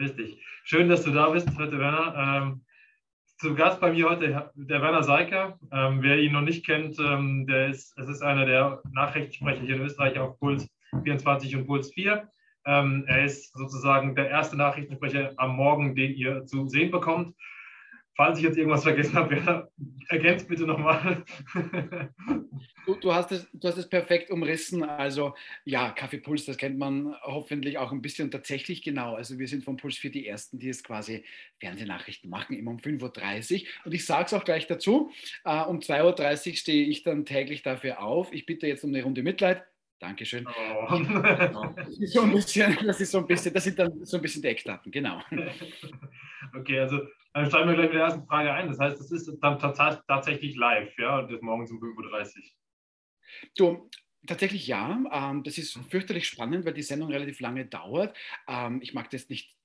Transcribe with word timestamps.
Dich. 0.00 0.42
Schön, 0.64 0.88
dass 0.88 1.04
du 1.04 1.10
da 1.10 1.28
bist 1.28 1.46
heute, 1.58 1.78
Werner. 1.78 2.14
Ähm, 2.16 2.64
zu 3.36 3.54
Gast 3.54 3.80
bei 3.80 3.92
mir 3.92 4.08
heute 4.08 4.50
der 4.54 4.80
Werner 4.80 5.02
Seiker. 5.02 5.58
Ähm, 5.70 6.02
wer 6.02 6.18
ihn 6.18 6.32
noch 6.32 6.40
nicht 6.40 6.64
kennt, 6.64 6.98
ähm, 6.98 7.46
der 7.46 7.68
ist, 7.68 7.98
es 7.98 8.08
ist 8.08 8.22
einer 8.22 8.46
der 8.46 8.80
Nachrichtensprecher 8.92 9.60
hier 9.60 9.76
in 9.76 9.82
Österreich 9.82 10.18
auf 10.18 10.38
Puls 10.38 10.66
24 11.04 11.54
und 11.54 11.66
Puls 11.66 11.92
4. 11.92 12.26
Ähm, 12.64 13.04
er 13.08 13.26
ist 13.26 13.52
sozusagen 13.52 14.14
der 14.14 14.30
erste 14.30 14.56
Nachrichtensprecher 14.56 15.34
am 15.36 15.56
Morgen, 15.56 15.94
den 15.94 16.14
ihr 16.14 16.46
zu 16.46 16.66
sehen 16.66 16.90
bekommt. 16.90 17.36
Falls 18.20 18.36
ich 18.36 18.44
jetzt 18.44 18.58
irgendwas 18.58 18.82
vergessen 18.82 19.14
habe, 19.14 19.70
ergänzt 20.10 20.46
bitte 20.46 20.64
nochmal. 20.64 21.24
du, 22.84 22.94
du, 22.96 23.14
hast 23.14 23.32
es, 23.32 23.48
du 23.50 23.66
hast 23.66 23.78
es 23.78 23.88
perfekt 23.88 24.30
umrissen. 24.30 24.82
Also 24.82 25.34
ja, 25.64 25.88
Kaffeepuls, 25.92 26.44
das 26.44 26.58
kennt 26.58 26.76
man 26.76 27.16
hoffentlich 27.22 27.78
auch 27.78 27.92
ein 27.92 28.02
bisschen 28.02 28.30
tatsächlich 28.30 28.82
genau. 28.82 29.14
Also 29.14 29.38
wir 29.38 29.48
sind 29.48 29.64
vom 29.64 29.78
Puls 29.78 29.96
4 29.96 30.10
die 30.10 30.26
Ersten, 30.26 30.58
die 30.58 30.68
es 30.68 30.84
quasi 30.84 31.24
Fernsehnachrichten 31.60 32.28
machen, 32.28 32.58
immer 32.58 32.72
um 32.72 32.76
5.30 32.76 33.62
Uhr. 33.62 33.68
Und 33.86 33.94
ich 33.94 34.04
sage 34.04 34.26
es 34.26 34.34
auch 34.34 34.44
gleich 34.44 34.66
dazu, 34.66 35.10
äh, 35.46 35.62
um 35.62 35.78
2.30 35.78 36.50
Uhr 36.50 36.56
stehe 36.56 36.86
ich 36.88 37.02
dann 37.02 37.24
täglich 37.24 37.62
dafür 37.62 38.02
auf. 38.02 38.34
Ich 38.34 38.44
bitte 38.44 38.66
jetzt 38.66 38.84
um 38.84 38.90
eine 38.90 39.02
Runde 39.02 39.22
Mitleid. 39.22 39.62
Dankeschön. 40.00 40.46
Oh. 40.46 40.98
Das 41.80 41.98
ist 41.98 42.12
so 42.12 42.22
ein 42.22 42.32
bisschen, 42.32 42.78
das 42.86 43.00
ist 43.00 43.10
so 43.10 43.18
ein 43.18 43.26
bisschen, 43.26 43.54
das 43.54 43.64
sind 43.64 43.78
dann 43.78 44.04
so 44.04 44.16
ein 44.16 44.22
bisschen 44.22 44.42
die 44.42 44.48
Eckdaten, 44.48 44.90
genau. 44.90 45.20
Okay, 46.56 46.80
also 46.80 47.00
dann 47.34 47.46
steigen 47.46 47.68
wir 47.68 47.74
gleich 47.74 47.86
mit 47.88 47.94
der 47.94 48.04
ersten 48.04 48.26
Frage 48.26 48.52
ein. 48.52 48.68
Das 48.68 48.78
heißt, 48.78 48.98
das 48.98 49.12
ist 49.12 49.30
dann 49.40 49.58
tatsächlich 49.58 50.56
live, 50.56 50.90
ja, 50.98 51.18
und 51.18 51.30
das 51.30 51.40
morgens 51.42 51.70
um 51.70 51.78
5.30 51.78 52.36
Uhr. 52.36 52.42
Du, 53.56 53.90
Tatsächlich 54.26 54.66
ja. 54.66 55.02
Ähm, 55.12 55.42
das 55.44 55.56
ist 55.56 55.78
fürchterlich 55.88 56.28
spannend, 56.28 56.66
weil 56.66 56.74
die 56.74 56.82
Sendung 56.82 57.10
relativ 57.10 57.40
lange 57.40 57.64
dauert. 57.64 58.16
Ähm, 58.46 58.80
ich 58.82 58.92
mag 58.92 59.08
das 59.10 59.28
nicht 59.28 59.56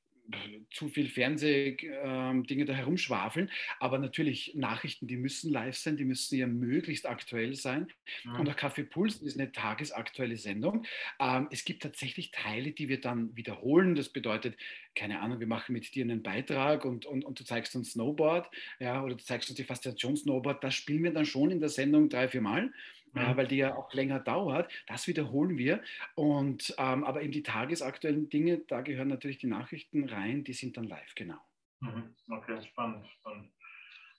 zu 0.72 0.90
viel 0.90 1.08
Fernsehdinge 1.08 1.92
ähm, 2.04 2.66
da 2.66 2.73
herumschwafeln. 2.73 3.50
Aber 3.80 4.00
natürlich, 4.00 4.54
Nachrichten, 4.56 5.08
die 5.08 5.18
müssen 5.18 5.52
live 5.52 5.78
sein, 5.78 5.98
die 5.98 6.06
müssen 6.06 6.36
ja 6.36 6.48
möglichst 6.48 7.06
aktuell 7.06 7.56
sein. 7.56 7.88
Mhm. 8.23 8.40
Und 8.40 8.50
auch 8.50 8.56
Kaffee 8.56 8.84
Puls 8.84 9.22
ist 9.22 9.40
eine 9.40 9.52
tagesaktuelle 9.52 10.38
Sendung. 10.38 10.86
Ähm, 11.20 11.48
es 11.52 11.66
gibt 11.66 11.84
tatsächlich 11.84 12.31
Teile, 12.31 12.72
die 12.72 12.90
wir 12.90 13.00
dann 13.00 13.36
wiederholen. 13.36 13.96
Das 13.96 14.09
bedeutet, 14.09 14.58
keine 14.96 15.22
Ahnung, 15.22 15.40
wir 15.40 15.48
machen 15.48 15.73
mit 15.73 15.94
dir 15.94 16.03
einen 16.03 16.23
Beitrag 16.23 16.86
und, 16.86 17.06
und, 17.06 17.26
und 17.26 17.40
du 17.40 17.44
zeigst 17.44 17.76
uns 17.76 17.92
Snowboard 17.92 18.50
ja, 18.80 19.03
oder 19.03 19.16
du 19.16 19.23
zeigst 19.23 19.50
uns 19.50 19.58
die 19.58 19.64
Faszination 19.64 20.16
Snowboard. 20.16 20.64
Das 20.64 20.73
spielen 20.73 21.03
wir 21.03 21.14
dann 21.14 21.26
schon 21.26 21.52
in 21.52 21.59
der 21.59 21.70
Sendung 21.70 22.09
drei, 22.09 22.28
vier 22.28 22.42
Mal 22.42 22.72
ja, 23.16 23.38
weil 23.38 23.48
die 23.48 23.58
ja 23.58 23.76
auch 23.76 23.94
länger 23.94 24.20
dauert. 24.20 24.72
Das 24.88 25.08
wiederholen 25.08 25.58
wir. 25.58 25.82
Und, 26.16 26.74
ähm, 26.78 27.04
aber 27.04 27.22
eben 27.22 27.32
die 27.32 27.44
tagesaktuellen 27.44 28.30
Dinge, 28.30 28.60
da 28.68 28.82
gehören 28.82 29.08
natürlich 29.08 29.38
die 29.38 29.48
Nachrichten 29.48 30.08
rein, 30.08 30.44
die 30.44 30.54
sind 30.54 30.78
dann 30.78 30.86
live, 30.86 31.16
genau. 31.16 31.40
Mhm. 31.80 32.16
Okay, 32.30 32.62
spannend. 32.62 33.08
spannend. 33.20 33.52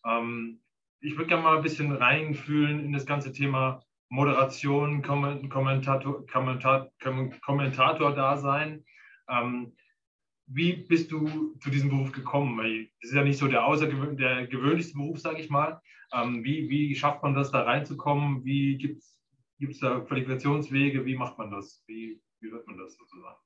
Ähm, 0.05 0.61
ich 1.01 1.17
würde 1.17 1.29
gerne 1.29 1.43
mal 1.43 1.56
ein 1.56 1.62
bisschen 1.62 1.93
reinfühlen 1.93 2.85
in 2.85 2.93
das 2.93 3.06
ganze 3.06 3.33
Thema 3.33 3.83
Moderation, 4.09 5.03
Kommentator, 5.03 6.27
Kommentator, 6.27 6.91
Kommentator 7.43 8.15
da 8.15 8.37
sein. 8.37 8.85
Ähm, 9.29 9.77
wie 10.47 10.75
bist 10.75 11.11
du 11.11 11.55
zu 11.61 11.71
diesem 11.71 11.91
Beruf 11.91 12.12
gekommen? 12.12 12.57
Weil 12.59 12.89
das 13.01 13.11
ist 13.11 13.17
ja 13.17 13.25
nicht 13.25 13.39
so 13.39 13.49
der, 13.49 13.65
außergewöhn 13.65 14.17
der 14.17 14.47
gewöhnlichste 14.47 14.95
Beruf, 14.95 15.21
sage 15.21 15.41
ich 15.41 15.51
mal. 15.51 15.81
Ähm, 16.12 16.45
wie, 16.45 16.69
wie 16.69 16.95
schafft 16.95 17.23
man 17.23 17.34
das, 17.34 17.51
da 17.51 17.62
reinzukommen? 17.62 18.45
Wie 18.45 18.79
gibt 18.79 19.03
es 19.03 19.79
da 19.81 20.01
Qualifikationswege? 20.01 21.05
Wie 21.05 21.17
macht 21.17 21.37
man 21.39 21.51
das? 21.51 21.83
Wie, 21.87 22.21
wie 22.41 22.53
wird 22.53 22.67
man 22.67 22.79
das 22.79 22.97
sozusagen? 22.97 23.46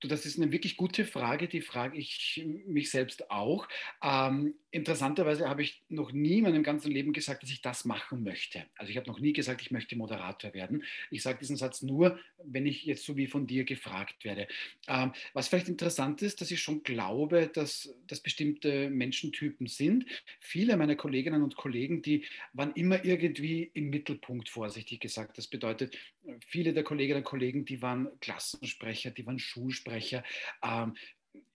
Du, 0.00 0.06
das 0.06 0.24
ist 0.26 0.38
eine 0.38 0.52
wirklich 0.52 0.76
gute 0.76 1.04
Frage, 1.04 1.48
die 1.48 1.60
frage 1.60 1.98
ich 1.98 2.46
mich 2.66 2.90
selbst 2.90 3.32
auch. 3.32 3.66
Ähm, 4.00 4.54
interessanterweise 4.70 5.48
habe 5.48 5.62
ich 5.62 5.82
noch 5.88 6.12
nie 6.12 6.38
in 6.38 6.44
meinem 6.44 6.62
ganzen 6.62 6.92
Leben 6.92 7.12
gesagt, 7.12 7.42
dass 7.42 7.50
ich 7.50 7.62
das 7.62 7.84
machen 7.84 8.22
möchte. 8.22 8.64
Also 8.76 8.90
ich 8.90 8.96
habe 8.96 9.08
noch 9.08 9.18
nie 9.18 9.32
gesagt, 9.32 9.60
ich 9.60 9.72
möchte 9.72 9.96
Moderator 9.96 10.54
werden. 10.54 10.84
Ich 11.10 11.24
sage 11.24 11.40
diesen 11.40 11.56
Satz 11.56 11.82
nur, 11.82 12.16
wenn 12.44 12.64
ich 12.64 12.84
jetzt 12.84 13.04
so 13.04 13.16
wie 13.16 13.26
von 13.26 13.48
dir 13.48 13.64
gefragt 13.64 14.24
werde. 14.24 14.46
Ähm, 14.86 15.12
was 15.32 15.48
vielleicht 15.48 15.68
interessant 15.68 16.22
ist, 16.22 16.40
dass 16.40 16.52
ich 16.52 16.62
schon 16.62 16.84
glaube, 16.84 17.50
dass 17.52 17.92
das 18.06 18.20
bestimmte 18.20 18.90
Menschentypen 18.90 19.66
sind. 19.66 20.06
Viele 20.38 20.76
meiner 20.76 20.94
Kolleginnen 20.94 21.42
und 21.42 21.56
Kollegen, 21.56 22.02
die 22.02 22.24
waren 22.52 22.72
immer 22.74 23.04
irgendwie 23.04 23.68
im 23.74 23.90
Mittelpunkt, 23.90 24.48
vorsichtig 24.48 25.00
gesagt. 25.00 25.38
Das 25.38 25.48
bedeutet, 25.48 25.98
viele 26.46 26.72
der 26.72 26.84
Kolleginnen 26.84 27.18
und 27.18 27.24
Kollegen, 27.24 27.64
die 27.64 27.82
waren 27.82 28.08
Klassensprecher, 28.20 29.10
die 29.10 29.26
waren 29.26 29.40
Schulsprecher 29.40 29.87
Sprecher. 29.88 30.22
Ähm, 30.62 30.94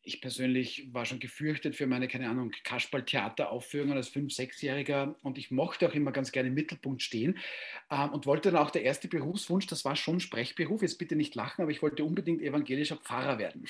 ich 0.05 0.19
persönlich 0.19 0.89
war 0.91 1.05
schon 1.05 1.19
gefürchtet 1.19 1.77
für 1.77 1.87
meine, 1.87 2.09
keine 2.09 2.29
Ahnung, 2.29 2.51
Kasperl-Theateraufführungen 2.65 3.95
als 3.95 4.09
Fünf-, 4.09 4.33
Sechsjähriger 4.33 5.15
und 5.21 5.37
ich 5.37 5.49
mochte 5.49 5.87
auch 5.87 5.93
immer 5.93 6.11
ganz 6.11 6.33
gerne 6.33 6.49
im 6.49 6.55
Mittelpunkt 6.55 7.01
stehen 7.01 7.37
ähm, 7.89 8.09
und 8.09 8.25
wollte 8.25 8.51
dann 8.51 8.61
auch 8.61 8.69
der 8.69 8.83
erste 8.83 9.07
Berufswunsch, 9.07 9.65
das 9.67 9.85
war 9.85 9.95
schon 9.95 10.19
Sprechberuf, 10.19 10.81
jetzt 10.81 10.97
bitte 10.97 11.15
nicht 11.15 11.35
lachen, 11.35 11.61
aber 11.61 11.71
ich 11.71 11.81
wollte 11.81 12.03
unbedingt 12.03 12.41
evangelischer 12.41 12.97
Pfarrer 12.97 13.39
werden. 13.39 13.61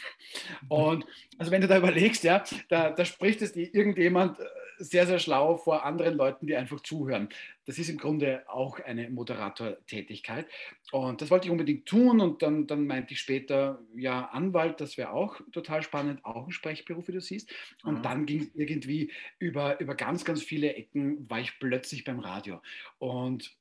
Mhm. 0.63 0.67
Und 0.69 1.05
also 1.37 1.51
wenn 1.51 1.61
du 1.61 1.67
da 1.67 1.77
überlegst, 1.77 2.23
ja, 2.23 2.43
da, 2.67 2.89
da 2.89 3.05
spricht 3.05 3.43
es 3.43 3.55
irgendjemand 3.55 4.39
äh, 4.39 4.43
sehr, 4.83 5.07
sehr 5.07 5.19
schlau 5.19 5.55
vor 5.55 5.85
anderen 5.85 6.15
Leuten, 6.15 6.45
die 6.45 6.55
einfach 6.55 6.81
zuhören. 6.81 7.29
Das 7.65 7.79
ist 7.79 7.89
im 7.89 7.97
Grunde 7.97 8.43
auch 8.47 8.79
eine 8.79 9.09
Moderatortätigkeit. 9.09 10.47
Und 10.91 11.21
das 11.21 11.31
wollte 11.31 11.47
ich 11.47 11.51
unbedingt 11.51 11.85
tun. 11.85 12.19
Und 12.19 12.41
dann, 12.41 12.67
dann 12.67 12.85
meinte 12.85 13.13
ich 13.13 13.19
später, 13.19 13.79
ja, 13.95 14.25
Anwalt, 14.25 14.81
das 14.81 14.97
wäre 14.97 15.11
auch 15.11 15.39
total 15.51 15.81
spannend, 15.81 16.23
auch 16.25 16.47
ein 16.47 16.51
Sprechberuf, 16.51 17.07
wie 17.07 17.13
du 17.13 17.21
siehst. 17.21 17.53
Und 17.83 17.99
mhm. 17.99 18.03
dann 18.03 18.25
ging 18.25 18.41
es 18.41 18.55
irgendwie 18.55 19.11
über, 19.39 19.79
über 19.79 19.95
ganz, 19.95 20.25
ganz 20.25 20.43
viele 20.43 20.75
Ecken, 20.75 21.29
war 21.29 21.39
ich 21.39 21.57
plötzlich 21.59 22.03
beim 22.03 22.19
Radio. 22.19 22.61
Und 22.99 23.55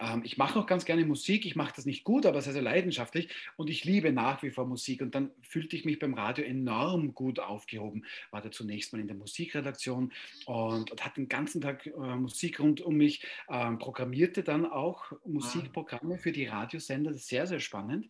ähm, 0.00 0.22
ich 0.24 0.36
mache 0.36 0.58
auch 0.58 0.66
ganz 0.66 0.84
gerne 0.84 1.04
Musik. 1.04 1.46
Ich 1.46 1.56
mache 1.56 1.72
das 1.74 1.86
nicht 1.86 2.04
gut, 2.04 2.26
aber 2.26 2.40
sehr, 2.42 2.52
sehr 2.52 2.62
leidenschaftlich. 2.62 3.28
Und 3.56 3.70
ich 3.70 3.84
liebe 3.84 4.12
nach 4.12 4.42
wie 4.42 4.50
vor 4.50 4.66
Musik. 4.66 5.02
Und 5.02 5.14
dann 5.14 5.30
fühlte 5.42 5.76
ich 5.76 5.84
mich 5.84 5.98
beim 5.98 6.14
Radio 6.14 6.44
enorm 6.44 7.14
gut 7.14 7.40
aufgehoben. 7.40 8.04
War 8.30 8.42
da 8.42 8.50
zunächst 8.50 8.92
mal 8.92 9.00
in 9.00 9.06
der 9.06 9.16
Musikredaktion 9.16 10.12
und, 10.46 10.90
und 10.90 11.04
hatte 11.04 11.20
den 11.20 11.28
ganzen 11.28 11.60
Tag 11.60 11.86
äh, 11.86 11.90
Musik 11.90 12.60
rund 12.60 12.80
um 12.80 12.96
mich. 12.96 13.26
Ähm, 13.48 13.78
programmierte 13.78 14.42
dann 14.42 14.66
auch 14.66 15.12
Musikprogramme 15.24 16.18
für 16.18 16.32
die 16.32 16.46
Radiosender. 16.46 17.10
Das 17.10 17.22
ist 17.22 17.28
sehr, 17.28 17.46
sehr 17.46 17.60
spannend. 17.60 18.06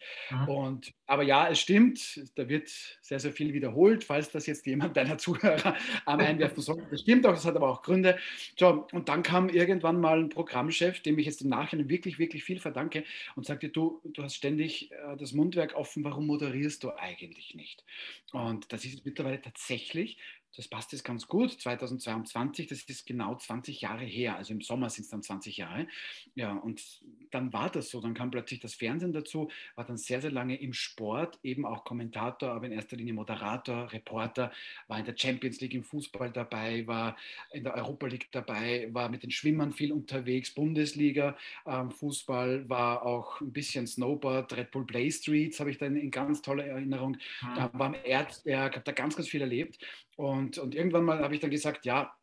Und, 0.46 0.92
aber 1.06 1.22
ja, 1.22 1.48
es 1.48 1.60
stimmt, 1.60 2.24
da 2.34 2.48
wird 2.48 2.68
sehr, 3.00 3.20
sehr 3.20 3.32
viel 3.32 3.52
wiederholt, 3.52 4.04
falls 4.04 4.30
das 4.30 4.46
jetzt 4.46 4.66
jemand 4.66 4.96
deiner 4.96 5.18
Zuhörer 5.26 5.76
einwerfen 6.04 6.62
soll. 6.62 6.82
Das 6.90 7.00
stimmt 7.00 7.26
auch, 7.26 7.32
das 7.32 7.44
hat 7.44 7.56
aber 7.56 7.68
auch 7.68 7.82
Gründe. 7.82 8.18
So, 8.58 8.86
und 8.92 9.08
dann 9.08 9.22
kam 9.22 9.48
irgendwann 9.48 10.00
mal 10.00 10.18
ein 10.18 10.28
Programmchef, 10.28 11.00
dem 11.00 11.18
ich 11.18 11.26
jetzt 11.26 11.42
im 11.42 11.48
Nachhinein 11.48 11.75
Nachhinein 11.76 11.88
wirklich, 11.88 12.18
wirklich 12.18 12.44
viel 12.44 12.58
verdanke 12.58 13.04
und 13.34 13.46
sagte, 13.46 13.68
du, 13.68 14.00
du 14.04 14.22
hast 14.22 14.36
ständig 14.36 14.90
äh, 14.92 15.16
das 15.16 15.32
Mundwerk 15.32 15.74
offen, 15.74 16.04
warum 16.04 16.26
moderierst 16.26 16.82
du 16.82 16.90
eigentlich 16.96 17.54
nicht? 17.54 17.84
Und 18.32 18.72
das 18.72 18.84
ist 18.84 19.04
mittlerweile 19.04 19.40
tatsächlich 19.40 20.18
das 20.56 20.68
passt 20.68 20.92
jetzt 20.92 21.04
ganz 21.04 21.26
gut. 21.26 21.52
2022, 21.52 22.66
das 22.66 22.82
ist 22.82 23.06
genau 23.06 23.34
20 23.34 23.80
Jahre 23.80 24.04
her. 24.04 24.36
Also 24.36 24.52
im 24.52 24.60
Sommer 24.60 24.90
sind 24.90 25.04
es 25.04 25.10
dann 25.10 25.22
20 25.22 25.56
Jahre. 25.56 25.86
Ja, 26.34 26.52
und 26.52 26.82
dann 27.30 27.52
war 27.52 27.70
das 27.70 27.90
so. 27.90 28.00
Dann 28.00 28.14
kam 28.14 28.30
plötzlich 28.30 28.60
das 28.60 28.74
Fernsehen 28.74 29.12
dazu, 29.12 29.50
war 29.74 29.84
dann 29.84 29.96
sehr, 29.96 30.20
sehr 30.20 30.30
lange 30.30 30.56
im 30.60 30.72
Sport, 30.72 31.38
eben 31.42 31.66
auch 31.66 31.84
Kommentator, 31.84 32.50
aber 32.50 32.66
in 32.66 32.72
erster 32.72 32.96
Linie 32.96 33.14
Moderator, 33.14 33.92
Reporter, 33.92 34.52
war 34.88 34.98
in 34.98 35.04
der 35.04 35.16
Champions 35.16 35.60
League 35.60 35.74
im 35.74 35.84
Fußball 35.84 36.30
dabei, 36.32 36.86
war 36.86 37.16
in 37.52 37.64
der 37.64 37.74
Europa 37.74 38.06
League 38.06 38.28
dabei, 38.32 38.88
war 38.92 39.08
mit 39.08 39.22
den 39.22 39.30
Schwimmern 39.30 39.72
viel 39.72 39.92
unterwegs, 39.92 40.52
Bundesliga, 40.52 41.36
ähm, 41.66 41.90
Fußball, 41.90 42.68
war 42.68 43.04
auch 43.04 43.40
ein 43.40 43.52
bisschen 43.52 43.86
Snowboard, 43.86 44.56
Red 44.56 44.70
Bull 44.70 44.86
Play 44.86 45.10
Streets 45.10 45.60
habe 45.60 45.70
ich 45.70 45.78
dann 45.78 45.96
in 45.96 46.10
ganz 46.10 46.42
toller 46.42 46.64
Erinnerung. 46.64 47.16
Mhm. 47.42 47.56
War 47.56 47.86
am 47.86 47.94
Erzberg, 48.04 48.74
habe 48.74 48.84
da 48.84 48.92
ganz, 48.92 49.16
ganz 49.16 49.28
viel 49.28 49.40
erlebt. 49.40 49.78
Und, 50.16 50.58
und 50.58 50.74
irgendwann 50.74 51.04
mal 51.04 51.20
habe 51.20 51.34
ich 51.34 51.40
dann 51.40 51.50
gesagt, 51.50 51.84
ja, 51.84 52.14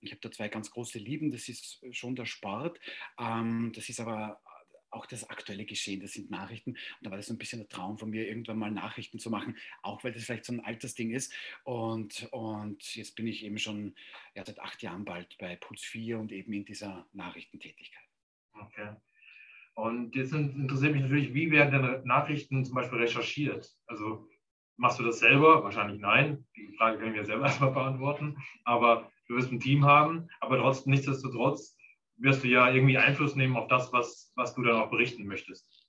ich 0.00 0.12
habe 0.12 0.20
da 0.20 0.30
zwei 0.30 0.48
ganz 0.48 0.70
große 0.70 0.98
Lieben. 0.98 1.30
Das 1.30 1.48
ist 1.48 1.80
schon 1.90 2.16
der 2.16 2.26
Sport. 2.26 2.78
Ähm, 3.18 3.72
das 3.74 3.88
ist 3.88 4.00
aber 4.00 4.40
auch 4.90 5.06
das 5.06 5.28
aktuelle 5.30 5.64
Geschehen, 5.64 6.00
das 6.00 6.12
sind 6.12 6.30
Nachrichten. 6.30 6.70
Und 6.70 6.78
da 7.02 7.10
war 7.10 7.16
das 7.16 7.26
so 7.26 7.34
ein 7.34 7.38
bisschen 7.38 7.60
der 7.60 7.68
Traum 7.68 7.98
von 7.98 8.10
mir, 8.10 8.26
irgendwann 8.26 8.58
mal 8.58 8.70
Nachrichten 8.70 9.18
zu 9.18 9.30
machen, 9.30 9.56
auch 9.82 10.02
weil 10.02 10.12
das 10.12 10.24
vielleicht 10.24 10.44
so 10.44 10.52
ein 10.52 10.64
Altersding 10.64 11.12
ist. 11.12 11.32
Und, 11.64 12.28
und 12.32 12.96
jetzt 12.96 13.14
bin 13.14 13.26
ich 13.26 13.44
eben 13.44 13.58
schon 13.58 13.94
ja, 14.34 14.44
seit 14.44 14.58
acht 14.60 14.82
Jahren 14.82 15.04
bald 15.04 15.36
bei 15.38 15.56
Puls 15.56 15.82
4 15.82 16.18
und 16.18 16.32
eben 16.32 16.52
in 16.52 16.64
dieser 16.64 17.06
Nachrichtentätigkeit. 17.12 18.02
Okay. 18.52 18.96
Und 19.74 20.14
jetzt 20.16 20.32
interessiert 20.32 20.92
mich 20.92 21.02
natürlich, 21.02 21.32
wie 21.32 21.50
werden 21.50 21.82
denn 21.82 22.04
Nachrichten 22.04 22.64
zum 22.64 22.74
Beispiel 22.74 22.98
recherchiert? 22.98 23.72
Also 23.86 24.28
machst 24.80 24.98
du 24.98 25.04
das 25.04 25.18
selber? 25.18 25.62
Wahrscheinlich 25.62 26.00
nein. 26.00 26.46
Die 26.56 26.74
Frage 26.76 26.98
kann 26.98 27.08
ich 27.08 27.16
mir 27.16 27.24
selber 27.24 27.44
erstmal 27.46 27.72
beantworten. 27.72 28.36
Aber 28.64 29.10
du 29.28 29.36
wirst 29.36 29.52
ein 29.52 29.60
Team 29.60 29.84
haben, 29.84 30.28
aber 30.40 30.58
trotzdem, 30.58 30.92
nichtsdestotrotz 30.92 31.76
wirst 32.16 32.42
du 32.42 32.48
ja 32.48 32.70
irgendwie 32.70 32.98
Einfluss 32.98 33.36
nehmen 33.36 33.56
auf 33.56 33.68
das, 33.68 33.92
was, 33.92 34.32
was 34.34 34.54
du 34.54 34.62
dann 34.62 34.80
auch 34.80 34.90
berichten 34.90 35.26
möchtest. 35.26 35.86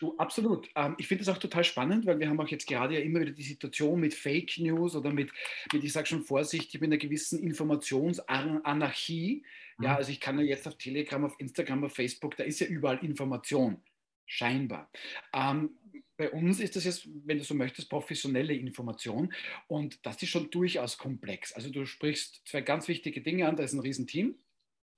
Du, 0.00 0.16
absolut. 0.16 0.70
Ähm, 0.76 0.94
ich 0.96 1.08
finde 1.08 1.24
das 1.24 1.34
auch 1.34 1.38
total 1.38 1.64
spannend, 1.64 2.06
weil 2.06 2.18
wir 2.18 2.28
haben 2.28 2.40
auch 2.40 2.48
jetzt 2.48 2.66
gerade 2.66 2.94
ja 2.94 3.00
immer 3.00 3.20
wieder 3.20 3.32
die 3.32 3.42
Situation 3.42 4.00
mit 4.00 4.14
Fake 4.14 4.56
News 4.58 4.96
oder 4.96 5.12
mit, 5.12 5.30
mit 5.72 5.84
ich 5.84 5.92
sage 5.92 6.06
schon 6.06 6.22
vorsichtig, 6.22 6.80
mit 6.80 6.88
einer 6.88 6.96
gewissen 6.96 7.42
Informationsanarchie. 7.42 9.44
Mhm. 9.76 9.84
Ja, 9.84 9.96
also 9.96 10.10
ich 10.10 10.20
kann 10.20 10.38
ja 10.38 10.44
jetzt 10.44 10.66
auf 10.66 10.78
Telegram, 10.78 11.24
auf 11.24 11.34
Instagram, 11.38 11.84
auf 11.84 11.94
Facebook, 11.94 12.36
da 12.36 12.44
ist 12.44 12.60
ja 12.60 12.66
überall 12.66 13.04
Information, 13.04 13.82
scheinbar. 14.24 14.90
Ähm, 15.34 15.76
bei 16.20 16.30
uns 16.30 16.60
ist 16.60 16.76
das 16.76 16.84
jetzt, 16.84 17.08
wenn 17.24 17.38
du 17.38 17.44
so 17.44 17.54
möchtest, 17.54 17.88
professionelle 17.88 18.52
Information 18.52 19.32
und 19.68 20.04
das 20.04 20.22
ist 20.22 20.28
schon 20.28 20.50
durchaus 20.50 20.98
komplex. 20.98 21.54
Also 21.54 21.70
du 21.70 21.86
sprichst 21.86 22.42
zwei 22.44 22.60
ganz 22.60 22.88
wichtige 22.88 23.22
Dinge 23.22 23.48
an, 23.48 23.56
da 23.56 23.62
ist 23.62 23.72
ein 23.72 23.80
Riesenteam 23.80 24.34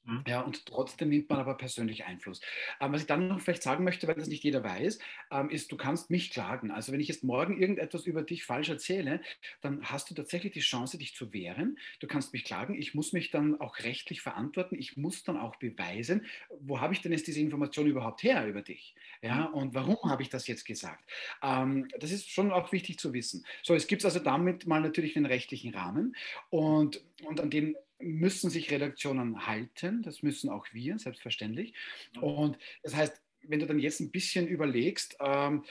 Mhm. 0.05 0.25
Ja, 0.27 0.41
und 0.41 0.67
trotzdem 0.67 1.11
nimmt 1.11 1.31
man 1.31 1.39
aber 1.39 1.57
persönlich 1.57 2.05
Einfluss. 2.05 2.41
Ähm, 2.81 2.93
was 2.93 3.03
ich 3.03 3.07
dann 3.07 3.29
noch 3.29 3.41
vielleicht 3.41 3.63
sagen 3.63 3.85
möchte, 3.85 4.09
weil 4.09 4.17
das 4.17 4.29
nicht 4.29 4.43
jeder 4.43 4.65
weiß, 4.65 4.99
ähm, 5.31 5.51
ist, 5.51 5.71
du 5.71 5.77
kannst 5.77 6.11
mich 6.11 6.31
klagen. 6.31 6.71
Also 6.71 6.93
wenn 6.93 7.01
ich 7.01 7.09
jetzt 7.09 7.23
morgen 7.23 7.57
irgendetwas 7.61 8.07
über 8.07 8.23
dich 8.23 8.45
falsch 8.45 8.69
erzähle, 8.69 9.21
dann 9.61 9.85
hast 9.85 10.11
du 10.11 10.15
tatsächlich 10.15 10.53
die 10.53 10.61
Chance, 10.61 10.99
dich 10.99 11.15
zu 11.15 11.33
wehren. 11.33 11.79
Du 12.01 12.07
kannst 12.07 12.33
mich 12.33 12.45
klagen. 12.45 12.75
Ich 12.75 12.95
muss 12.95 13.13
mich 13.13 13.31
dann 13.31 13.61
auch 13.61 13.79
rechtlich 13.81 14.23
verantworten. 14.23 14.77
Ich 14.79 14.97
muss 14.97 15.23
dann 15.23 15.37
auch 15.37 15.57
beweisen, 15.57 16.27
wo 16.61 16.81
habe 16.81 16.95
ich 16.95 17.01
denn 17.01 17.13
jetzt 17.13 17.27
diese 17.27 17.41
Information 17.41 17.87
überhaupt 17.87 18.23
her 18.23 18.47
über 18.47 18.63
dich? 18.63 18.95
Ja, 19.23 19.49
mhm. 19.49 19.55
und 19.55 19.75
warum 19.75 20.11
habe 20.11 20.23
ich 20.23 20.31
das 20.31 20.49
jetzt 20.49 20.65
gesagt? 20.65 21.09
Ähm, 21.43 21.89
das 22.01 22.11
ist 22.11 22.29
schon 22.29 22.51
auch 22.51 22.73
wichtig 22.73 22.99
zu 22.99 23.13
wissen. 23.13 23.47
So, 23.63 23.75
es 23.75 23.87
gibt 23.87 24.05
also 24.05 24.19
damit 24.19 24.67
mal 24.67 24.81
natürlich 24.81 25.15
den 25.15 25.27
rechtlichen 25.27 25.75
Rahmen 25.75 26.17
und, 26.51 27.01
und 27.25 27.41
an 27.41 27.51
den 27.51 27.77
müssen 28.03 28.51
sich 28.51 28.71
Redaktionen 28.71 29.47
halten, 29.47 30.03
das 30.03 30.23
müssen 30.23 30.51
auch 30.51 30.67
wir, 30.73 30.99
selbstverständlich. 30.99 31.75
Und 32.21 32.59
das 32.83 32.95
heißt, 32.95 33.21
wenn 33.43 33.61
du 33.61 33.67
dann 33.67 33.79
jetzt 33.79 34.01
ein 34.01 34.11
bisschen 34.11 34.47
überlegst, 34.47 35.17
ähm, 35.21 35.65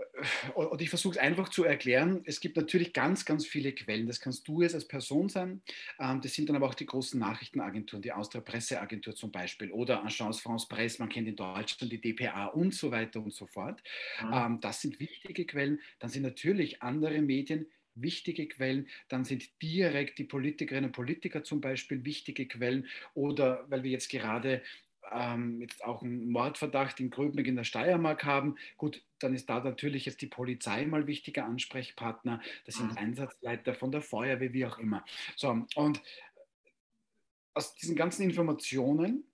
äh, 0.00 0.50
und 0.54 0.80
ich 0.80 0.88
versuche 0.88 1.14
es 1.14 1.18
einfach 1.18 1.48
zu 1.48 1.64
erklären. 1.64 2.22
Es 2.24 2.40
gibt 2.40 2.56
natürlich 2.56 2.92
ganz, 2.92 3.24
ganz 3.24 3.46
viele 3.46 3.72
Quellen. 3.72 4.06
Das 4.06 4.20
kannst 4.20 4.46
du 4.48 4.62
jetzt 4.62 4.74
als 4.74 4.86
Person 4.86 5.28
sein. 5.28 5.62
Ähm, 5.98 6.20
das 6.20 6.34
sind 6.34 6.48
dann 6.48 6.56
aber 6.56 6.68
auch 6.68 6.74
die 6.74 6.86
großen 6.86 7.18
Nachrichtenagenturen, 7.18 8.02
die 8.02 8.12
Austria 8.12 8.40
Presseagentur 8.40 9.14
zum 9.14 9.30
Beispiel 9.30 9.70
oder 9.70 10.04
Agence 10.04 10.40
France 10.40 10.66
Presse, 10.68 10.98
man 11.00 11.08
kennt 11.08 11.28
in 11.28 11.36
Deutschland 11.36 11.92
die 11.92 12.00
DPA 12.00 12.46
und 12.46 12.74
so 12.74 12.90
weiter 12.90 13.20
und 13.20 13.32
so 13.32 13.46
fort. 13.46 13.82
Mhm. 14.22 14.60
Das 14.60 14.80
sind 14.80 15.00
wichtige 15.00 15.46
Quellen. 15.46 15.80
Dann 15.98 16.10
sind 16.10 16.22
natürlich 16.22 16.82
andere 16.82 17.20
Medien 17.22 17.66
wichtige 18.02 18.48
Quellen, 18.48 18.88
dann 19.08 19.24
sind 19.24 19.50
direkt 19.62 20.18
die 20.18 20.24
Politikerinnen 20.24 20.86
und 20.86 20.92
Politiker 20.92 21.42
zum 21.42 21.60
Beispiel 21.60 22.04
wichtige 22.04 22.46
Quellen 22.46 22.86
oder 23.14 23.64
weil 23.68 23.82
wir 23.82 23.90
jetzt 23.90 24.10
gerade 24.10 24.62
ähm, 25.12 25.60
jetzt 25.60 25.84
auch 25.84 26.02
einen 26.02 26.30
Mordverdacht 26.30 27.00
in 27.00 27.10
Gröbnig 27.10 27.46
in 27.46 27.56
der 27.56 27.64
Steiermark 27.64 28.24
haben, 28.24 28.56
gut, 28.76 29.02
dann 29.18 29.34
ist 29.34 29.48
da 29.48 29.60
natürlich 29.60 30.06
jetzt 30.06 30.20
die 30.20 30.26
Polizei 30.26 30.86
mal 30.86 31.06
wichtiger 31.06 31.44
Ansprechpartner, 31.46 32.40
das 32.64 32.76
sind 32.76 32.92
mhm. 32.92 32.98
Einsatzleiter 32.98 33.74
von 33.74 33.90
der 33.90 34.02
Feuerwehr, 34.02 34.52
wie 34.52 34.66
auch 34.66 34.78
immer. 34.78 35.04
So, 35.36 35.66
und 35.74 36.02
aus 37.54 37.74
diesen 37.74 37.96
ganzen 37.96 38.22
Informationen 38.22 39.24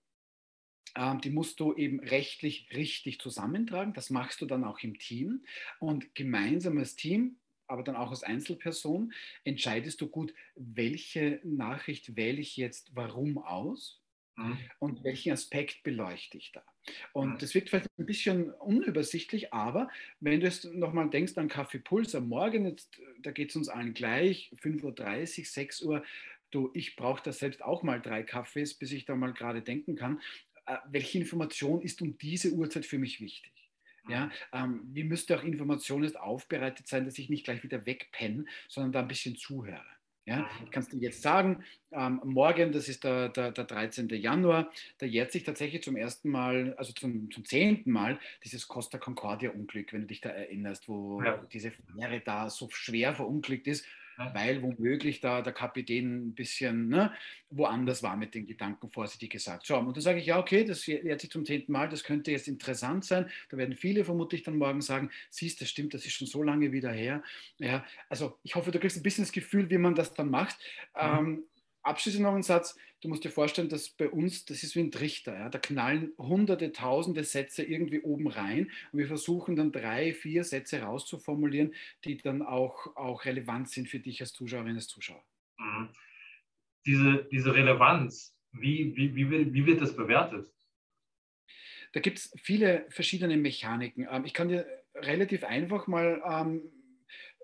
ähm, 0.97 1.21
die 1.21 1.29
musst 1.29 1.59
du 1.59 1.73
eben 1.75 1.99
rechtlich 1.99 2.69
richtig 2.73 3.19
zusammentragen. 3.19 3.93
Das 3.93 4.09
machst 4.09 4.41
du 4.41 4.45
dann 4.45 4.63
auch 4.63 4.79
im 4.79 4.97
Team. 4.97 5.45
Und 5.79 6.15
gemeinsam 6.15 6.77
als 6.77 6.95
Team 6.95 7.37
aber 7.67 7.83
dann 7.83 7.95
auch 7.95 8.11
als 8.11 8.23
Einzelperson, 8.23 9.13
entscheidest 9.43 10.01
du 10.01 10.07
gut, 10.07 10.33
welche 10.55 11.39
Nachricht 11.43 12.15
wähle 12.15 12.39
ich 12.39 12.57
jetzt 12.57 12.95
warum 12.95 13.37
aus 13.37 14.01
mhm. 14.37 14.57
und 14.79 15.03
welchen 15.03 15.33
Aspekt 15.33 15.83
beleuchte 15.83 16.37
ich 16.37 16.51
da. 16.51 16.63
Und 17.13 17.33
mhm. 17.33 17.37
das 17.39 17.53
wirkt 17.53 17.69
vielleicht 17.69 17.89
ein 17.97 18.05
bisschen 18.05 18.51
unübersichtlich, 18.51 19.53
aber 19.53 19.89
wenn 20.19 20.39
du 20.39 20.45
jetzt 20.45 20.65
nochmal 20.65 21.09
denkst 21.09 21.37
an 21.37 21.49
Kaffeepuls 21.49 22.15
am 22.15 22.29
Morgen, 22.29 22.65
jetzt, 22.65 23.01
da 23.21 23.31
geht 23.31 23.49
es 23.49 23.55
uns 23.55 23.69
allen 23.69 23.93
gleich, 23.93 24.51
5.30 24.61 25.39
Uhr, 25.39 25.45
6 25.45 25.81
Uhr, 25.83 26.03
du, 26.51 26.71
ich 26.73 26.95
brauche 26.95 27.23
da 27.23 27.33
selbst 27.33 27.61
auch 27.61 27.83
mal 27.83 28.01
drei 28.01 28.23
Kaffees, 28.23 28.73
bis 28.73 28.91
ich 28.91 29.05
da 29.05 29.15
mal 29.15 29.33
gerade 29.33 29.61
denken 29.61 29.95
kann. 29.95 30.21
Äh, 30.65 30.77
welche 30.89 31.17
Information 31.19 31.81
ist 31.81 32.01
um 32.01 32.17
diese 32.17 32.51
Uhrzeit 32.51 32.85
für 32.85 32.99
mich 32.99 33.19
wichtig? 33.19 33.51
Ja, 34.09 34.29
ähm, 34.53 34.81
wie 34.93 35.03
müsste 35.03 35.37
auch 35.37 35.43
Information 35.43 36.03
jetzt 36.03 36.19
aufbereitet 36.19 36.87
sein, 36.87 37.05
dass 37.05 37.17
ich 37.17 37.29
nicht 37.29 37.45
gleich 37.45 37.63
wieder 37.63 37.85
wegpenne, 37.85 38.45
sondern 38.67 38.91
da 38.91 38.99
ein 39.01 39.07
bisschen 39.07 39.35
zuhöre. 39.35 39.85
Ja, 40.27 40.49
ich 40.65 40.71
kann 40.71 40.83
es 40.83 40.89
dir 40.89 40.99
jetzt 40.99 41.21
sagen, 41.21 41.63
ähm, 41.93 42.19
morgen, 42.25 42.73
das 42.73 42.89
ist 42.89 43.05
der, 43.05 43.29
der, 43.29 43.53
der 43.53 43.63
13. 43.63 44.09
Januar, 44.09 44.69
da 44.97 45.05
jährt 45.05 45.31
sich 45.31 45.45
tatsächlich 45.45 45.83
zum 45.83 45.95
ersten 45.95 46.29
Mal, 46.29 46.75
also 46.77 46.91
zum, 46.91 47.31
zum 47.31 47.45
zehnten 47.45 47.91
Mal, 47.91 48.19
dieses 48.43 48.67
Costa 48.67 48.97
Concordia-Unglück, 48.97 49.93
wenn 49.93 50.01
du 50.01 50.07
dich 50.07 50.19
da 50.19 50.29
erinnerst, 50.29 50.89
wo 50.89 51.21
ja. 51.23 51.37
diese 51.53 51.71
Fähre 51.71 52.19
da 52.19 52.49
so 52.49 52.67
schwer 52.69 53.15
verunglückt 53.15 53.67
ist 53.67 53.85
weil 54.33 54.61
womöglich 54.61 55.19
da 55.19 55.41
der 55.41 55.53
Kapitän 55.53 56.27
ein 56.27 56.35
bisschen 56.35 56.89
ne, 56.89 57.11
woanders 57.49 58.03
war 58.03 58.17
mit 58.17 58.33
den 58.33 58.47
Gedanken, 58.47 58.89
vorsichtig 58.89 59.31
gesagt. 59.31 59.65
So, 59.65 59.77
und 59.77 59.95
dann 59.95 60.01
sage 60.01 60.19
ich, 60.19 60.25
ja, 60.25 60.39
okay, 60.39 60.63
das 60.63 60.85
jetzt 60.85 61.21
sich 61.21 61.31
zum 61.31 61.45
zehnten 61.45 61.71
Mal, 61.71 61.89
das 61.89 62.03
könnte 62.03 62.31
jetzt 62.31 62.47
interessant 62.47 63.05
sein. 63.05 63.29
Da 63.49 63.57
werden 63.57 63.75
viele 63.75 64.03
vermutlich 64.03 64.43
dann 64.43 64.57
morgen 64.57 64.81
sagen, 64.81 65.11
siehst, 65.29 65.61
das 65.61 65.69
stimmt, 65.69 65.93
das 65.93 66.05
ist 66.05 66.13
schon 66.13 66.27
so 66.27 66.43
lange 66.43 66.71
wieder 66.71 66.91
her. 66.91 67.23
Ja, 67.59 67.85
also 68.09 68.37
ich 68.43 68.55
hoffe, 68.55 68.71
du 68.71 68.79
kriegst 68.79 68.97
ein 68.97 69.03
bisschen 69.03 69.23
das 69.23 69.31
Gefühl, 69.31 69.69
wie 69.69 69.77
man 69.77 69.95
das 69.95 70.13
dann 70.13 70.29
macht. 70.29 70.57
Mhm. 70.95 71.01
Ähm, 71.01 71.43
abschließend 71.87 72.23
noch 72.23 72.35
ein 72.35 72.43
Satz. 72.43 72.77
Du 73.01 73.09
musst 73.09 73.23
dir 73.23 73.29
vorstellen, 73.29 73.69
dass 73.69 73.89
bei 73.89 74.09
uns, 74.09 74.45
das 74.45 74.63
ist 74.63 74.75
wie 74.75 74.81
ein 74.81 74.91
Trichter. 74.91 75.33
Ja? 75.33 75.49
Da 75.49 75.59
knallen 75.59 76.11
hunderte, 76.17 76.71
tausende 76.71 77.23
Sätze 77.23 77.63
irgendwie 77.63 78.01
oben 78.01 78.27
rein 78.27 78.71
und 78.91 78.99
wir 78.99 79.07
versuchen 79.07 79.55
dann 79.55 79.71
drei, 79.71 80.13
vier 80.13 80.43
Sätze 80.43 80.81
rauszuformulieren, 80.81 81.73
die 82.05 82.17
dann 82.17 82.41
auch, 82.41 82.95
auch 82.95 83.25
relevant 83.25 83.69
sind 83.69 83.89
für 83.89 83.99
dich 83.99 84.21
als 84.21 84.33
Zuschauerin, 84.33 84.75
als 84.75 84.87
Zuschauer. 84.87 85.23
Mhm. 85.57 85.89
Diese, 86.85 87.27
diese 87.31 87.53
Relevanz, 87.53 88.35
wie, 88.51 88.95
wie, 88.95 89.15
wie, 89.15 89.53
wie 89.53 89.65
wird 89.65 89.81
das 89.81 89.95
bewertet? 89.95 90.51
Da 91.93 91.99
gibt 91.99 92.17
es 92.17 92.33
viele 92.41 92.85
verschiedene 92.89 93.37
Mechaniken. 93.37 94.07
Ähm, 94.09 94.25
ich 94.25 94.33
kann 94.33 94.49
dir 94.49 94.65
relativ 94.95 95.43
einfach 95.43 95.87
mal 95.87 96.21
ähm, 96.25 96.71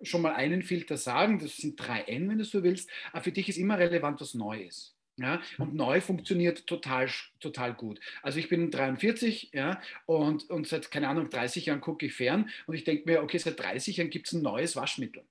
schon 0.03 0.21
mal 0.21 0.33
einen 0.33 0.61
Filter 0.61 0.97
sagen, 0.97 1.39
das 1.39 1.57
sind 1.57 1.75
drei 1.77 2.01
N, 2.01 2.29
wenn 2.29 2.37
du 2.37 2.43
so 2.43 2.63
willst, 2.63 2.89
aber 3.11 3.23
für 3.23 3.31
dich 3.31 3.49
ist 3.49 3.57
immer 3.57 3.77
relevant, 3.77 4.21
was 4.21 4.33
neu 4.33 4.61
ist. 4.61 4.95
Ja, 5.17 5.43
und 5.59 5.75
neu 5.75 6.01
funktioniert 6.01 6.65
total, 6.65 7.07
total 7.39 7.75
gut. 7.75 7.99
Also 8.23 8.39
ich 8.39 8.49
bin 8.49 8.71
43 8.71 9.51
ja, 9.53 9.79
und, 10.07 10.49
und 10.49 10.67
seit, 10.67 10.89
keine 10.89 11.07
Ahnung, 11.07 11.29
30 11.29 11.67
Jahren 11.67 11.81
gucke 11.81 12.07
ich 12.07 12.13
fern 12.13 12.49
und 12.65 12.73
ich 12.73 12.83
denke 12.83 13.03
mir, 13.05 13.21
okay, 13.21 13.37
seit 13.37 13.59
30 13.59 13.97
Jahren 13.97 14.09
gibt 14.09 14.25
es 14.25 14.33
ein 14.33 14.41
neues 14.41 14.75
Waschmittel. 14.75 15.23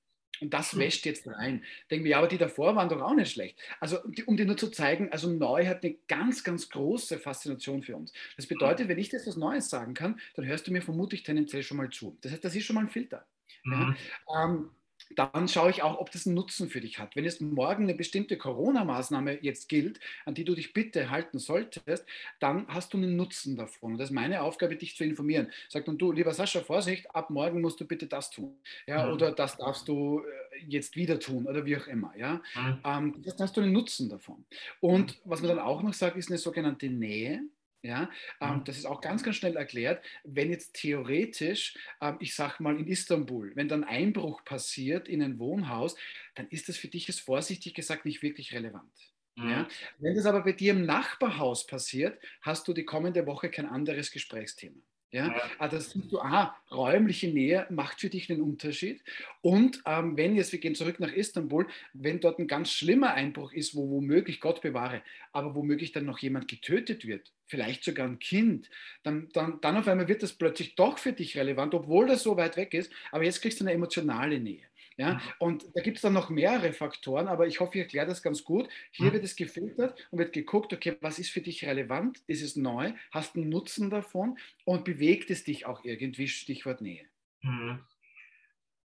Und 0.43 0.53
das 0.53 0.77
wäscht 0.77 1.07
jetzt 1.07 1.27
rein. 1.29 1.65
Denke 1.91 2.03
mir, 2.03 2.11
ja, 2.11 2.19
aber 2.19 2.27
die 2.27 2.39
davor 2.39 2.75
waren 2.75 2.89
doch 2.89 3.01
auch 3.01 3.15
nicht 3.15 3.33
schlecht. 3.33 3.57
Also, 3.79 3.99
um 4.27 4.37
dir 4.37 4.45
nur 4.45 4.57
zu 4.57 4.71
zeigen, 4.71 5.11
also 5.13 5.31
neu 5.31 5.67
hat 5.67 5.85
eine 5.85 5.95
ganz, 6.09 6.43
ganz 6.43 6.69
große 6.69 7.19
Faszination 7.19 7.83
für 7.83 7.97
uns. 7.97 8.13
Das 8.37 8.47
bedeutet, 8.47 8.89
wenn 8.89 8.99
ich 8.99 9.09
dir 9.09 9.21
etwas 9.21 9.37
Neues 9.37 9.71
sagen 9.71 9.95
kann, 9.95 10.21
dann 10.35 10.45
hörst 10.45 10.67
du 10.67 10.73
mir 10.73 10.83
vermutlich 10.83 11.23
tendenziell 11.23 11.63
schon 11.63 11.77
mal 11.77 11.91
zu. 11.91 12.19
Das 12.23 12.33
heißt, 12.33 12.45
das 12.45 12.57
ist 12.57 12.65
schon 12.65 12.75
mal 12.75 12.83
ein 12.83 12.89
Filter. 12.89 13.25
Mhm. 13.65 13.97
Ja, 14.29 14.45
ähm, 14.45 14.71
dann 15.17 15.49
schaue 15.49 15.71
ich 15.71 15.83
auch, 15.83 15.99
ob 15.99 16.11
das 16.11 16.27
einen 16.27 16.35
Nutzen 16.35 16.69
für 16.69 16.81
dich 16.81 16.99
hat. 16.99 17.17
Wenn 17.17 17.25
jetzt 17.25 17.41
morgen 17.41 17.85
eine 17.85 17.95
bestimmte 17.95 18.37
Corona-Maßnahme 18.37 19.43
jetzt 19.43 19.69
gilt, 19.69 20.01
an 20.25 20.35
die 20.35 20.45
du 20.45 20.55
dich 20.55 20.73
bitte 20.73 21.11
halten 21.11 21.39
solltest, 21.39 22.07
dann 22.41 22.67
hast 22.69 22.93
du 22.93 22.99
einen 22.99 23.17
Nutzen 23.17 23.57
davon. 23.57 23.93
Und 23.93 23.99
das 23.99 24.11
ist 24.11 24.15
meine 24.15 24.43
Aufgabe, 24.43 24.77
dich 24.77 24.97
zu 24.97 25.05
informieren. 25.05 25.49
Sagt 25.69 25.89
dann 25.89 25.99
du, 25.99 26.13
lieber 26.13 26.33
Sascha, 26.33 26.61
Vorsicht, 26.61 27.15
ab 27.15 27.31
morgen 27.31 27.61
musst 27.61 27.81
du 27.81 27.85
bitte 27.87 28.07
das 28.07 28.31
tun. 28.31 28.57
Ja, 28.87 29.07
mhm. 29.07 29.13
Oder 29.13 29.33
das 29.33 29.57
darfst 29.57 29.89
du 29.89 30.21
äh, 30.21 30.65
jetzt 30.67 30.97
wieder 30.97 31.19
tun 31.19 31.47
oder 31.47 31.65
wie 31.67 31.77
auch 31.77 31.87
immer. 31.87 32.17
Ja? 32.17 32.41
Mhm. 32.55 32.79
Ähm, 32.85 33.23
das 33.25 33.39
hast 33.39 33.57
du 33.57 33.61
einen 33.61 33.73
Nutzen 33.73 34.09
davon. 34.09 34.45
Und 34.81 35.21
was 35.25 35.41
man 35.41 35.49
dann 35.49 35.59
auch 35.59 35.83
noch 35.83 35.95
sagt, 35.95 36.17
ist 36.17 36.31
eine 36.31 36.39
sogenannte 36.39 36.89
Nähe. 36.89 37.43
Ja, 37.83 38.09
ähm, 38.41 38.59
mhm. 38.59 38.65
das 38.65 38.79
ist 38.79 38.87
auch 38.87 39.01
ganz, 39.01 39.25
ganz 39.25 39.37
schnell 39.37 39.57
erklärt. 39.57 40.05
Wenn 40.23 40.51
jetzt 40.51 40.75
theoretisch, 40.75 41.77
ähm, 42.01 42.17
ich 42.21 42.35
sage 42.35 42.63
mal 42.63 42.79
in 42.79 42.87
Istanbul, 42.87 43.51
wenn 43.57 43.69
dann 43.69 43.83
Einbruch 43.83 44.45
passiert 44.45 45.09
in 45.09 45.21
ein 45.21 45.41
Wohnhaus, 45.41 45.97
dann 46.37 46.47
ist 46.49 46.69
das 46.69 46.77
für 46.77 46.89
dich 46.89 47.09
jetzt 47.09 47.21
vorsichtig 47.21 47.75
gesagt 47.75 48.05
nicht 48.05 48.23
wirklich 48.23 48.55
relevant. 48.55 48.93
Mhm. 49.35 49.51
Ja? 49.51 49.69
Wenn 49.99 50.15
das 50.15 50.27
aber 50.27 50.43
bei 50.43 50.53
dir 50.53 50.73
im 50.73 50.87
Nachbarhaus 50.87 51.67
passiert, 51.67 52.21
hast 52.41 52.69
du 52.69 52.73
die 52.73 52.85
kommende 52.85 53.27
Woche 53.27 53.51
kein 53.51 53.67
anderes 53.67 54.13
Gesprächsthema. 54.13 54.81
Ja, 55.13 55.27
ja. 55.27 55.43
Also 55.59 55.77
das 55.77 55.91
siehst 55.91 56.11
du, 56.11 56.21
aha, 56.21 56.57
räumliche 56.71 57.29
Nähe 57.29 57.67
macht 57.69 58.01
für 58.01 58.09
dich 58.09 58.31
einen 58.31 58.41
Unterschied. 58.41 59.03
Und 59.43 59.83
ähm, 59.85 60.17
wenn 60.17 60.35
jetzt, 60.35 60.53
wir 60.53 60.59
gehen 60.59 60.75
zurück 60.75 61.01
nach 61.01 61.13
Istanbul, 61.13 61.67
wenn 61.93 62.21
dort 62.21 62.39
ein 62.39 62.47
ganz 62.47 62.73
schlimmer 62.73 63.13
Einbruch 63.13 63.53
ist, 63.53 63.75
wo 63.75 63.91
womöglich, 63.91 64.41
Gott 64.41 64.63
bewahre, 64.63 65.03
aber 65.33 65.55
womöglich 65.55 65.93
dann 65.93 66.07
noch 66.07 66.19
jemand 66.21 66.49
getötet 66.49 67.07
wird, 67.07 67.31
vielleicht 67.53 67.85
sogar 67.85 68.09
ein 68.09 68.19
Kind, 68.19 68.71
dann, 69.03 69.29
dann, 69.35 69.61
dann 69.61 69.77
auf 69.77 69.87
einmal 69.87 70.09
wird 70.09 70.23
das 70.23 70.33
plötzlich 70.33 70.75
doch 70.75 70.97
für 70.97 71.13
dich 71.13 71.37
relevant, 71.37 71.75
obwohl 71.75 72.07
das 72.07 72.23
so 72.23 72.39
weit 72.39 72.57
weg 72.57 72.73
ist, 72.73 72.91
aber 73.11 73.25
jetzt 73.25 73.43
kriegst 73.43 73.61
du 73.61 73.65
eine 73.65 73.75
emotionale 73.75 74.41
Nähe. 74.41 74.65
Ja? 74.97 75.15
Mhm. 75.15 75.21
Und 75.39 75.65
da 75.75 75.83
gibt 75.83 75.99
es 75.99 76.03
dann 76.03 76.15
noch 76.15 76.31
mehrere 76.31 76.73
Faktoren, 76.73 77.29
aber 77.29 77.47
ich 77.47 77.61
hoffe, 77.61 77.75
ich 77.75 77.83
erkläre 77.83 78.07
das 78.07 78.23
ganz 78.23 78.43
gut. 78.43 78.71
Hier 78.91 79.11
mhm. 79.11 79.13
wird 79.13 79.25
es 79.25 79.37
gefiltert 79.37 80.09
und 80.11 80.19
wird 80.19 80.33
geguckt, 80.33 80.73
okay, 80.73 80.97
was 81.03 81.19
ist 81.19 81.29
für 81.29 81.43
dich 81.43 81.67
relevant? 81.67 82.23
Ist 82.27 82.43
es 82.43 82.57
neu? 82.57 82.93
Hast 83.11 83.37
du 83.37 83.43
einen 83.43 83.51
Nutzen 83.51 83.91
davon? 83.91 84.39
Und 84.65 84.85
bewegt 84.85 85.31
es 85.31 85.45
dich 85.45 85.67
auch 85.67 85.85
irgendwie? 85.85 86.29
Stichwort 86.29 86.81
Nähe. 86.81 87.05
Mhm. 87.43 87.81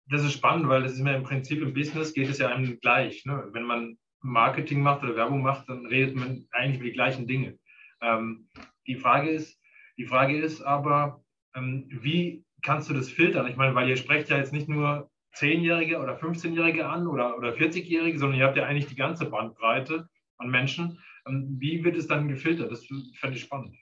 Das 0.08 0.24
ist 0.24 0.34
spannend, 0.34 0.70
weil 0.70 0.82
das 0.82 0.94
ist 0.94 1.02
mir 1.02 1.16
im 1.16 1.24
Prinzip 1.24 1.62
im 1.62 1.74
Business 1.74 2.14
geht 2.14 2.30
es 2.30 2.40
ja 2.40 2.50
einem 2.50 2.80
gleich. 2.80 3.26
Ne? 3.26 3.48
Wenn 3.52 3.64
man 3.64 3.98
Marketing 4.22 4.82
macht 4.82 5.04
oder 5.04 5.16
Werbung 5.16 5.42
macht, 5.42 5.70
dann 5.70 5.86
redet 5.86 6.16
man 6.16 6.48
eigentlich 6.52 6.78
über 6.78 6.86
die 6.86 6.94
gleichen 6.94 7.28
Dinge. 7.28 7.58
Ähm, 8.02 8.50
die, 8.88 8.96
Frage 8.96 9.30
ist, 9.30 9.60
die 9.98 10.06
Frage 10.06 10.38
ist 10.38 10.62
aber, 10.62 11.24
ähm, 11.56 11.88
wie 11.90 12.46
kannst 12.62 12.90
du 12.90 12.94
das 12.94 13.10
filtern? 13.10 13.48
Ich 13.48 13.56
meine, 13.56 13.76
weil 13.76 13.90
ihr 13.90 13.98
sprecht 13.98 14.30
ja 14.30 14.38
jetzt 14.38 14.54
nicht 14.54 14.68
nur 14.68 15.10
10-Jährige 15.36 16.00
oder 16.00 16.18
15-Jährige 16.18 16.88
an 16.88 17.08
oder, 17.08 17.38
oder 17.38 17.54
40-Jährige, 17.54 18.18
sondern 18.18 18.40
ihr 18.40 18.46
habt 18.46 18.58
ja 18.58 18.66
eigentlich 18.66 18.88
die 18.88 18.96
ganze 18.96 19.26
Bandbreite 19.26 20.10
an 20.38 20.50
Menschen. 20.50 21.00
Ähm, 21.28 21.58
wie 21.60 21.84
wird 21.84 21.98
es 21.98 22.08
dann 22.08 22.28
gefiltert? 22.28 22.72
Das 22.72 22.86
fände 23.20 23.38
ich 23.38 23.44
spannend. 23.44 23.76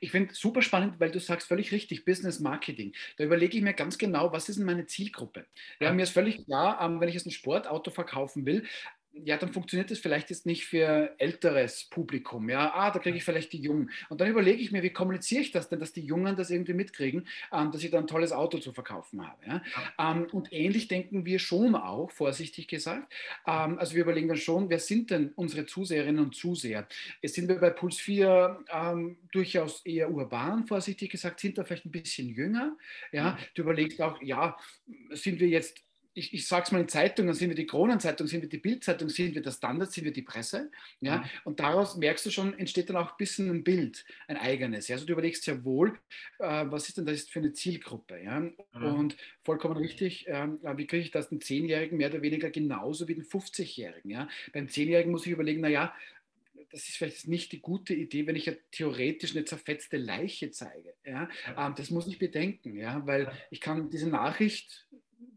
Ich 0.00 0.10
finde 0.10 0.32
es 0.32 0.38
super 0.38 0.62
spannend, 0.62 1.00
weil 1.00 1.10
du 1.10 1.20
sagst 1.20 1.48
völlig 1.48 1.72
richtig, 1.72 2.04
Business 2.04 2.40
Marketing. 2.40 2.94
Da 3.16 3.24
überlege 3.24 3.56
ich 3.56 3.62
mir 3.62 3.72
ganz 3.72 3.98
genau, 3.98 4.32
was 4.32 4.48
ist 4.48 4.58
denn 4.58 4.66
meine 4.66 4.86
Zielgruppe? 4.86 5.46
Ja, 5.80 5.92
mir 5.92 6.02
ist 6.02 6.10
völlig 6.10 6.44
klar, 6.44 6.80
ähm, 6.82 7.00
wenn 7.00 7.08
ich 7.08 7.14
jetzt 7.14 7.26
ein 7.26 7.30
Sportauto 7.30 7.90
verkaufen 7.90 8.44
will, 8.44 8.66
ja, 9.14 9.36
dann 9.36 9.52
funktioniert 9.52 9.90
das 9.90 9.98
vielleicht 9.98 10.30
jetzt 10.30 10.46
nicht 10.46 10.64
für 10.64 11.14
älteres 11.18 11.84
Publikum. 11.84 12.48
Ja, 12.48 12.72
ah, 12.74 12.90
da 12.90 12.98
kriege 12.98 13.16
ich 13.16 13.24
vielleicht 13.24 13.52
die 13.52 13.60
Jungen. 13.60 13.90
Und 14.08 14.20
dann 14.20 14.28
überlege 14.28 14.62
ich 14.62 14.72
mir, 14.72 14.82
wie 14.82 14.90
kommuniziere 14.90 15.42
ich 15.42 15.50
das 15.50 15.68
denn, 15.68 15.80
dass 15.80 15.92
die 15.92 16.04
Jungen 16.04 16.34
das 16.34 16.50
irgendwie 16.50 16.72
mitkriegen, 16.72 17.26
ähm, 17.52 17.70
dass 17.70 17.82
ich 17.82 17.90
da 17.90 17.98
ein 17.98 18.06
tolles 18.06 18.32
Auto 18.32 18.58
zu 18.58 18.72
verkaufen 18.72 19.26
habe. 19.26 19.38
Ja? 19.46 19.62
Ähm, 19.98 20.26
und 20.32 20.52
ähnlich 20.52 20.88
denken 20.88 21.26
wir 21.26 21.38
schon 21.38 21.74
auch, 21.74 22.10
vorsichtig 22.10 22.68
gesagt. 22.68 23.12
Ähm, 23.46 23.78
also 23.78 23.94
wir 23.94 24.02
überlegen 24.02 24.28
dann 24.28 24.36
schon, 24.38 24.70
wer 24.70 24.78
sind 24.78 25.10
denn 25.10 25.32
unsere 25.36 25.66
Zuseherinnen 25.66 26.24
und 26.24 26.34
Zuseher? 26.34 26.86
Jetzt 27.20 27.34
sind 27.34 27.48
wir 27.48 27.56
bei 27.56 27.70
Puls 27.70 27.98
4 27.98 28.64
ähm, 28.72 29.18
durchaus 29.30 29.84
eher 29.84 30.10
urban, 30.10 30.66
vorsichtig 30.66 31.10
gesagt, 31.10 31.40
sind 31.40 31.58
da 31.58 31.64
vielleicht 31.64 31.84
ein 31.84 31.92
bisschen 31.92 32.28
jünger. 32.28 32.76
Ja, 33.12 33.38
du 33.54 33.62
überlegst 33.62 34.00
auch, 34.00 34.20
ja, 34.22 34.56
sind 35.10 35.38
wir 35.38 35.48
jetzt 35.48 35.82
ich, 36.14 36.34
ich 36.34 36.46
sage 36.46 36.64
es 36.64 36.72
mal 36.72 36.80
in 36.80 36.88
Zeitungen, 36.88 37.32
sind 37.34 37.48
wir 37.48 37.56
die 37.56 37.66
Kronenzeitung, 37.66 38.26
sind 38.26 38.42
wir 38.42 38.48
die 38.48 38.58
Bildzeitung, 38.58 39.08
sind 39.08 39.34
wir 39.34 39.42
der 39.42 39.50
Standard, 39.50 39.92
sind 39.92 40.04
wir 40.04 40.12
die 40.12 40.22
Presse. 40.22 40.70
Ja? 41.00 41.18
Mhm. 41.18 41.24
Und 41.44 41.60
daraus 41.60 41.96
merkst 41.96 42.26
du 42.26 42.30
schon, 42.30 42.58
entsteht 42.58 42.90
dann 42.90 42.96
auch 42.96 43.12
ein 43.12 43.16
bisschen 43.16 43.48
ein 43.50 43.64
Bild, 43.64 44.04
ein 44.28 44.36
eigenes. 44.36 44.88
Ja? 44.88 44.96
Also 44.96 45.06
du 45.06 45.14
überlegst 45.14 45.46
ja 45.46 45.64
wohl, 45.64 45.98
äh, 46.38 46.64
was 46.66 46.88
ist 46.88 46.98
denn 46.98 47.06
das 47.06 47.22
für 47.22 47.38
eine 47.38 47.52
Zielgruppe? 47.52 48.20
Ja? 48.22 48.40
Mhm. 48.40 48.54
Und 48.72 49.16
vollkommen 49.42 49.76
richtig, 49.76 50.28
äh, 50.28 50.48
wie 50.76 50.86
kriege 50.86 51.02
ich 51.02 51.10
das 51.10 51.30
den 51.30 51.40
Zehnjährigen 51.40 51.96
mehr 51.96 52.10
oder 52.10 52.22
weniger 52.22 52.50
genauso 52.50 53.08
wie 53.08 53.14
den 53.14 53.24
50-Jährigen? 53.24 54.10
Ja? 54.10 54.28
Beim 54.52 54.68
Zehnjährigen 54.68 55.12
muss 55.12 55.24
ich 55.24 55.32
überlegen, 55.32 55.62
naja, 55.62 55.94
das 56.70 56.88
ist 56.88 56.96
vielleicht 56.96 57.28
nicht 57.28 57.52
die 57.52 57.60
gute 57.60 57.94
Idee, 57.94 58.26
wenn 58.26 58.36
ich 58.36 58.46
ja 58.46 58.54
theoretisch 58.70 59.34
eine 59.36 59.44
zerfetzte 59.44 59.96
Leiche 59.98 60.50
zeige. 60.50 60.94
Ja? 61.06 61.28
Ähm, 61.56 61.74
das 61.76 61.90
muss 61.90 62.06
ich 62.06 62.18
bedenken, 62.18 62.76
ja? 62.76 63.06
weil 63.06 63.32
ich 63.50 63.60
kann 63.62 63.88
diese 63.88 64.08
Nachricht 64.08 64.86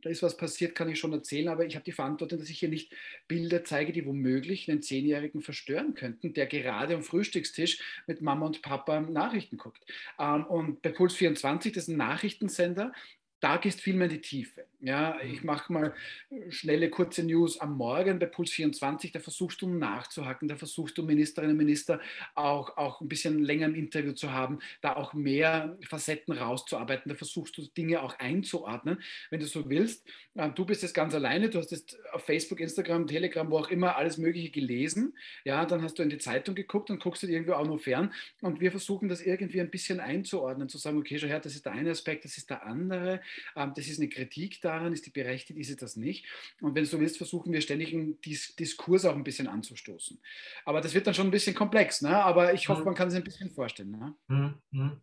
da 0.06 0.12
ist 0.12 0.22
was 0.22 0.38
passiert, 0.38 0.76
kann 0.76 0.88
ich 0.88 1.00
schon 1.00 1.14
erzählen, 1.14 1.48
aber 1.48 1.66
ich 1.66 1.74
habe 1.74 1.84
die 1.84 1.92
Verantwortung, 1.92 2.38
dass 2.38 2.50
ich 2.50 2.60
hier 2.60 2.70
nicht 2.70 2.94
Bilder 3.28 3.64
zeige, 3.64 3.92
die 3.92 4.06
womöglich 4.06 4.70
einen 4.70 4.84
Zehnjährigen 4.84 5.42
verstören 5.42 5.96
könnten, 5.96 6.36
der 6.36 6.46
gerade 6.46 6.94
am 6.94 7.02
Frühstückstisch 7.02 8.04
mit 8.06 8.22
Mama 8.22 8.46
und 8.46 8.62
Papa 8.62 9.00
Nachrichten 9.02 9.58
guckt. 9.58 9.84
Ähm, 10.20 10.46
und 10.46 10.84
bei 10.84 10.90
Puls 10.90 11.16
24, 11.16 11.74
das 11.74 11.86
ist 11.86 11.88
ein 11.88 11.98
Nachrichtensender, 11.98 12.94
da 13.40 13.58
gehst 13.58 13.82
viel 13.82 13.96
mehr 13.96 14.06
in 14.06 14.14
die 14.14 14.22
Tiefe. 14.22 14.68
Ja, 14.86 15.20
ich 15.20 15.42
mhm. 15.42 15.48
mache 15.48 15.74
mal 15.74 15.94
äh, 16.30 16.51
schnelle, 16.51 16.92
kurze 16.92 17.24
News 17.24 17.60
am 17.60 17.75
Morgen 17.75 18.20
bei 18.20 18.27
Puls 18.27 18.51
24, 18.51 19.12
da 19.12 19.20
versuchst 19.20 19.60
du 19.63 19.68
nachzuhacken, 19.68 20.48
da 20.48 20.58
versuchst 20.58 20.96
du 21.00 21.01
Ministerinnen 21.01 21.56
und 21.56 21.58
Minister 21.58 22.00
auch, 22.36 22.77
auch 22.77 23.01
ein 23.01 23.08
bisschen 23.08 23.44
länger 23.44 23.65
im 23.65 23.74
Interview 23.74 24.12
zu 24.12 24.32
haben, 24.32 24.60
da 24.82 24.96
auch 24.96 25.15
mehr 25.15 25.75
Facetten 25.88 26.38
rauszuarbeiten, 26.38 27.10
da 27.10 27.15
versuchst 27.15 27.58
du 27.58 27.63
Dinge 27.63 28.04
auch 28.04 28.20
einzuordnen, 28.20 29.01
wenn 29.32 29.39
du 29.39 29.48
so 29.48 29.68
willst. 29.68 30.06
Äh, 30.36 30.51
du 30.51 30.65
bist 30.65 30.84
jetzt 30.84 30.94
ganz 30.94 31.15
alleine, 31.15 31.50
du 31.50 31.58
hast 31.58 31.72
jetzt 31.72 31.98
auf 32.13 32.24
Facebook, 32.24 32.60
Instagram, 32.60 33.08
Telegram, 33.08 33.50
wo 33.50 33.58
auch 33.58 33.70
immer 33.70 33.96
alles 33.96 34.20
Mögliche 34.20 34.51
gelesen. 34.51 35.18
Ja, 35.46 35.65
dann 35.65 35.82
hast 35.82 35.98
du 35.98 36.04
in 36.04 36.10
die 36.10 36.20
Zeitung 36.20 36.54
geguckt 36.54 36.92
und 36.92 37.01
guckst 37.01 37.24
du 37.24 37.27
dir 37.27 37.34
irgendwie 37.34 37.54
auch 37.54 37.65
noch 37.65 37.80
fern. 37.80 38.13
Und 38.42 38.60
wir 38.60 38.70
versuchen 38.70 39.10
das 39.10 39.22
irgendwie 39.22 39.62
ein 39.62 39.72
bisschen 39.72 40.00
einzuordnen, 40.00 40.70
zu 40.70 40.77
sagen, 40.77 41.00
okay, 41.00 41.18
schau 41.18 41.27
her, 41.27 41.39
das 41.39 41.56
ist 41.56 41.65
der 41.65 41.74
eine 41.74 41.89
Aspekt, 41.89 42.25
das 42.25 42.38
ist 42.38 42.51
der 42.51 42.68
andere, 42.68 43.22
ähm, 43.56 43.74
das 43.75 43.88
ist 43.88 44.00
eine 44.00 44.10
Kritik 44.10 44.62
daran, 44.79 44.94
ist 44.94 45.05
die 45.05 45.12
berechtigt, 45.12 45.60
ist 45.60 45.67
sie 45.67 45.75
das 45.75 45.96
nicht. 45.96 46.27
Und 46.62 46.75
wenn 46.75 46.84
du 46.84 46.89
so 46.89 47.00
willst, 47.00 47.17
versuchen 47.17 47.51
wir 47.53 47.62
ständig 47.62 47.94
einen 47.94 48.20
Dis 48.22 48.55
Diskurs 48.55 49.05
auch 49.05 49.15
ein 49.15 49.24
bisschen 49.24 49.48
anzustoßen. 49.48 50.20
Aber 50.65 50.82
das 50.82 50.94
wird 50.94 51.08
dann 51.08 51.13
schon 51.13 51.27
ein 51.27 51.32
bisschen 51.32 51.55
komplex, 51.55 52.01
ne? 52.01 52.24
aber 52.24 52.53
ich 52.53 52.70
hoffe, 52.70 52.82
mhm. 52.82 52.86
man 52.86 52.96
kann 52.96 53.10
sich 53.10 53.20
ein 53.20 53.24
bisschen 53.24 53.51
vorstellen. 53.51 53.91
Ne? 53.91 54.15
Mhm. 54.27 54.53
mhm. 54.72 55.01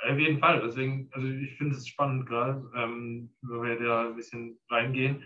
Auf 0.00 0.18
jeden 0.18 0.38
Fall. 0.38 0.62
Deswegen, 0.64 1.08
also 1.12 1.26
ich 1.26 1.56
finde 1.56 1.74
es 1.74 1.88
spannend 1.88 2.26
gerade, 2.26 2.70
ähm, 2.76 3.34
wenn 3.42 3.62
wir 3.62 3.80
da 3.80 4.08
ein 4.08 4.16
bisschen 4.16 4.58
reingehen. 4.70 5.24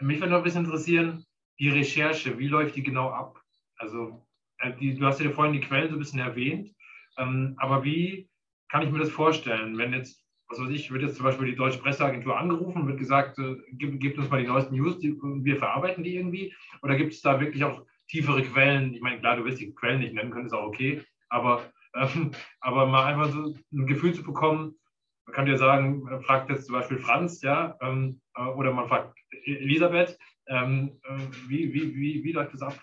Mich 0.00 0.18
würde 0.18 0.30
noch 0.32 0.38
ein 0.38 0.44
bisschen 0.44 0.64
interessieren, 0.64 1.24
die 1.60 1.68
Recherche, 1.68 2.38
wie 2.38 2.48
läuft 2.48 2.74
die 2.74 2.82
genau 2.82 3.10
ab? 3.10 3.40
Also, 3.76 4.26
äh, 4.58 4.72
die, 4.78 4.94
du 4.94 5.06
hast 5.06 5.20
ja 5.20 5.30
vorhin 5.30 5.52
die 5.52 5.60
Quellen 5.60 5.88
so 5.88 5.96
ein 5.96 5.98
bisschen 5.98 6.20
erwähnt, 6.20 6.74
ähm, 7.18 7.54
aber 7.58 7.84
wie 7.84 8.28
kann 8.68 8.82
ich 8.82 8.90
mir 8.90 8.98
das 8.98 9.10
vorstellen, 9.10 9.76
wenn 9.78 9.92
jetzt, 9.92 10.24
was 10.50 10.60
weiß 10.60 10.70
ich, 10.70 10.90
wird 10.90 11.02
jetzt 11.02 11.16
zum 11.16 11.24
Beispiel 11.24 11.46
die 11.46 11.56
Deutsche 11.56 11.78
Presseagentur 11.78 12.36
angerufen, 12.36 12.86
wird 12.86 12.98
gesagt, 12.98 13.38
äh, 13.38 13.56
gib, 13.72 14.00
gib, 14.00 14.18
uns 14.18 14.28
mal 14.28 14.40
die 14.42 14.48
neuesten 14.48 14.74
News, 14.74 14.98
die, 14.98 15.16
wir 15.22 15.56
verarbeiten 15.56 16.02
die 16.02 16.16
irgendwie? 16.16 16.52
Oder 16.82 16.96
gibt 16.96 17.12
es 17.12 17.22
da 17.22 17.40
wirklich 17.40 17.64
auch 17.64 17.86
tiefere 18.08 18.42
Quellen? 18.42 18.92
Ich 18.92 19.00
meine, 19.00 19.20
klar, 19.20 19.36
du 19.36 19.44
wirst 19.44 19.60
die 19.60 19.72
Quellen 19.74 20.00
nicht 20.00 20.14
nennen 20.14 20.32
können, 20.32 20.46
ist 20.46 20.52
auch 20.52 20.66
okay, 20.66 21.02
aber 21.28 21.62
ähm, 21.94 22.32
aber 22.60 22.86
mal 22.86 23.06
einfach 23.06 23.32
so 23.32 23.54
ein 23.72 23.86
Gefühl 23.86 24.14
zu 24.14 24.22
bekommen, 24.22 24.74
man 25.26 25.34
kann 25.34 25.46
ja 25.46 25.56
sagen, 25.56 26.02
man 26.02 26.22
fragt 26.22 26.50
jetzt 26.50 26.66
zum 26.66 26.74
Beispiel 26.74 26.98
Franz, 26.98 27.42
ja, 27.42 27.76
ähm, 27.80 28.20
äh, 28.36 28.42
oder 28.42 28.72
man 28.72 28.88
fragt 28.88 29.16
Elisabeth, 29.44 30.18
ähm, 30.48 31.00
äh, 31.04 31.18
wie, 31.48 31.72
wie, 31.72 31.94
wie, 31.94 32.24
wie 32.24 32.32
läuft 32.32 32.54
das 32.54 32.62
ab? 32.62 32.74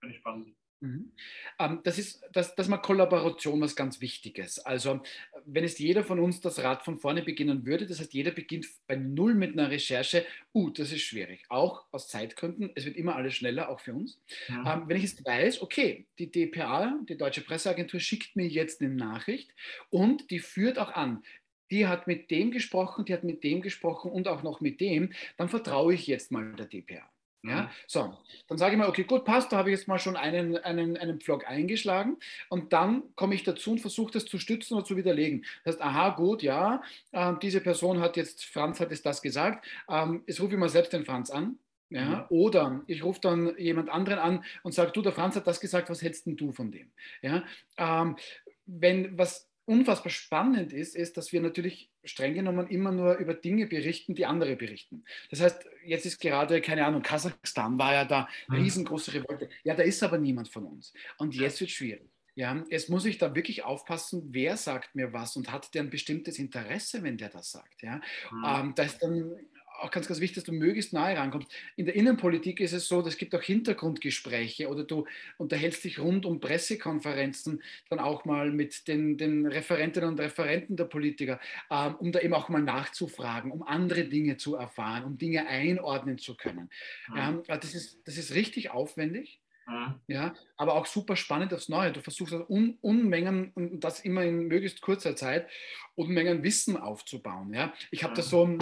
Finde 0.00 0.14
ich 0.14 0.18
spannend. 0.18 0.48
Mhm. 0.82 1.12
Ähm, 1.60 1.80
das 1.84 1.96
ist 1.96 2.24
das, 2.32 2.56
das 2.56 2.66
mal 2.66 2.78
Kollaboration 2.78 3.60
was 3.60 3.76
ganz 3.76 4.00
Wichtiges. 4.00 4.58
Also 4.58 5.00
wenn 5.46 5.62
es 5.62 5.78
jeder 5.78 6.02
von 6.02 6.18
uns 6.18 6.40
das 6.40 6.58
Rad 6.58 6.82
von 6.82 6.98
vorne 6.98 7.22
beginnen 7.22 7.64
würde, 7.64 7.86
das 7.86 8.00
heißt 8.00 8.12
jeder 8.12 8.32
beginnt 8.32 8.66
bei 8.88 8.96
Null 8.96 9.34
mit 9.34 9.52
einer 9.52 9.70
Recherche, 9.70 10.26
uh, 10.52 10.70
das 10.70 10.90
ist 10.90 11.02
schwierig. 11.02 11.44
Auch 11.48 11.84
aus 11.92 12.08
Zeitgründen, 12.08 12.70
es 12.74 12.84
wird 12.84 12.96
immer 12.96 13.14
alles 13.14 13.34
schneller, 13.34 13.68
auch 13.68 13.78
für 13.78 13.94
uns. 13.94 14.20
Ja. 14.48 14.74
Ähm, 14.74 14.88
wenn 14.88 14.96
ich 14.96 15.04
jetzt 15.04 15.24
weiß, 15.24 15.62
okay, 15.62 16.06
die 16.18 16.30
DPA, 16.30 16.98
die 17.08 17.16
Deutsche 17.16 17.42
Presseagentur, 17.42 18.00
schickt 18.00 18.34
mir 18.34 18.48
jetzt 18.48 18.80
eine 18.80 18.92
Nachricht 18.92 19.54
und 19.90 20.32
die 20.32 20.40
führt 20.40 20.80
auch 20.80 20.92
an, 20.92 21.22
die 21.70 21.86
hat 21.86 22.08
mit 22.08 22.32
dem 22.32 22.50
gesprochen, 22.50 23.04
die 23.04 23.14
hat 23.14 23.22
mit 23.22 23.44
dem 23.44 23.62
gesprochen 23.62 24.10
und 24.10 24.26
auch 24.26 24.42
noch 24.42 24.60
mit 24.60 24.80
dem, 24.80 25.12
dann 25.36 25.48
vertraue 25.48 25.94
ich 25.94 26.08
jetzt 26.08 26.32
mal 26.32 26.52
der 26.54 26.66
DPA. 26.66 27.08
Ja, 27.44 27.62
mhm. 27.62 27.68
so, 27.88 28.16
dann 28.46 28.58
sage 28.58 28.74
ich 28.74 28.78
mal, 28.78 28.88
okay, 28.88 29.02
gut, 29.02 29.24
passt, 29.24 29.50
da 29.50 29.56
habe 29.56 29.70
ich 29.70 29.76
jetzt 29.76 29.88
mal 29.88 29.98
schon 29.98 30.16
einen, 30.16 30.56
einen, 30.58 30.96
einen 30.96 31.20
Pflock 31.20 31.48
eingeschlagen 31.48 32.16
und 32.48 32.72
dann 32.72 33.02
komme 33.16 33.34
ich 33.34 33.42
dazu 33.42 33.72
und 33.72 33.80
versuche 33.80 34.12
das 34.12 34.26
zu 34.26 34.38
stützen 34.38 34.74
oder 34.74 34.84
zu 34.84 34.96
widerlegen. 34.96 35.44
Das 35.64 35.74
heißt, 35.74 35.82
aha, 35.82 36.10
gut, 36.10 36.42
ja, 36.42 36.82
äh, 37.10 37.32
diese 37.42 37.60
Person 37.60 38.00
hat 38.00 38.16
jetzt, 38.16 38.44
Franz 38.44 38.78
hat 38.78 38.92
jetzt 38.92 39.04
das 39.04 39.22
gesagt, 39.22 39.66
ähm, 39.88 40.22
jetzt 40.26 40.40
rufe 40.40 40.54
ich 40.54 40.58
mal 40.58 40.68
selbst 40.68 40.92
den 40.92 41.04
Franz 41.04 41.30
an. 41.30 41.58
Ja, 41.90 42.04
mhm. 42.04 42.24
Oder 42.30 42.82
ich 42.86 43.04
rufe 43.04 43.20
dann 43.20 43.54
jemand 43.58 43.90
anderen 43.90 44.18
an 44.18 44.44
und 44.62 44.72
sage, 44.72 44.92
du, 44.92 45.02
der 45.02 45.12
Franz 45.12 45.36
hat 45.36 45.46
das 45.46 45.60
gesagt, 45.60 45.90
was 45.90 46.00
hältst 46.00 46.24
denn 46.24 46.36
du 46.36 46.52
von 46.52 46.70
dem? 46.70 46.90
Ja, 47.20 47.44
ähm, 47.76 48.16
wenn 48.64 49.18
was 49.18 49.51
unfassbar 49.64 50.10
spannend 50.10 50.72
ist, 50.72 50.96
ist, 50.96 51.16
dass 51.16 51.32
wir 51.32 51.40
natürlich 51.40 51.90
streng 52.04 52.34
genommen 52.34 52.68
immer 52.68 52.92
nur 52.92 53.16
über 53.16 53.34
Dinge 53.34 53.66
berichten, 53.66 54.14
die 54.14 54.26
andere 54.26 54.56
berichten. 54.56 55.04
Das 55.30 55.40
heißt, 55.40 55.66
jetzt 55.84 56.06
ist 56.06 56.20
gerade, 56.20 56.60
keine 56.60 56.84
Ahnung, 56.84 57.02
Kasachstan 57.02 57.78
war 57.78 57.94
ja 57.94 58.04
da, 58.04 58.28
mhm. 58.48 58.56
riesengroße 58.56 59.14
Revolte. 59.14 59.48
Ja, 59.62 59.74
da 59.74 59.82
ist 59.82 60.02
aber 60.02 60.18
niemand 60.18 60.48
von 60.48 60.64
uns. 60.64 60.92
Und 61.18 61.34
jetzt 61.34 61.60
wird 61.60 61.70
es 61.70 61.76
schwierig. 61.76 62.10
Ja, 62.34 62.64
jetzt 62.70 62.88
muss 62.88 63.04
ich 63.04 63.18
da 63.18 63.34
wirklich 63.34 63.62
aufpassen, 63.62 64.28
wer 64.30 64.56
sagt 64.56 64.94
mir 64.94 65.12
was 65.12 65.36
und 65.36 65.52
hat 65.52 65.74
der 65.74 65.82
ein 65.82 65.90
bestimmtes 65.90 66.38
Interesse, 66.38 67.02
wenn 67.02 67.18
der 67.18 67.28
das 67.28 67.50
sagt. 67.50 67.82
Ja, 67.82 67.96
mhm. 68.30 68.44
ähm, 68.46 68.72
da 68.74 68.82
ist 68.84 69.02
dann 69.02 69.36
auch 69.82 69.90
ganz, 69.90 70.08
ganz 70.08 70.20
wichtig, 70.20 70.36
dass 70.36 70.44
du 70.44 70.52
möglichst 70.52 70.92
nahe 70.92 71.16
rankommst. 71.16 71.50
In 71.76 71.86
der 71.86 71.94
Innenpolitik 71.94 72.60
ist 72.60 72.72
es 72.72 72.88
so, 72.88 73.00
es 73.00 73.16
gibt 73.16 73.34
auch 73.34 73.42
Hintergrundgespräche 73.42 74.68
oder 74.68 74.84
du 74.84 75.06
unterhältst 75.38 75.84
dich 75.84 75.98
rund 75.98 76.26
um 76.26 76.40
Pressekonferenzen 76.40 77.62
dann 77.90 77.98
auch 77.98 78.24
mal 78.24 78.50
mit 78.50 78.88
den, 78.88 79.18
den 79.18 79.46
Referentinnen 79.46 80.10
und 80.10 80.20
Referenten 80.20 80.76
der 80.76 80.84
Politiker, 80.84 81.40
ähm, 81.70 81.96
um 81.96 82.12
da 82.12 82.20
eben 82.20 82.34
auch 82.34 82.48
mal 82.48 82.62
nachzufragen, 82.62 83.50
um 83.50 83.62
andere 83.62 84.04
Dinge 84.04 84.36
zu 84.36 84.54
erfahren, 84.54 85.04
um 85.04 85.18
Dinge 85.18 85.46
einordnen 85.46 86.18
zu 86.18 86.36
können. 86.36 86.70
Mhm. 87.08 87.16
Ähm, 87.16 87.42
das, 87.46 87.74
ist, 87.74 88.00
das 88.04 88.16
ist 88.16 88.34
richtig 88.34 88.70
aufwendig. 88.70 89.40
Mhm. 89.66 89.94
Ja, 90.08 90.34
aber 90.56 90.74
auch 90.74 90.86
super 90.86 91.16
spannend 91.16 91.54
aufs 91.54 91.68
Neue. 91.68 91.92
Du 91.92 92.00
versuchst 92.00 92.32
also 92.32 92.46
Un 92.48 92.78
Unmengen 92.80 93.52
und 93.54 93.80
das 93.80 94.00
immer 94.00 94.24
in 94.24 94.48
möglichst 94.48 94.80
kurzer 94.80 95.14
Zeit, 95.16 95.48
Unmengen 95.94 96.42
Wissen 96.42 96.76
aufzubauen. 96.76 97.52
Ja, 97.54 97.72
ich 97.90 98.02
habe 98.02 98.12
mhm. 98.12 98.16
da 98.16 98.22
so, 98.22 98.58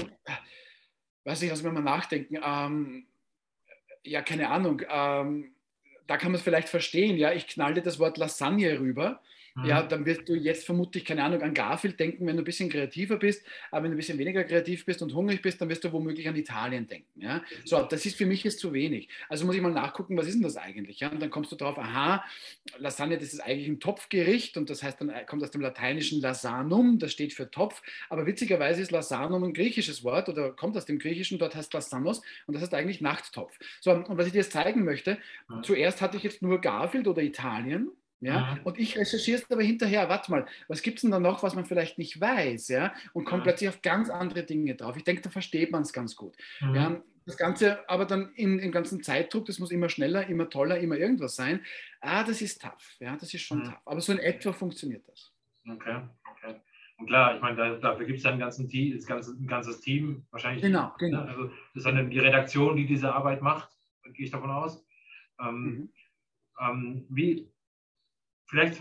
weiß 1.25 1.41
nicht, 1.41 1.51
lass 1.51 1.63
mich 1.63 1.73
mal 1.73 1.81
nachdenken. 1.81 2.39
Ähm, 2.43 3.07
ja, 4.03 4.23
keine 4.23 4.49
Ahnung. 4.51 4.83
Ähm, 4.89 5.55
da 6.07 6.17
kann 6.17 6.33
man 6.33 6.39
es 6.39 6.43
vielleicht 6.43 6.69
verstehen. 6.69 7.17
Ja, 7.17 7.33
ich 7.33 7.47
knall 7.47 7.75
dir 7.75 7.83
das 7.83 7.99
Wort 7.99 8.19
Lasagne 8.19 8.79
rüber 8.81 9.21
ja, 9.65 9.83
mhm. 9.83 9.89
dann 9.89 10.07
wirst 10.07 10.29
du 10.29 10.35
jetzt 10.35 10.65
vermutlich, 10.65 11.05
keine 11.05 11.25
Ahnung, 11.25 11.43
an 11.43 11.55
Garfield 11.55 11.99
denken, 11.99 12.27
wenn 12.27 12.37
du 12.37 12.43
ein 12.43 12.45
bisschen 12.45 12.69
kreativer 12.69 13.17
bist, 13.17 13.45
aber 13.71 13.85
wenn 13.85 13.91
du 13.91 13.97
ein 13.97 13.99
bisschen 13.99 14.19
weniger 14.19 14.45
kreativ 14.45 14.85
bist 14.85 15.03
und 15.03 15.15
hungrig 15.15 15.43
bist, 15.43 15.61
dann 15.61 15.69
wirst 15.69 15.85
du 15.85 15.93
womöglich 15.93 16.29
an 16.29 16.37
Italien 16.37 16.87
denken. 16.87 17.21
Ja? 17.21 17.43
So, 17.65 17.83
das 17.83 18.07
ist 18.07 18.17
für 18.17 18.27
mich 18.27 18.45
jetzt 18.45 18.61
zu 18.61 18.73
wenig. 18.73 19.09
Also 19.29 19.47
muss 19.47 19.57
ich 19.57 19.63
mal 19.63 19.73
nachgucken, 19.73 20.17
was 20.17 20.27
ist 20.27 20.35
denn 20.35 20.43
das 20.43 20.57
eigentlich? 20.57 21.01
Ja? 21.01 21.11
Und 21.11 21.21
dann 21.21 21.31
kommst 21.31 21.53
du 21.53 21.57
drauf, 21.57 21.79
aha, 21.79 22.25
Lasagne, 22.79 23.19
das 23.19 23.33
ist 23.33 23.41
eigentlich 23.41 23.69
ein 23.69 23.81
Topfgericht 23.81 24.57
und 24.57 24.71
das 24.71 24.83
heißt 24.83 25.01
dann 25.01 25.09
äh, 25.09 25.25
kommt 25.25 25.43
aus 25.43 25.51
dem 25.51 25.61
lateinischen 25.61 26.21
Lasanum, 26.21 26.99
das 26.99 27.13
steht 27.13 27.33
für 27.33 27.51
Topf, 27.51 27.83
aber 28.09 28.27
witzigerweise 28.27 28.83
ist 28.83 28.91
Lasanum 28.91 29.45
ein 29.45 29.55
griechisches 29.55 30.05
Wort 30.05 30.29
oder 30.29 30.53
kommt 30.53 30.77
aus 30.77 30.87
dem 30.87 30.99
Griechischen, 30.99 31.39
dort 31.39 31.55
heißt 31.55 31.73
Lasanos 31.73 32.23
und 32.47 32.55
das 32.55 32.63
heißt 32.63 32.75
eigentlich 32.75 33.01
Nachttopf. 33.01 33.59
So, 33.81 33.93
und 33.93 34.17
was 34.17 34.27
ich 34.27 34.33
dir 34.33 34.39
jetzt 34.39 34.53
zeigen 34.53 34.85
möchte, 34.85 35.19
ja. 35.49 35.63
zuerst 35.63 36.01
hatte 36.01 36.17
ich 36.17 36.23
jetzt 36.23 36.43
nur 36.43 36.61
Garfield 36.61 37.09
oder 37.09 37.23
Italien 37.23 37.91
ja? 38.21 38.55
Mhm. 38.55 38.61
Und 38.65 38.79
ich 38.79 38.97
recherchiere 38.99 39.39
es 39.39 39.51
aber 39.51 39.63
hinterher, 39.63 40.09
warte 40.09 40.31
mal, 40.31 40.47
was 40.69 40.83
gibt 40.83 40.99
es 40.99 41.03
denn 41.03 41.11
da 41.11 41.19
noch, 41.19 41.43
was 41.43 41.55
man 41.55 41.67
vielleicht 41.67 41.99
nicht 41.99 42.21
weiß, 42.21 42.69
ja? 42.69 42.93
Und 43.13 43.25
kommt 43.25 43.41
mhm. 43.41 43.45
plötzlich 43.45 43.69
auf 43.69 43.83
ganz 43.83 44.11
andere 44.11 44.45
Dinge 44.45 44.75
drauf. 44.75 44.97
Ich 44.97 45.05
denke, 45.05 45.23
da 45.23 45.31
versteht 45.31 45.73
man 45.73 45.83
es 45.83 45.93
ganz 45.93 46.17
gut. 46.17 46.37
Mhm. 46.61 46.75
Ja? 46.75 47.03
Das 47.27 47.37
Ganze 47.37 47.89
aber 47.89 48.07
dann 48.07 48.33
in, 48.35 48.59
im 48.59 48.73
ganzen 48.73 49.03
Zeitdruck, 49.03 49.47
das 49.47 49.59
muss 49.59 49.71
immer 49.71 49.89
schneller, 49.89 50.27
immer 50.27 50.49
toller, 50.51 50.79
immer 50.79 50.97
irgendwas 50.97 51.37
sein. 51.37 51.65
Ah, 52.01 52.25
das 52.25 52.43
ist 52.43 52.61
tough, 52.61 52.97
ja, 52.99 53.17
das 53.17 53.33
ist 53.33 53.43
schon 53.43 53.61
mhm. 53.61 53.65
tough. 53.65 53.81
Aber 53.85 54.01
so 54.01 54.13
in 54.13 54.19
etwa 54.19 54.53
funktioniert 54.53 55.07
das. 55.07 55.33
Okay, 55.69 56.01
okay. 56.31 56.61
Und 56.97 57.07
klar, 57.07 57.35
ich 57.37 57.41
meine, 57.41 57.57
da, 57.57 57.75
dafür 57.77 58.07
gibt 58.07 58.19
es 58.19 58.25
ja 58.25 58.33
ein, 58.33 58.39
ganzen 58.39 58.69
Team, 58.69 58.95
das 58.95 59.07
ganze, 59.07 59.33
ein 59.33 59.47
ganzes 59.47 59.81
Team 59.81 60.27
wahrscheinlich. 60.31 60.63
Genau, 60.63 60.87
ne? 60.87 60.93
genau. 60.99 61.25
Ne? 61.25 61.31
Also 61.31 61.45
das 61.47 61.77
ist 61.77 61.87
dann 61.87 62.11
die 62.11 62.19
Redaktion, 62.19 62.77
die 62.77 62.87
diese 62.87 63.15
Arbeit 63.15 63.43
macht, 63.43 63.71
gehe 64.13 64.27
ich 64.27 64.31
davon 64.31 64.51
aus. 64.51 64.85
Ähm, 65.41 65.65
mhm. 65.65 65.93
ähm, 66.61 67.07
wie, 67.09 67.51
Vielleicht 68.51 68.81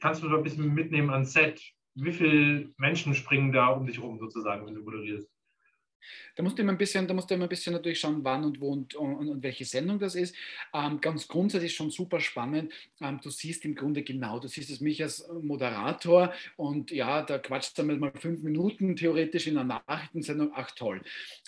kannst 0.00 0.22
du 0.22 0.28
da 0.28 0.36
ein 0.36 0.42
bisschen 0.42 0.74
mitnehmen 0.74 1.10
an 1.10 1.24
Set. 1.24 1.62
Wie 1.94 2.12
viele 2.12 2.72
Menschen 2.78 3.14
springen 3.14 3.52
da 3.52 3.68
um 3.68 3.86
dich 3.86 4.02
rum, 4.02 4.18
sozusagen, 4.18 4.66
wenn 4.66 4.74
du 4.74 4.82
moderierst? 4.82 5.28
Da 6.34 6.42
musst 6.42 6.58
du 6.58 6.62
immer 6.62 6.72
ein 6.72 6.78
bisschen, 6.78 7.06
da 7.06 7.14
musst 7.14 7.30
du 7.30 7.34
immer 7.34 7.46
ein 7.46 7.48
bisschen 7.48 7.72
natürlich 7.72 8.00
schauen, 8.00 8.24
wann 8.24 8.44
und 8.44 8.60
wo 8.60 8.72
und, 8.72 8.94
und, 8.94 9.28
und 9.28 9.42
welche 9.42 9.64
Sendung 9.64 9.98
das 10.00 10.14
ist. 10.14 10.34
Ähm, 10.72 11.00
ganz 11.00 11.28
grundsätzlich 11.28 11.74
schon 11.74 11.90
super 11.90 12.18
spannend. 12.18 12.72
Ähm, 13.00 13.20
du 13.22 13.30
siehst 13.30 13.64
im 13.64 13.74
Grunde 13.74 14.02
genau, 14.02 14.40
du 14.40 14.48
siehst 14.48 14.70
es 14.70 14.80
mich 14.80 15.02
als 15.02 15.28
Moderator 15.42 16.32
und 16.56 16.90
ja, 16.90 17.22
da 17.22 17.38
quatscht 17.38 17.78
dann 17.78 17.98
mal 17.98 18.12
fünf 18.16 18.42
Minuten 18.42 18.96
theoretisch 18.96 19.46
in 19.46 19.58
einer 19.58 19.82
Nachrichtensendung. 19.86 20.52
Ach 20.54 20.70
toll. 20.72 21.02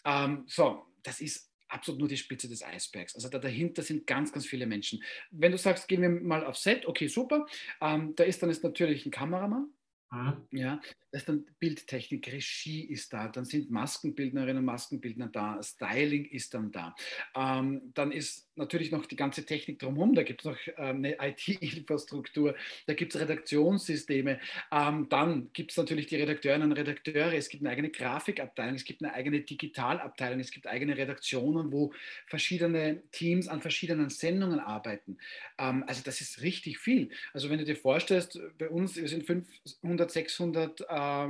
Ähm, 0.04 0.44
so, 0.46 0.84
das 1.02 1.20
ist 1.20 1.49
absolut 1.72 2.00
nur 2.00 2.08
die 2.08 2.16
Spitze 2.16 2.48
des 2.48 2.62
Eisbergs. 2.62 3.14
Also 3.14 3.28
da 3.28 3.38
dahinter 3.38 3.82
sind 3.82 4.06
ganz, 4.06 4.32
ganz 4.32 4.46
viele 4.46 4.66
Menschen. 4.66 5.02
Wenn 5.30 5.52
du 5.52 5.58
sagst, 5.58 5.88
gehen 5.88 6.02
wir 6.02 6.10
mal 6.10 6.44
auf 6.44 6.56
Set, 6.56 6.86
okay, 6.86 7.08
super. 7.08 7.46
Ähm, 7.80 8.14
da 8.16 8.24
ist 8.24 8.42
dann 8.42 8.50
jetzt 8.50 8.64
natürlich 8.64 9.06
ein 9.06 9.10
Kameramann, 9.10 9.72
Mhm. 10.12 10.46
Ja, 10.50 10.80
das 11.12 11.22
ist 11.22 11.28
dann 11.28 11.46
Bildtechnik, 11.60 12.26
Regie 12.32 12.82
ist 12.82 13.12
da, 13.12 13.28
dann 13.28 13.44
sind 13.44 13.70
Maskenbildnerinnen 13.70 14.58
und 14.58 14.64
Maskenbildner 14.64 15.28
da, 15.28 15.62
Styling 15.62 16.24
ist 16.24 16.52
dann 16.54 16.72
da. 16.72 16.96
Ähm, 17.34 17.92
dann 17.94 18.10
ist 18.10 18.49
natürlich 18.60 18.90
noch 18.90 19.06
die 19.06 19.16
ganze 19.16 19.44
Technik 19.44 19.78
drumherum, 19.78 20.14
da 20.14 20.22
gibt 20.22 20.40
es 20.40 20.44
noch 20.46 20.56
ähm, 20.78 21.04
eine 21.04 21.16
IT-Infrastruktur, 21.20 22.54
da 22.86 22.94
gibt 22.94 23.14
es 23.14 23.20
Redaktionssysteme, 23.20 24.40
ähm, 24.72 25.08
dann 25.08 25.50
gibt 25.52 25.72
es 25.72 25.76
natürlich 25.76 26.06
die 26.06 26.16
Redakteurinnen 26.16 26.70
und 26.70 26.76
Redakteure, 26.76 27.32
es 27.32 27.48
gibt 27.48 27.62
eine 27.62 27.70
eigene 27.70 27.90
Grafikabteilung, 27.90 28.74
es 28.76 28.84
gibt 28.84 29.02
eine 29.02 29.12
eigene 29.12 29.40
Digitalabteilung, 29.40 30.40
es 30.40 30.50
gibt 30.50 30.66
eigene 30.66 30.96
Redaktionen, 30.96 31.72
wo 31.72 31.92
verschiedene 32.26 33.02
Teams 33.10 33.48
an 33.48 33.60
verschiedenen 33.60 34.10
Sendungen 34.10 34.60
arbeiten. 34.60 35.18
Ähm, 35.58 35.84
also 35.86 36.02
das 36.04 36.20
ist 36.20 36.42
richtig 36.42 36.78
viel. 36.78 37.10
Also 37.32 37.50
wenn 37.50 37.58
du 37.58 37.64
dir 37.64 37.76
vorstellst, 37.76 38.40
bei 38.58 38.68
uns, 38.68 38.96
wir 38.96 39.08
sind 39.08 39.26
500 39.26 39.50
500, 39.80 40.10
600 40.10 40.80
äh, 40.80 40.84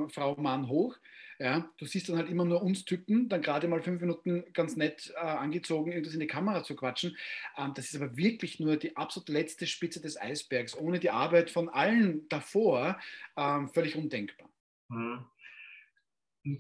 Frau, 0.09 0.37
Mann 0.37 0.69
hoch. 0.69 0.97
Ja, 1.41 1.71
du 1.79 1.87
siehst 1.87 2.07
dann 2.07 2.19
halt 2.19 2.29
immer 2.29 2.45
nur 2.45 2.63
uns 2.63 2.85
Typen, 2.85 3.31
dann 3.31 3.41
gerade 3.41 3.67
mal 3.67 3.81
fünf 3.81 4.03
Minuten 4.03 4.45
ganz 4.53 4.77
nett 4.77 5.11
äh, 5.17 5.21
angezogen, 5.21 5.91
irgendwas 5.91 6.13
in 6.13 6.21
die 6.21 6.27
Kamera 6.27 6.63
zu 6.63 6.77
quatschen. 6.77 7.17
Ähm, 7.57 7.73
das 7.75 7.87
ist 7.87 7.97
aber 7.97 8.15
wirklich 8.15 8.61
nur 8.61 8.77
die 8.77 8.95
absolut 8.95 9.31
letzte 9.31 9.67
Spitze 9.67 10.03
des 10.03 10.21
Eisbergs. 10.21 10.77
Ohne 10.77 10.99
die 11.01 11.09
Arbeit 11.09 11.49
von 11.49 11.71
allen 11.71 12.29
davor 12.29 13.01
ähm, 13.39 13.71
völlig 13.71 13.97
undenkbar. 13.97 14.51
Mhm. 14.89 15.25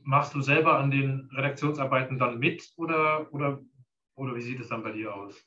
Machst 0.04 0.34
du 0.34 0.40
selber 0.40 0.78
an 0.78 0.90
den 0.90 1.28
Redaktionsarbeiten 1.30 2.18
dann 2.18 2.38
mit 2.38 2.72
oder, 2.76 3.30
oder, 3.34 3.62
oder 4.14 4.34
wie 4.34 4.40
sieht 4.40 4.60
es 4.60 4.68
dann 4.68 4.82
bei 4.82 4.92
dir 4.92 5.14
aus? 5.14 5.46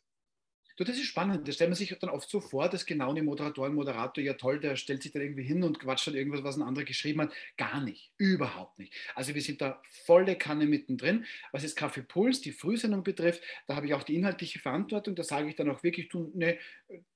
Du, 0.76 0.84
das 0.84 0.98
ist 0.98 1.06
spannend. 1.06 1.48
Das 1.48 1.56
stellt 1.56 1.70
man 1.70 1.76
sich 1.76 1.96
dann 2.00 2.10
oft 2.10 2.30
so 2.30 2.42
vor, 2.42 2.68
dass 2.68 2.86
genau 2.86 3.12
eine 3.12 3.22
Moderatorin, 3.22 3.76
Moderator, 3.76 4.24
ja 4.24 4.34
toll, 4.34 4.60
der 4.60 4.76
stellt 4.76 5.04
sich 5.04 5.12
dann 5.12 5.22
irgendwie 5.22 5.44
hin 5.44 5.64
und 5.64 5.80
quatscht 5.80 6.08
dann 6.08 6.16
irgendwas, 6.16 6.44
was 6.44 6.58
ein 6.58 6.64
anderer 6.64 6.86
geschrieben 6.86 7.22
hat. 7.22 7.34
Gar 7.58 7.82
nicht. 7.82 8.12
Überhaupt 8.18 8.80
nicht. 8.80 8.94
Also 9.14 9.36
wir 9.36 9.42
sind 9.42 9.62
da 9.62 9.82
volle 10.06 10.36
Kanne 10.36 10.66
mittendrin. 10.66 11.26
Was 11.52 11.64
jetzt 11.64 11.76
Kaffee 11.76 12.02
Puls, 12.02 12.42
die 12.42 12.52
Frühsendung 12.52 13.04
betrifft, 13.04 13.44
da 13.68 13.76
habe 13.76 13.86
ich 13.86 13.94
auch 13.94 14.04
die 14.04 14.16
inhaltliche 14.16 14.60
Verantwortung. 14.60 15.16
Da 15.16 15.24
sage 15.24 15.48
ich 15.50 15.56
dann 15.56 15.70
auch 15.70 15.84
wirklich, 15.84 16.10
du, 16.10 16.32
nee, 16.34 16.58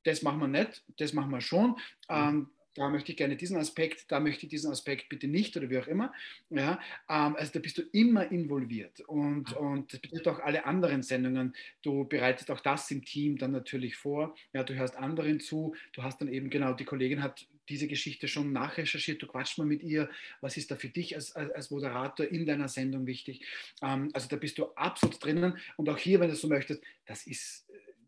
das 0.03 0.21
machen 0.21 0.39
wir 0.39 0.47
nicht, 0.47 0.83
das 0.97 1.13
machen 1.13 1.31
wir 1.31 1.41
schon. 1.41 1.71
Mhm. 1.71 1.75
Ähm, 2.09 2.49
da 2.77 2.89
möchte 2.89 3.11
ich 3.11 3.17
gerne 3.17 3.35
diesen 3.35 3.57
Aspekt, 3.57 4.11
da 4.11 4.19
möchte 4.19 4.45
ich 4.45 4.49
diesen 4.49 4.71
Aspekt 4.71 5.09
bitte 5.09 5.27
nicht 5.27 5.57
oder 5.57 5.69
wie 5.69 5.79
auch 5.79 5.87
immer. 5.87 6.13
Ja, 6.49 6.79
ähm, 7.09 7.35
also 7.35 7.51
da 7.53 7.59
bist 7.59 7.77
du 7.79 7.81
immer 7.91 8.31
involviert 8.31 9.01
und, 9.01 9.51
und 9.53 9.91
das 9.91 9.99
betrifft 9.99 10.27
auch 10.27 10.39
alle 10.39 10.65
anderen 10.65 11.01
Sendungen. 11.01 11.55
Du 11.81 12.05
bereitest 12.05 12.51
auch 12.51 12.61
das 12.61 12.89
im 12.91 13.03
Team 13.03 13.37
dann 13.37 13.51
natürlich 13.51 13.95
vor. 13.95 14.35
Ja, 14.53 14.63
du 14.63 14.75
hörst 14.75 14.95
anderen 14.95 15.39
zu, 15.39 15.75
du 15.93 16.03
hast 16.03 16.21
dann 16.21 16.31
eben 16.31 16.49
genau, 16.49 16.73
die 16.73 16.85
Kollegin 16.85 17.23
hat 17.23 17.47
diese 17.69 17.87
Geschichte 17.87 18.27
schon 18.27 18.53
nachrecherchiert, 18.53 19.21
du 19.21 19.27
quatschst 19.27 19.57
mal 19.57 19.65
mit 19.65 19.83
ihr, 19.83 20.09
was 20.41 20.55
ist 20.55 20.71
da 20.71 20.75
für 20.75 20.89
dich 20.89 21.15
als, 21.15 21.35
als 21.35 21.71
Moderator 21.71 22.25
in 22.25 22.45
deiner 22.45 22.69
Sendung 22.69 23.05
wichtig. 23.07 23.45
Ähm, 23.81 24.09
also 24.13 24.27
da 24.29 24.35
bist 24.37 24.57
du 24.57 24.67
absolut 24.75 25.23
drinnen 25.23 25.57
und 25.75 25.89
auch 25.89 25.97
hier, 25.97 26.19
wenn 26.19 26.29
du 26.29 26.35
so 26.35 26.47
möchtest, 26.47 26.81
das 27.05 27.25
ist 27.25 27.66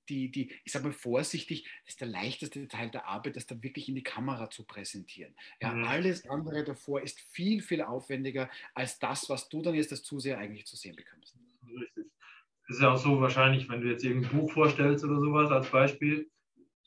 die, 0.09 0.31
die, 0.31 0.51
ich 0.63 0.71
sage 0.71 0.85
mal 0.85 0.93
vorsichtig, 0.93 1.63
das 1.85 1.93
ist 1.93 2.01
der 2.01 2.07
leichteste 2.07 2.67
Teil 2.67 2.89
der 2.89 3.07
Arbeit, 3.07 3.35
das 3.35 3.47
dann 3.47 3.63
wirklich 3.63 3.87
in 3.89 3.95
die 3.95 4.03
Kamera 4.03 4.49
zu 4.49 4.65
präsentieren. 4.65 5.35
Ja, 5.61 5.73
mhm. 5.73 5.85
Alles 5.85 6.27
andere 6.27 6.63
davor 6.63 7.01
ist 7.01 7.19
viel, 7.31 7.61
viel 7.61 7.81
aufwendiger 7.81 8.49
als 8.73 8.99
das, 8.99 9.29
was 9.29 9.49
du 9.49 9.61
dann 9.61 9.75
jetzt 9.75 9.91
als 9.91 10.03
Zuseher 10.03 10.37
eigentlich 10.37 10.65
zu 10.65 10.75
sehen 10.75 10.95
bekommst. 10.95 11.37
Richtig. 11.63 12.05
Es 12.67 12.75
ist 12.75 12.81
ja 12.81 12.93
auch 12.93 12.97
so 12.97 13.19
wahrscheinlich, 13.19 13.67
wenn 13.69 13.81
du 13.81 13.89
jetzt 13.89 14.03
irgendein 14.03 14.31
Buch 14.31 14.51
vorstellst 14.51 15.03
oder 15.03 15.19
sowas 15.19 15.49
als 15.49 15.69
Beispiel, 15.69 16.29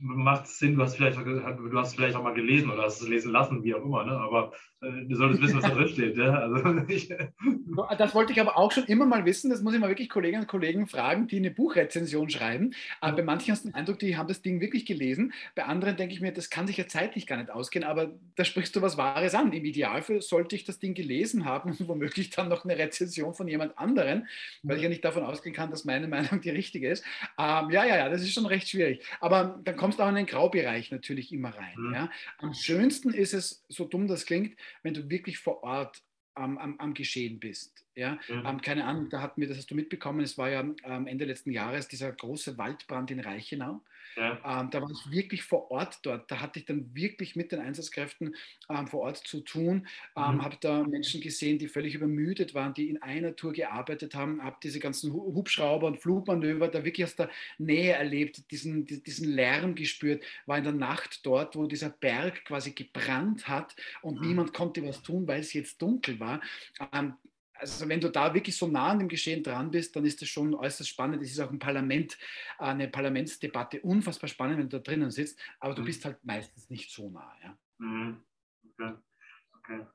macht 0.03 0.47
es 0.47 0.59
Sinn, 0.59 0.75
du 0.75 0.83
hast, 0.83 0.97
vielleicht, 0.97 1.17
du 1.17 1.79
hast 1.79 1.95
vielleicht 1.95 2.17
auch 2.17 2.25
mal 2.25 2.35
gelesen 2.35 2.71
oder 2.71 2.83
hast 2.83 3.01
es 3.01 3.09
lesen 3.09 3.31
lassen, 3.31 3.63
wie 3.63 3.75
auch 3.75 3.85
immer, 3.85 4.05
ne? 4.05 4.13
aber 4.13 4.53
äh, 4.83 5.07
du 5.07 5.15
solltest 5.15 5.41
wissen, 5.41 5.57
was 5.57 5.63
da 5.63 5.71
drin 5.71 5.89
steht. 5.89 6.17
Ja? 6.17 6.41
Also, 6.41 6.77
ich, 6.89 7.09
das 7.99 8.15
wollte 8.15 8.33
ich 8.33 8.41
aber 8.41 8.59
auch 8.59 8.73
schon 8.73 8.85
immer 8.85 9.07
mal 9.07 9.25
wissen, 9.25 9.51
das 9.51 9.63
muss 9.63 9.75
ich 9.75 9.81
mal 9.81 9.89
wirklich 9.89 10.11
Kolleginnen 10.11 10.43
und 10.43 10.49
Kollegen 10.49 10.89
fragen, 10.89 11.29
die 11.29 11.37
eine 11.37 11.53
Buchrezension 11.53 12.29
schreiben. 12.31 12.75
Aber 13.01 13.17
bei 13.17 13.23
manchen 13.23 13.53
hast 13.53 13.65
du 13.65 13.69
den 13.69 13.77
Eindruck, 13.77 14.01
die 14.01 14.17
haben 14.17 14.27
das 14.27 14.43
Ding 14.43 14.61
wirklich 14.61 14.87
gelesen, 14.87 15.33
bei 15.55 15.65
anderen 15.65 15.97
denke 15.97 16.15
ich 16.15 16.21
mir, 16.21 16.33
das 16.33 16.51
kann 16.51 16.67
sich 16.67 16.77
ja 16.77 16.89
zeitlich 16.89 17.27
gar 17.27 17.37
nicht 17.37 17.51
ausgehen, 17.51 17.85
aber 17.85 18.13
da 18.35 18.45
sprichst 18.45 18.75
du 18.75 18.83
was 18.83 18.97
Wahres 18.97 19.35
an. 19.35 19.53
Im 19.53 19.65
Idealfall 19.65 20.21
sollte 20.21 20.57
ich 20.57 20.65
das 20.65 20.81
Ding 20.81 20.95
gelesen 20.95 21.45
haben 21.45 21.71
und 21.71 21.79
womöglich 21.89 22.31
dann 22.31 22.49
noch 22.49 22.65
eine 22.65 22.77
Rezension 22.77 23.35
von 23.35 23.47
jemand 23.47 23.79
anderen, 23.79 24.27
weil 24.65 24.79
ich 24.79 24.83
ja 24.83 24.89
nicht 24.89 25.05
davon 25.05 25.23
ausgehen 25.23 25.55
kann, 25.55 25.71
dass 25.71 25.85
meine 25.85 26.09
Meinung 26.09 26.41
die 26.41 26.51
richtige 26.51 26.89
ist. 26.89 27.05
Ähm, 27.39 27.71
ja, 27.71 27.85
ja, 27.85 27.97
ja, 27.97 28.09
das 28.09 28.23
ist 28.23 28.33
schon 28.33 28.47
recht 28.47 28.69
schwierig. 28.69 29.05
Aber 29.21 29.61
dann 29.63 29.77
kommt 29.77 29.92
kommst 29.93 30.01
auch 30.01 30.09
in 30.09 30.15
den 30.15 30.27
Graubereich 30.27 30.91
natürlich 30.91 31.33
immer 31.33 31.51
rein. 31.51 31.75
Mhm. 31.77 31.95
Ja. 31.95 32.11
Am 32.39 32.55
schönsten 32.55 33.13
ist 33.13 33.35
es, 33.35 33.65
so 33.69 33.85
dumm 33.85 34.09
das 34.09 34.27
klingt, 34.27 34.57
wenn 34.83 34.95
du 34.95 35.11
wirklich 35.11 35.39
vor 35.39 35.63
Ort 35.63 36.03
am, 36.35 36.57
am, 36.57 36.79
am 36.79 36.95
Geschehen 36.95 37.39
bist. 37.39 37.85
Ja, 37.95 38.19
mhm. 38.29 38.47
ähm, 38.47 38.61
keine 38.63 38.87
Ahnung, 38.87 39.11
da 39.11 39.21
hatten 39.21 39.41
wir, 39.41 39.49
das 39.49 39.59
hast 39.59 39.71
du 39.71 39.75
mitbekommen, 39.75 40.21
es 40.21 40.39
war 40.39 40.49
ja 40.49 40.61
ähm, 40.85 41.07
Ende 41.07 41.27
letzten 41.27 41.51
Jahres 41.51 41.89
dieser 41.89 42.11
große 42.11 42.57
Waldbrand 42.57 43.11
in 43.11 43.21
Reichenau. 43.21 43.83
Ja. 44.17 44.61
Ähm, 44.61 44.71
da 44.71 44.83
war 44.83 44.91
ich 44.91 45.11
wirklich 45.11 45.43
vor 45.43 45.71
Ort 45.71 46.01
dort. 46.03 46.31
Da 46.31 46.41
hatte 46.41 46.59
ich 46.59 46.65
dann 46.65 46.95
wirklich 46.95 47.37
mit 47.37 47.53
den 47.53 47.61
Einsatzkräften 47.61 48.35
ähm, 48.69 48.87
vor 48.87 49.01
Ort 49.01 49.19
zu 49.19 49.41
tun. 49.41 49.87
Ähm, 50.17 50.37
mhm. 50.37 50.43
Habe 50.43 50.57
da 50.61 50.83
Menschen 50.83 51.21
gesehen, 51.21 51.59
die 51.59 51.69
völlig 51.69 51.95
übermüdet 51.95 52.55
waren, 52.55 52.75
die 52.75 52.89
in 52.89 53.03
einer 53.03 53.35
Tour 53.37 53.53
gearbeitet 53.53 54.15
haben. 54.15 54.43
Habe 54.43 54.57
diese 54.63 54.81
ganzen 54.81 55.13
Hubschrauber 55.13 55.87
und 55.87 55.99
Flugmanöver 55.99 56.69
da 56.69 56.85
wirklich 56.85 57.05
aus 57.05 57.17
der 57.17 57.31
Nähe 57.59 57.93
erlebt, 57.93 58.51
diesen, 58.51 58.85
diesen 58.87 59.29
Lärm 59.29 59.75
gespürt. 59.75 60.23
War 60.47 60.59
in 60.59 60.65
der 60.65 60.73
Nacht 60.73 61.25
dort, 61.25 61.57
wo 61.57 61.67
dieser 61.67 61.91
Berg 61.91 62.45
quasi 62.45 62.73
gebrannt 62.73 63.49
hat 63.49 63.75
und 64.03 64.21
mhm. 64.21 64.29
niemand 64.29 64.53
konnte 64.53 64.87
was 64.87 65.03
tun, 65.03 65.27
weil 65.27 65.41
es 65.41 65.53
jetzt 65.53 65.81
dunkel 65.81 66.21
war. 66.21 66.41
Also 67.63 67.89
wenn 67.89 68.01
du 68.01 68.11
da 68.11 68.35
wirklich 68.35 68.57
so 68.57 68.67
nah 68.67 68.89
an 68.89 68.99
dem 68.99 69.09
Geschehen 69.09 69.45
dran 69.45 69.71
bist, 69.71 69.95
dann 69.95 70.05
ist 70.05 70.21
das 70.21 70.29
schon 70.29 70.53
äußerst 70.53 70.91
spannend. 70.91 71.23
Es 71.23 71.31
ist 71.31 71.39
auch 71.39 71.51
ein 71.51 71.61
Parlament, 71.61 72.19
eine 72.59 72.89
Parlamentsdebatte 72.89 73.81
unfassbar 73.83 74.29
spannend, 74.29 74.59
wenn 74.59 74.69
du 74.69 74.79
da 74.79 74.83
drinnen 74.83 75.13
sitzt, 75.13 75.39
aber 75.61 75.73
du 75.75 75.83
mhm. 75.83 75.87
bist 75.87 76.05
halt 76.05 76.25
meistens 76.25 76.69
nicht 76.71 76.91
so 76.91 77.09
nah. 77.09 77.33
Ja. 77.41 77.57
Mhm. 77.79 78.17
Okay. 78.73 78.93
okay. 79.59 79.87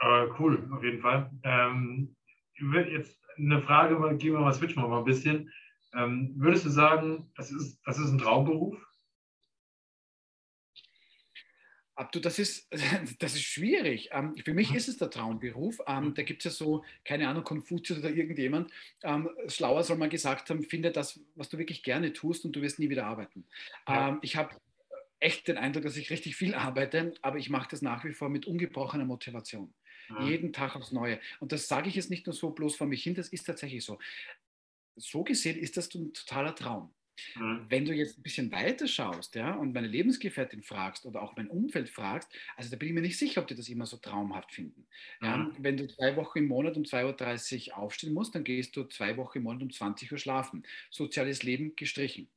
Aber 0.00 0.40
cool, 0.40 0.68
auf 0.72 0.82
jeden 0.82 1.00
Fall. 1.00 1.30
Ähm, 1.44 2.16
jetzt 2.90 3.16
eine 3.36 3.62
Frage, 3.62 3.94
gehen 4.16 4.32
wir 4.32 4.40
mal, 4.40 4.52
switchen 4.52 4.82
wir 4.82 4.88
mal 4.88 4.98
ein 4.98 5.04
bisschen. 5.04 5.52
Ähm, 5.94 6.34
würdest 6.36 6.64
du 6.64 6.70
sagen, 6.70 7.30
das 7.36 7.52
ist, 7.52 7.80
das 7.84 7.96
ist 7.98 8.10
ein 8.10 8.18
Traumberuf? 8.18 8.76
Du, 12.12 12.20
das 12.20 12.38
ist, 12.38 12.68
das 13.18 13.34
ist 13.34 13.42
schwierig. 13.42 14.10
Ähm, 14.12 14.36
für 14.44 14.54
mich 14.54 14.74
ist 14.74 14.88
es 14.88 14.98
der 14.98 15.10
Traumberuf. 15.10 15.78
Ähm, 15.86 16.14
da 16.14 16.22
gibt 16.22 16.44
es 16.44 16.52
ja 16.52 16.56
so, 16.56 16.84
keine 17.04 17.28
Ahnung, 17.28 17.44
Konfuzius 17.44 17.98
oder 17.98 18.10
irgendjemand. 18.10 18.70
Ähm, 19.02 19.28
schlauer 19.48 19.82
soll 19.82 19.96
man 19.96 20.10
gesagt 20.10 20.50
haben, 20.50 20.62
finde 20.62 20.92
das, 20.92 21.20
was 21.34 21.48
du 21.48 21.58
wirklich 21.58 21.82
gerne 21.82 22.12
tust 22.12 22.44
und 22.44 22.52
du 22.52 22.62
wirst 22.62 22.78
nie 22.78 22.90
wieder 22.90 23.06
arbeiten. 23.06 23.44
Ja. 23.88 24.18
Ich 24.22 24.36
habe 24.36 24.54
echt 25.20 25.48
den 25.48 25.58
Eindruck, 25.58 25.84
dass 25.84 25.96
ich 25.96 26.10
richtig 26.10 26.36
viel 26.36 26.54
arbeite, 26.54 27.14
aber 27.22 27.38
ich 27.38 27.50
mache 27.50 27.68
das 27.70 27.82
nach 27.82 28.04
wie 28.04 28.12
vor 28.12 28.28
mit 28.28 28.46
ungebrochener 28.46 29.04
Motivation. 29.04 29.72
Ja. 30.08 30.22
Jeden 30.22 30.52
Tag 30.52 30.76
aufs 30.76 30.92
Neue. 30.92 31.20
Und 31.40 31.52
das 31.52 31.68
sage 31.68 31.88
ich 31.88 31.94
jetzt 31.94 32.10
nicht 32.10 32.26
nur 32.26 32.34
so 32.34 32.50
bloß 32.50 32.76
vor 32.76 32.86
mich 32.86 33.02
hin, 33.02 33.14
das 33.14 33.28
ist 33.28 33.44
tatsächlich 33.44 33.84
so. 33.84 33.98
So 34.96 35.22
gesehen 35.22 35.58
ist 35.58 35.76
das 35.76 35.94
ein 35.94 36.12
totaler 36.12 36.54
Traum. 36.54 36.90
Mhm. 37.36 37.66
Wenn 37.68 37.84
du 37.84 37.92
jetzt 37.92 38.18
ein 38.18 38.22
bisschen 38.22 38.52
weiter 38.52 38.86
schaust 38.86 39.34
ja, 39.34 39.54
und 39.54 39.72
meine 39.72 39.86
Lebensgefährtin 39.86 40.62
fragst 40.62 41.06
oder 41.06 41.22
auch 41.22 41.36
mein 41.36 41.48
Umfeld 41.48 41.88
fragst, 41.88 42.30
also 42.56 42.70
da 42.70 42.76
bin 42.76 42.88
ich 42.88 42.94
mir 42.94 43.00
nicht 43.00 43.18
sicher, 43.18 43.40
ob 43.40 43.48
die 43.48 43.54
das 43.54 43.68
immer 43.68 43.86
so 43.86 43.96
traumhaft 43.96 44.52
finden. 44.52 44.86
Ja, 45.20 45.36
mhm. 45.36 45.56
Wenn 45.58 45.76
du 45.76 45.88
zwei 45.88 46.16
Wochen 46.16 46.38
im 46.38 46.48
Monat 46.48 46.76
um 46.76 46.82
2.30 46.82 47.68
Uhr 47.68 47.78
aufstehen 47.78 48.14
musst, 48.14 48.34
dann 48.34 48.44
gehst 48.44 48.76
du 48.76 48.84
zwei 48.84 49.16
Wochen 49.16 49.38
im 49.38 49.44
Monat 49.44 49.62
um 49.62 49.70
20 49.70 50.12
Uhr 50.12 50.18
schlafen. 50.18 50.64
Soziales 50.90 51.42
Leben 51.42 51.74
gestrichen. 51.76 52.28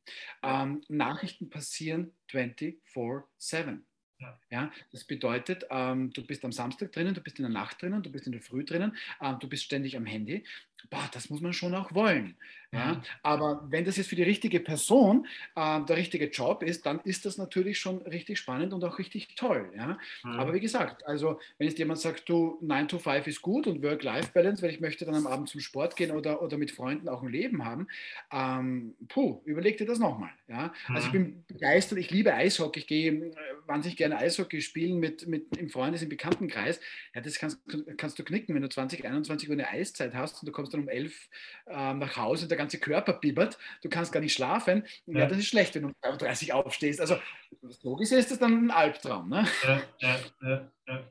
Ähm, 0.43 0.83
Nachrichten 0.87 1.49
passieren 1.49 2.13
24-7. 2.29 3.81
Ja. 4.21 4.39
ja. 4.51 4.71
das 4.91 5.03
bedeutet, 5.03 5.65
ähm, 5.71 6.13
du 6.13 6.23
bist 6.23 6.45
am 6.45 6.51
Samstag 6.51 6.91
drinnen, 6.91 7.15
du 7.15 7.21
bist 7.21 7.39
in 7.39 7.43
der 7.43 7.51
Nacht 7.51 7.81
drinnen, 7.81 8.03
du 8.03 8.11
bist 8.11 8.27
in 8.27 8.31
der 8.31 8.41
Früh 8.41 8.63
drinnen, 8.63 8.95
ähm, 9.19 9.37
du 9.39 9.49
bist 9.49 9.63
ständig 9.63 9.97
am 9.97 10.05
Handy. 10.05 10.43
Boah, 10.89 11.09
das 11.13 11.29
muss 11.29 11.41
man 11.41 11.53
schon 11.53 11.75
auch 11.75 11.93
wollen. 11.93 12.35
Ja? 12.73 12.93
Mhm. 12.93 13.01
Aber 13.21 13.65
wenn 13.69 13.85
das 13.85 13.97
jetzt 13.97 14.07
für 14.07 14.15
die 14.15 14.23
richtige 14.23 14.59
Person 14.59 15.27
äh, 15.55 15.81
der 15.81 15.97
richtige 15.97 16.29
Job 16.29 16.63
ist, 16.63 16.85
dann 16.85 16.99
ist 17.01 17.25
das 17.25 17.37
natürlich 17.37 17.79
schon 17.79 18.01
richtig 18.03 18.39
spannend 18.39 18.73
und 18.73 18.83
auch 18.83 18.97
richtig 18.97 19.35
toll. 19.35 19.69
Ja? 19.75 19.97
Mhm. 20.23 20.39
Aber 20.39 20.53
wie 20.53 20.59
gesagt, 20.59 21.05
also 21.05 21.39
wenn 21.57 21.67
jetzt 21.67 21.79
jemand 21.79 21.99
sagt, 21.99 22.29
du 22.29 22.57
9 22.61 22.87
to 22.87 22.99
5 22.99 23.27
ist 23.27 23.41
gut 23.41 23.67
und 23.67 23.83
Work-Life-Balance, 23.83 24.61
weil 24.61 24.71
ich 24.71 24.79
möchte 24.79 25.05
dann 25.05 25.15
am 25.15 25.27
Abend 25.27 25.49
zum 25.49 25.59
Sport 25.59 25.95
gehen 25.95 26.11
oder, 26.11 26.41
oder 26.41 26.57
mit 26.57 26.71
Freunden 26.71 27.09
auch 27.09 27.21
ein 27.21 27.29
Leben 27.29 27.65
haben, 27.65 27.87
ähm, 28.31 28.95
puh, 29.09 29.41
überleg 29.43 29.77
dir 29.77 29.85
das 29.85 29.99
nochmal. 29.99 30.31
Ja? 30.47 30.73
Mhm. 30.87 30.95
Also 30.95 31.07
ich 31.07 31.13
mhm. 31.13 31.23
bin 31.23 31.45
begeistert, 31.47 31.99
ich 31.99 32.09
liebe 32.09 32.33
Eishockey, 32.33 32.79
ich 32.79 32.87
gehe 32.87 33.31
wahnsinnig 33.65 33.97
gerne 33.97 34.17
Eishockey 34.17 34.61
spielen 34.61 34.99
mit, 34.99 35.27
mit 35.27 35.57
im 35.57 35.69
Freundes-, 35.69 36.03
im 36.03 36.09
Bekanntenkreis. 36.09 36.79
Ja, 37.13 37.21
das 37.21 37.37
kannst, 37.37 37.59
kannst 37.97 38.17
du 38.17 38.23
knicken, 38.23 38.55
wenn 38.55 38.61
du 38.61 38.69
20, 38.69 39.05
21 39.05 39.49
Uhr 39.49 39.53
eine 39.53 39.67
Eiszeit 39.67 40.13
hast 40.13 40.41
und 40.41 40.47
du 40.47 40.53
kommst 40.53 40.70
dann 40.73 40.81
um 40.81 40.89
11 40.89 41.29
äh, 41.67 41.93
nach 41.93 42.17
Hause 42.17 42.45
und 42.45 42.49
der 42.49 42.57
ganze 42.57 42.79
Körper 42.79 43.13
bibbert, 43.13 43.57
du 43.81 43.89
kannst 43.89 44.11
gar 44.11 44.19
nicht 44.19 44.33
schlafen. 44.33 44.85
Ja, 45.05 45.19
ja 45.19 45.27
das 45.27 45.39
ist 45.39 45.47
schlecht, 45.47 45.75
wenn 45.75 45.83
du 45.83 45.87
um 45.89 46.17
30 46.17 46.53
aufstehst. 46.53 46.99
Also 47.01 47.17
so 47.61 47.95
gesehen 47.95 48.19
ist 48.19 48.31
das 48.31 48.39
dann 48.39 48.65
ein 48.65 48.71
Albtraum. 48.71 49.29
Ne? 49.29 49.45
Ja, 49.63 49.81
ja, 49.99 50.19
ja, 50.41 50.71
ja. 50.87 51.03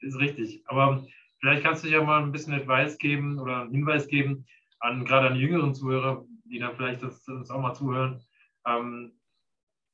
Ist 0.00 0.18
richtig. 0.18 0.62
Aber 0.66 1.06
vielleicht 1.40 1.62
kannst 1.62 1.84
du 1.84 1.88
ja 1.88 2.02
mal 2.02 2.22
ein 2.22 2.32
bisschen 2.32 2.54
Advice 2.54 2.98
geben 2.98 3.38
oder 3.38 3.62
einen 3.62 3.72
Hinweis 3.72 4.08
geben, 4.08 4.46
an, 4.80 5.04
gerade 5.04 5.28
an 5.28 5.34
die 5.34 5.40
jüngeren 5.40 5.74
Zuhörer, 5.74 6.24
die 6.44 6.58
dann 6.58 6.74
vielleicht 6.76 7.02
das, 7.02 7.24
das 7.24 7.50
auch 7.50 7.60
mal 7.60 7.74
zuhören, 7.74 8.22
ähm, 8.66 9.12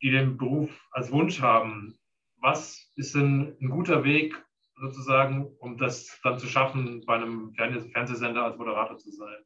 die 0.03 0.11
den 0.11 0.37
Beruf 0.37 0.71
als 0.93 1.11
Wunsch 1.11 1.41
haben. 1.41 1.99
Was 2.41 2.93
ist 2.97 3.15
denn 3.15 3.57
ein 3.61 3.71
guter 3.71 4.05
Weg, 4.05 4.41
sozusagen, 4.77 5.47
um 5.59 5.77
das 5.77 6.19
dann 6.23 6.39
zu 6.39 6.47
schaffen, 6.47 7.05
bei 7.07 7.15
einem 7.15 7.53
Fernsehsender 7.55 8.45
als 8.45 8.57
Moderator 8.57 8.97
zu 8.99 9.11
sein? 9.11 9.45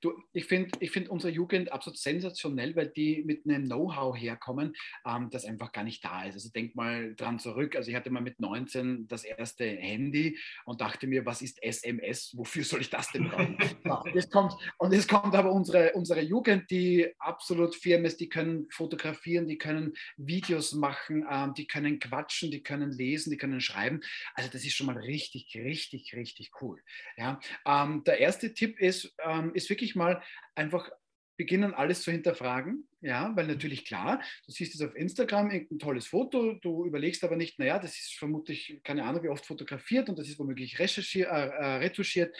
Du, 0.00 0.12
ich 0.32 0.46
finde 0.46 0.70
ich 0.80 0.90
find 0.90 1.08
unsere 1.08 1.32
Jugend 1.32 1.72
absolut 1.72 1.98
sensationell, 1.98 2.74
weil 2.76 2.88
die 2.88 3.22
mit 3.24 3.46
einem 3.46 3.64
Know-how 3.64 4.16
herkommen, 4.16 4.74
ähm, 5.06 5.28
das 5.30 5.44
einfach 5.44 5.72
gar 5.72 5.84
nicht 5.84 6.04
da 6.04 6.24
ist. 6.24 6.34
Also 6.34 6.50
denk 6.50 6.74
mal 6.74 7.14
dran 7.14 7.38
zurück. 7.38 7.76
Also 7.76 7.90
ich 7.90 7.96
hatte 7.96 8.10
mal 8.10 8.22
mit 8.22 8.40
19 8.40 9.08
das 9.08 9.24
erste 9.24 9.64
Handy 9.64 10.38
und 10.64 10.80
dachte 10.80 11.06
mir, 11.06 11.26
was 11.26 11.42
ist 11.42 11.62
SMS? 11.62 12.32
Wofür 12.36 12.64
soll 12.64 12.80
ich 12.80 12.90
das 12.90 13.10
denn 13.12 13.28
brauchen? 13.28 13.56
ja, 13.84 13.94
und, 13.94 14.16
es 14.16 14.30
kommt, 14.30 14.54
und 14.78 14.92
es 14.92 15.08
kommt 15.08 15.34
aber 15.34 15.52
unsere, 15.52 15.92
unsere 15.92 16.20
Jugend, 16.20 16.70
die 16.70 17.12
absolut 17.18 17.74
firm 17.74 18.04
ist, 18.04 18.20
die 18.20 18.28
können 18.28 18.66
fotografieren, 18.70 19.46
die 19.46 19.58
können 19.58 19.94
Videos 20.16 20.72
machen, 20.72 21.26
ähm, 21.30 21.54
die 21.54 21.66
können 21.66 21.98
quatschen, 21.98 22.50
die 22.50 22.62
können 22.62 22.90
lesen, 22.90 23.30
die 23.30 23.36
können 23.36 23.60
schreiben. 23.60 24.00
Also 24.34 24.50
das 24.50 24.64
ist 24.64 24.74
schon 24.74 24.86
mal 24.86 24.98
richtig, 24.98 25.54
richtig, 25.54 26.14
richtig 26.14 26.50
cool. 26.60 26.80
Ja, 27.16 27.40
ähm, 27.66 28.02
der 28.04 28.18
erste 28.18 28.54
Tipp 28.54 28.78
ist, 28.78 29.14
ähm, 29.24 29.52
ist 29.54 29.70
wirklich 29.70 29.85
mal 29.94 30.22
einfach 30.54 30.90
beginnen, 31.36 31.74
alles 31.74 32.02
zu 32.02 32.10
hinterfragen. 32.10 32.88
Ja, 33.02 33.30
weil 33.36 33.46
natürlich 33.46 33.84
klar, 33.84 34.20
du 34.46 34.52
siehst 34.52 34.74
es 34.74 34.80
auf 34.80 34.96
Instagram, 34.96 35.50
irgendein 35.50 35.78
tolles 35.78 36.06
Foto, 36.06 36.54
du 36.54 36.86
überlegst 36.86 37.22
aber 37.22 37.36
nicht, 37.36 37.58
naja, 37.58 37.78
das 37.78 37.92
ist 37.92 38.14
vermutlich, 38.14 38.80
keine 38.82 39.04
Ahnung, 39.04 39.22
wie 39.22 39.28
oft 39.28 39.46
fotografiert 39.46 40.08
und 40.08 40.18
das 40.18 40.28
ist 40.28 40.38
womöglich 40.38 40.78
recherchiert, 40.78 41.30
äh, 41.30 41.48
äh, 41.48 41.76
retuschiert. 41.76 42.34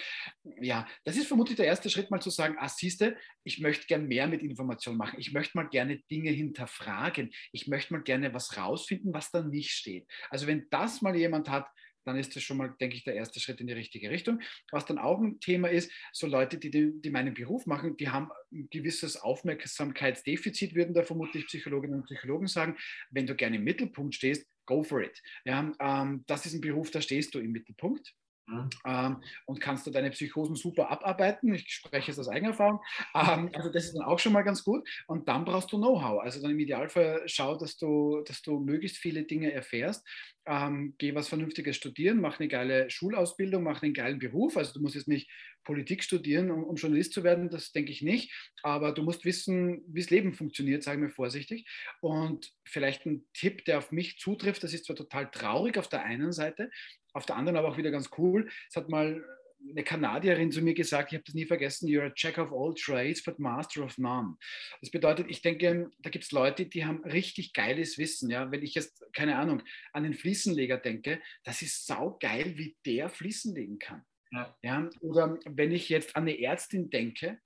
Ja, 0.61 0.89
das 1.05 1.17
ist 1.17 1.29
vermutlich 1.29 1.57
der 1.57 1.67
erste 1.67 1.91
Schritt, 1.91 2.11
mal 2.11 2.21
zu 2.21 2.31
sagen, 2.31 2.57
ah, 2.59 2.69
siehste, 2.69 3.17
ich 3.45 3.61
möchte 3.61 3.87
gern 3.87 4.09
mehr 4.09 4.27
mit 4.27 4.43
Informationen 4.43 4.99
machen. 4.99 5.21
Ich 5.21 5.33
möchte 5.33 5.57
mal 5.57 5.69
gerne 5.69 5.99
Dinge 6.11 6.31
hinterfragen. 6.31 7.33
Ich 7.53 7.69
möchte 7.69 7.93
mal 7.93 8.03
gerne 8.03 8.35
was 8.35 8.57
rausfinden, 8.57 9.13
was 9.13 9.31
da 9.31 9.43
nicht 9.43 9.71
steht. 9.71 10.09
Also 10.31 10.47
wenn 10.47 10.67
das 10.71 11.03
mal 11.03 11.15
jemand 11.15 11.49
hat, 11.49 11.69
dann 12.07 12.17
ist 12.17 12.35
das 12.37 12.43
schon 12.43 12.57
mal, 12.57 12.75
denke 12.81 12.97
ich, 12.97 13.05
der 13.05 13.15
erste 13.15 13.41
Schritt 13.41 13.61
in 13.61 13.67
die 13.67 13.73
richtige 13.73 14.11
Richtung. 14.11 14.41
Was 14.71 14.87
dann 14.87 14.99
auch 14.99 15.21
ein 15.21 15.41
Thema 15.41 15.69
ist, 15.69 15.91
so 16.13 16.27
Leute, 16.27 16.57
die, 16.57 16.71
die 16.71 17.11
meinen 17.11 17.35
Beruf 17.35 17.67
machen, 17.67 17.97
die 17.97 18.09
haben 18.09 18.31
ein 18.53 18.69
gewisses 18.71 19.17
Aufmerksamkeitsdefizit, 19.17 20.75
würden 20.75 20.95
da 20.95 21.03
vermutlich 21.03 21.47
Psychologinnen 21.47 22.01
und 22.01 22.07
Psychologen 22.07 22.47
sagen. 22.47 22.77
Wenn 23.11 23.27
du 23.27 23.35
gerne 23.35 23.57
im 23.57 23.65
Mittelpunkt 23.65 24.15
stehst, 24.15 24.47
go 24.67 24.83
for 24.83 25.03
it. 25.03 25.21
Ja, 25.45 25.73
ähm, 25.81 26.25
das 26.27 26.47
ist 26.47 26.55
ein 26.55 26.61
Beruf, 26.61 26.91
da 26.91 27.01
stehst 27.01 27.35
du 27.35 27.41
im 27.41 27.53
Mittelpunkt. 27.53 28.15
Mhm. 28.49 28.71
Ähm, 28.87 29.23
und 29.47 29.61
kannst 29.61 29.87
du 29.87 29.91
deine 29.91 30.11
Psychosen 30.11 30.55
super 30.55 30.91
abarbeiten. 30.91 31.53
Ich 31.55 31.69
spreche 31.69 32.13
es 32.13 32.19
aus 32.19 32.29
eigener 32.29 32.51
Erfahrung. 32.51 32.81
Ähm, 33.15 33.51
also 33.53 33.71
das 33.71 33.87
ist 33.87 33.97
dann 33.97 34.07
auch 34.07 34.19
schon 34.19 34.33
mal 34.33 34.43
ganz 34.43 34.63
gut. 34.63 34.89
Und 35.09 35.29
dann 35.29 35.45
brauchst 35.45 35.73
du 35.73 35.79
Know-how. 35.79 36.23
Also 36.23 36.41
dann 36.41 36.53
im 36.53 36.61
Idealfall 36.61 37.23
schau, 37.27 37.57
dass 37.57 37.77
du, 37.77 38.23
dass 38.25 38.43
du 38.43 38.61
möglichst 38.61 38.99
viele 38.99 39.25
Dinge 39.25 39.53
erfährst. 39.53 40.07
Ähm, 40.49 40.95
geh 40.99 41.15
was 41.15 41.29
Vernünftiges 41.29 41.77
studieren, 41.77 42.21
mach 42.21 42.39
eine 42.39 42.49
geile 42.49 42.89
Schulausbildung, 42.89 43.65
mach 43.65 43.83
einen 43.83 43.95
geilen 43.95 44.19
Beruf. 44.21 44.57
Also 44.57 44.75
du 44.75 44.81
musst 44.81 44.95
jetzt 44.95 45.09
nicht 45.09 45.29
Politik 45.65 46.05
studieren, 46.05 46.51
um, 46.51 46.63
um 46.63 46.77
Journalist 46.77 47.13
zu 47.13 47.25
werden, 47.25 47.51
das 47.51 47.73
denke 47.73 47.91
ich 47.91 48.01
nicht. 48.01 48.33
Aber 48.63 48.93
du 48.93 49.03
musst 49.03 49.25
wissen, 49.25 49.83
wie 49.89 50.01
das 50.01 50.11
Leben 50.11 50.35
funktioniert, 50.35 50.83
sagen 50.83 51.03
wir 51.03 51.11
vorsichtig. 51.11 51.69
Und 52.01 52.53
vielleicht 52.65 53.07
ein 53.07 53.27
Tipp, 53.35 53.65
der 53.65 53.79
auf 53.79 53.91
mich 53.91 54.19
zutrifft, 54.19 54.63
das 54.63 54.73
ist 54.73 54.85
zwar 54.85 54.97
total 54.97 55.31
traurig 55.31 55.79
auf 55.79 55.89
der 55.89 56.05
einen 56.05 56.33
Seite, 56.33 56.71
auf 57.13 57.27
der 57.27 57.37
anderen 57.37 57.57
aber 57.57 57.69
auch 57.69 57.79
wieder 57.79 57.91
ganz 57.91 58.11
cool. 58.17 58.49
Es 58.69 58.77
hat 58.77 58.89
mal 58.89 59.25
eine 59.71 59.85
Kanadierin 59.85 60.53
zu 60.53 60.63
mir 60.63 60.75
gesagt, 60.75 61.13
ich 61.13 61.17
habe 61.17 61.25
das 61.25 61.35
nie 61.35 61.47
vergessen, 61.47 61.89
you're 61.89 62.07
a 62.07 62.13
jack 62.15 62.39
of 62.39 62.53
all 62.53 62.75
trades, 62.75 63.23
but 63.23 63.39
master 63.39 63.85
of 63.85 63.97
none. 63.99 64.37
Das 64.81 64.91
bedeutet, 64.91 65.27
ich 65.29 65.43
denke, 65.43 65.91
da 65.99 66.11
gibt 66.11 66.25
es 66.25 66.33
Leute, 66.33 66.67
die 66.67 66.85
haben 66.85 67.05
richtig 67.05 67.53
geiles 67.53 67.99
Wissen. 67.99 68.31
Ja? 68.31 68.51
Wenn 68.51 68.63
ich 68.63 68.75
jetzt, 68.75 69.05
keine 69.13 69.37
Ahnung, 69.37 69.63
an 69.93 70.05
den 70.05 70.15
Fliesenleger 70.15 70.79
denke, 70.79 71.21
das 71.45 71.63
ist 71.63 71.87
saugeil, 71.87 72.57
wie 72.57 72.77
der 72.85 73.09
Fließen 73.09 73.55
legen 73.55 73.79
kann. 73.79 74.03
Ja. 74.33 74.57
ja. 74.63 74.91
Oder 75.01 75.39
wenn 75.47 75.73
ich 75.73 75.89
jetzt 75.89 76.17
an 76.17 76.23
eine 76.23 76.41
Ärztin 76.41 76.91
denke, 76.91 77.41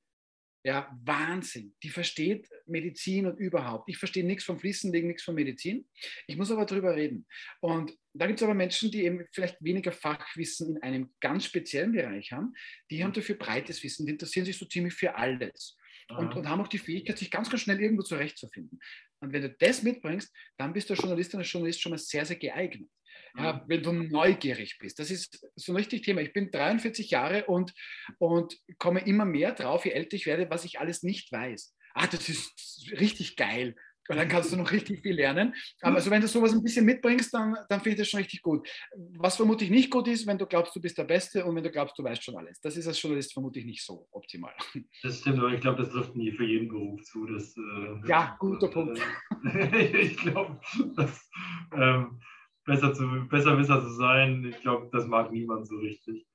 ja, 0.63 0.95
Wahnsinn. 1.05 1.75
Die 1.83 1.89
versteht 1.89 2.49
Medizin 2.67 3.27
und 3.27 3.39
überhaupt. 3.39 3.89
Ich 3.89 3.97
verstehe 3.97 4.25
nichts 4.25 4.45
vom 4.45 4.59
Fließenlegen, 4.59 5.09
nichts 5.09 5.23
von 5.23 5.35
Medizin. 5.35 5.89
Ich 6.27 6.37
muss 6.37 6.51
aber 6.51 6.67
darüber 6.67 6.95
reden. 6.95 7.27
Und 7.61 7.97
da 8.13 8.27
gibt 8.27 8.41
es 8.41 8.43
aber 8.43 8.55
Menschen, 8.55 8.91
die 8.91 9.05
eben 9.05 9.25
vielleicht 9.33 9.63
weniger 9.63 9.93
Fachwissen 9.93 10.77
in 10.77 10.83
einem 10.83 11.15
ganz 11.21 11.45
speziellen 11.45 11.93
Bereich 11.93 12.33
haben, 12.33 12.55
die 12.91 13.03
haben 13.05 13.13
dafür 13.13 13.37
breites 13.37 13.83
Wissen, 13.83 14.07
die 14.07 14.13
interessieren 14.13 14.47
sich 14.47 14.59
so 14.59 14.67
ziemlich 14.67 14.95
für 14.95 15.15
alles. 15.15 15.77
Und, 16.09 16.35
und, 16.35 16.49
haben 16.49 16.61
auch 16.61 16.69
die 16.69 16.79
Fähigkeit, 16.79 17.19
sich 17.19 17.31
ganz, 17.31 17.49
ganz 17.51 17.63
schnell 17.63 17.81
irgendwo 17.81 18.03
zurechtzufinden. 18.03 18.81
Und 19.21 19.33
wenn 19.33 19.43
du 19.43 19.51
das 19.51 19.85
mitbringst, 19.85 20.35
dann 20.57 20.73
bist 20.73 20.89
du 20.89 20.95
als 20.95 21.03
Journalistin, 21.03 21.39
als 21.39 21.53
Journalist 21.53 21.81
schon 21.81 21.91
mal 21.91 21.99
sehr, 21.99 22.25
sehr 22.25 22.37
geeignet. 22.37 22.91
Ja, 23.37 23.65
wenn 23.69 23.83
du 23.83 23.93
neugierig 23.93 24.79
bist. 24.79 24.99
Das 24.99 25.11
ist 25.11 25.47
so 25.55 25.73
ein 25.73 25.77
richtig 25.77 26.03
Thema. 26.03 26.21
Ich 26.21 26.33
bin 26.33 26.51
43 26.51 27.11
Jahre 27.11 27.45
und, 27.47 27.73
und 28.19 28.59
komme 28.79 29.07
immer 29.07 29.25
mehr 29.25 29.53
drauf, 29.53 29.85
je 29.85 29.93
älter 29.93 30.17
ich 30.17 30.27
werde, 30.27 30.51
was 30.51 30.65
ich 30.65 30.81
alles 30.81 31.05
nicht 31.05 31.31
weiß. 31.31 31.77
Ah, 31.95 32.07
das 32.07 32.29
ist 32.29 32.91
richtig 32.99 33.37
geil. 33.37 33.77
Und 34.11 34.17
dann 34.17 34.27
kannst 34.27 34.53
du 34.53 34.57
noch 34.57 34.73
richtig 34.73 35.03
viel 35.03 35.15
lernen. 35.15 35.55
Aber 35.83 35.95
also 35.95 36.11
wenn 36.11 36.21
du 36.21 36.27
sowas 36.27 36.53
ein 36.53 36.65
bisschen 36.65 36.85
mitbringst, 36.85 37.33
dann, 37.33 37.57
dann 37.69 37.79
finde 37.81 37.91
ich 37.91 37.99
das 37.99 38.09
schon 38.09 38.19
richtig 38.19 38.43
gut. 38.43 38.69
Was 39.17 39.37
vermutlich 39.37 39.71
nicht 39.71 39.89
gut 39.89 40.09
ist, 40.09 40.27
wenn 40.27 40.37
du 40.37 40.47
glaubst, 40.47 40.75
du 40.75 40.81
bist 40.81 40.99
der 40.99 41.05
Beste 41.05 41.45
und 41.45 41.55
wenn 41.55 41.63
du 41.63 41.71
glaubst, 41.71 41.97
du 41.97 42.03
weißt 42.03 42.25
schon 42.25 42.37
alles. 42.37 42.61
Das 42.61 42.77
ist 42.77 42.89
als 42.89 43.01
Journalist 43.01 43.33
vermutlich 43.33 43.65
nicht 43.65 43.85
so 43.85 44.09
optimal. 44.11 44.53
Das 45.03 45.21
stimmt, 45.21 45.39
aber 45.39 45.53
ich 45.53 45.61
glaube, 45.61 45.83
das 45.83 45.93
trifft 45.93 46.17
nie 46.17 46.33
für 46.33 46.45
jeden 46.45 46.69
Beruf 46.69 47.01
zu. 47.05 47.25
Dass, 47.27 47.57
äh, 47.57 48.09
ja, 48.09 48.37
guter 48.41 48.67
äh, 48.67 48.73
Punkt. 48.73 49.01
ich 49.95 50.17
glaube, 50.17 50.61
dass 50.97 51.31
ähm, 51.73 52.21
besser, 52.65 52.93
zu, 52.93 53.29
besser 53.29 53.57
Wisser 53.59 53.81
zu 53.81 53.91
sein, 53.91 54.45
ich 54.45 54.61
glaube, 54.61 54.89
das 54.91 55.07
mag 55.07 55.31
niemand 55.31 55.69
so 55.69 55.77
richtig. 55.77 56.27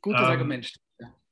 Gutes 0.00 0.22
ähm, 0.22 0.26
Argument. 0.26 0.72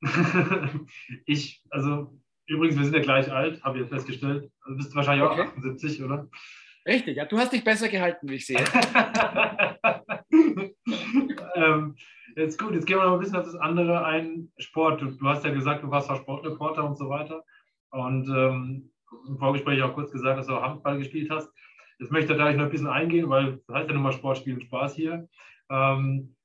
Ich, 1.25 1.63
also 1.71 2.19
Übrigens, 2.49 2.77
wir 2.77 2.83
sind 2.83 2.95
ja 2.95 3.01
gleich 3.01 3.31
alt, 3.31 3.63
habe 3.63 3.77
ich 3.77 3.83
jetzt 3.83 3.93
festgestellt. 3.93 4.51
Du 4.65 4.75
bist 4.75 4.95
wahrscheinlich 4.95 5.23
auch 5.23 5.33
okay. 5.33 5.43
78, 5.43 6.03
oder? 6.03 6.27
Richtig, 6.87 7.15
ja. 7.17 7.25
Du 7.25 7.37
hast 7.37 7.53
dich 7.53 7.63
besser 7.63 7.89
gehalten, 7.89 8.27
wie 8.27 8.35
ich 8.35 8.47
sehe. 8.47 8.57
ähm, 11.55 11.95
jetzt 12.35 12.57
gut, 12.57 12.73
jetzt 12.73 12.87
gehen 12.87 12.97
wir 12.97 13.05
noch 13.05 13.13
ein 13.13 13.19
bisschen 13.19 13.35
auf 13.35 13.45
das 13.45 13.55
andere 13.55 14.03
ein. 14.03 14.51
Sport. 14.57 14.99
Du, 14.99 15.11
du 15.11 15.27
hast 15.27 15.45
ja 15.45 15.51
gesagt, 15.51 15.83
du 15.83 15.91
warst 15.91 16.07
zwar 16.07 16.17
Sportreporter 16.17 16.83
und 16.83 16.97
so 16.97 17.07
weiter. 17.07 17.43
Und 17.91 18.27
ähm, 18.29 18.91
im 19.27 19.37
Vorgespräch 19.37 19.83
auch 19.83 19.93
kurz 19.93 20.11
gesagt, 20.11 20.39
dass 20.39 20.47
du 20.47 20.53
auch 20.55 20.63
Handball 20.63 20.97
gespielt 20.97 21.29
hast. 21.29 21.51
Jetzt 21.99 22.11
möchte 22.11 22.31
ich 22.33 22.37
da 22.37 22.43
gleich 22.43 22.55
noch 22.57 22.65
ein 22.65 22.71
bisschen 22.71 22.87
eingehen, 22.87 23.29
weil 23.29 23.61
das 23.67 23.75
heißt 23.75 23.89
ja 23.89 23.93
nun 23.93 24.01
mal 24.01 24.13
Sport, 24.13 24.39
Spielen, 24.39 24.61
Spaß 24.61 24.95
hier. 24.95 25.29
Ähm, 25.69 26.35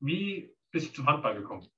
wie 0.00 0.54
bist 0.70 0.88
du 0.88 0.94
zum 0.94 1.06
Handball 1.06 1.34
gekommen? 1.34 1.68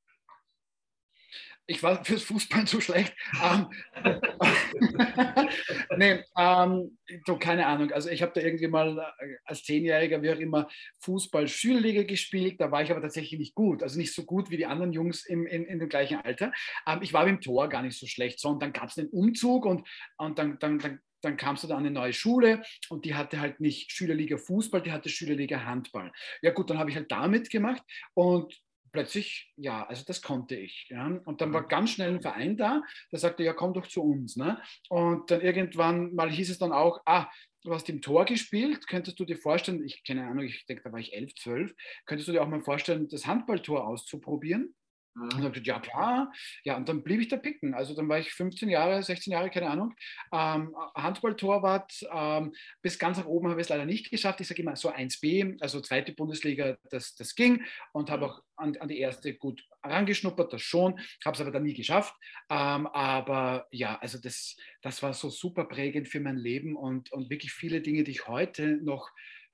Ich 1.70 1.84
war 1.84 2.04
fürs 2.04 2.24
Fußball 2.24 2.66
zu 2.66 2.80
schlecht. 2.80 3.14
Ähm, 3.42 3.68
nee, 5.96 6.24
ähm, 6.36 6.98
so 7.24 7.38
keine 7.38 7.66
Ahnung. 7.66 7.92
Also 7.92 8.10
ich 8.10 8.22
habe 8.22 8.32
da 8.34 8.40
irgendwie 8.40 8.66
mal 8.66 8.98
äh, 8.98 9.36
als 9.44 9.62
Zehnjähriger, 9.62 10.20
wie 10.20 10.32
auch 10.32 10.38
immer, 10.38 10.68
Fußball-Schülerliga 10.98 12.02
gespielt. 12.02 12.60
Da 12.60 12.72
war 12.72 12.82
ich 12.82 12.90
aber 12.90 13.00
tatsächlich 13.00 13.38
nicht 13.38 13.54
gut. 13.54 13.84
Also 13.84 13.98
nicht 13.98 14.12
so 14.12 14.24
gut 14.24 14.50
wie 14.50 14.56
die 14.56 14.66
anderen 14.66 14.92
Jungs 14.92 15.24
im, 15.24 15.46
in, 15.46 15.64
in 15.64 15.78
dem 15.78 15.88
gleichen 15.88 16.20
Alter. 16.20 16.52
Ähm, 16.88 17.02
ich 17.02 17.12
war 17.12 17.26
im 17.28 17.40
Tor 17.40 17.68
gar 17.68 17.82
nicht 17.82 17.96
so 17.96 18.08
schlecht. 18.08 18.40
So, 18.40 18.48
und 18.48 18.60
dann 18.60 18.72
gab 18.72 18.88
es 18.88 18.96
den 18.96 19.08
Umzug 19.08 19.64
und, 19.64 19.86
und 20.18 20.38
dann, 20.38 20.58
dann, 20.58 20.80
dann 20.80 21.00
dann 21.22 21.36
kamst 21.36 21.62
du 21.62 21.68
da 21.68 21.74
an 21.74 21.80
eine 21.80 21.90
neue 21.90 22.14
Schule 22.14 22.62
und 22.88 23.04
die 23.04 23.14
hatte 23.14 23.40
halt 23.40 23.60
nicht 23.60 23.92
Schülerliga 23.92 24.38
Fußball, 24.38 24.80
die 24.80 24.90
hatte 24.90 25.10
Schülerliga 25.10 25.66
Handball. 25.66 26.10
Ja 26.40 26.50
gut, 26.50 26.70
dann 26.70 26.78
habe 26.78 26.88
ich 26.88 26.96
halt 26.96 27.12
damit 27.12 27.50
gemacht 27.50 27.82
und 28.14 28.58
plötzlich, 28.92 29.52
ja, 29.56 29.86
also 29.86 30.04
das 30.06 30.22
konnte 30.22 30.56
ich. 30.56 30.86
Ja. 30.90 31.06
Und 31.06 31.40
dann 31.40 31.52
war 31.52 31.62
mhm. 31.62 31.68
ganz 31.68 31.90
schnell 31.90 32.10
ein 32.10 32.22
Verein 32.22 32.56
da, 32.56 32.82
der 33.10 33.18
sagte, 33.18 33.42
ja, 33.42 33.52
komm 33.52 33.74
doch 33.74 33.86
zu 33.86 34.02
uns. 34.02 34.36
Ne? 34.36 34.60
Und 34.88 35.30
dann 35.30 35.40
irgendwann 35.40 36.14
mal 36.14 36.30
hieß 36.30 36.50
es 36.50 36.58
dann 36.58 36.72
auch, 36.72 37.00
ah, 37.06 37.30
du 37.62 37.74
hast 37.74 37.88
im 37.88 38.00
Tor 38.00 38.24
gespielt, 38.24 38.86
könntest 38.86 39.20
du 39.20 39.24
dir 39.24 39.36
vorstellen, 39.36 39.84
ich 39.84 40.02
keine 40.04 40.26
Ahnung, 40.26 40.44
ich 40.44 40.64
denke, 40.66 40.82
da 40.82 40.92
war 40.92 40.98
ich 40.98 41.14
elf, 41.14 41.34
zwölf, 41.34 41.74
könntest 42.06 42.28
du 42.28 42.32
dir 42.32 42.42
auch 42.42 42.48
mal 42.48 42.62
vorstellen, 42.62 43.08
das 43.08 43.26
Handballtor 43.26 43.86
auszuprobieren? 43.86 44.74
Mhm. 45.14 45.22
Und 45.22 45.32
dann 45.32 45.52
gesagt, 45.52 45.66
ja 45.66 45.80
klar, 45.80 46.32
ja, 46.64 46.76
und 46.76 46.88
dann 46.88 47.02
blieb 47.02 47.20
ich 47.20 47.28
da 47.28 47.36
picken. 47.36 47.74
Also 47.74 47.94
dann 47.94 48.08
war 48.08 48.18
ich 48.18 48.32
15 48.32 48.68
Jahre, 48.68 49.02
16 49.02 49.32
Jahre, 49.32 49.50
keine 49.50 49.70
Ahnung, 49.70 49.94
ähm, 50.32 50.74
Handballtorwart. 50.94 51.92
Ähm, 52.12 52.52
bis 52.82 52.98
ganz 52.98 53.18
nach 53.18 53.26
oben 53.26 53.48
habe 53.48 53.60
ich 53.60 53.66
es 53.66 53.68
leider 53.70 53.86
nicht 53.86 54.10
geschafft. 54.10 54.40
Ich 54.40 54.48
sage 54.48 54.62
immer 54.62 54.76
so 54.76 54.90
1B, 54.90 55.60
also 55.60 55.80
zweite 55.80 56.12
Bundesliga, 56.12 56.76
das, 56.90 57.14
das 57.14 57.34
ging 57.34 57.62
und 57.92 58.10
habe 58.10 58.26
auch 58.26 58.42
an, 58.56 58.76
an, 58.76 58.88
die 58.88 58.98
erste 58.98 59.34
gut 59.34 59.64
herangeschnuppert, 59.82 60.52
das 60.52 60.62
schon, 60.62 61.00
habe 61.24 61.34
es 61.34 61.40
aber 61.40 61.50
dann 61.50 61.62
nie 61.62 61.74
geschafft. 61.74 62.14
Ähm, 62.50 62.86
aber 62.88 63.66
ja, 63.70 63.98
also 63.98 64.18
das, 64.18 64.56
das 64.82 65.02
war 65.02 65.14
so 65.14 65.30
super 65.30 65.64
prägend 65.64 66.08
für 66.08 66.20
mein 66.20 66.36
Leben 66.36 66.76
und, 66.76 67.10
und 67.12 67.30
wirklich 67.30 67.52
viele 67.52 67.80
Dinge, 67.80 68.04
die 68.04 68.12
ich 68.12 68.28
heute 68.28 68.78
noch 68.82 69.10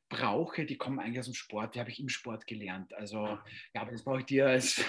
brauche, 0.09 0.65
die 0.65 0.77
kommen 0.77 1.01
eigentlich 1.01 1.19
aus 1.19 1.27
dem 1.27 1.35
Sport, 1.35 1.75
die 1.75 1.81
habe 1.81 1.91
ich 1.91 2.01
im 2.01 2.09
Sport 2.09 2.47
gelernt. 2.47 2.95
Also 2.95 3.27
ja, 3.75 3.81
aber 3.81 3.91
das 3.91 4.05
brauche 4.05 4.21
ich 4.21 4.27
dir 4.27 4.47
als, 4.47 4.85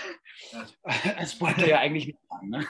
als 1.17 1.33
Sportler 1.33 1.67
ja 1.67 1.79
eigentlich 1.79 2.07
nicht 2.07 2.19
sagen. 2.29 2.49
Ne? 2.49 2.65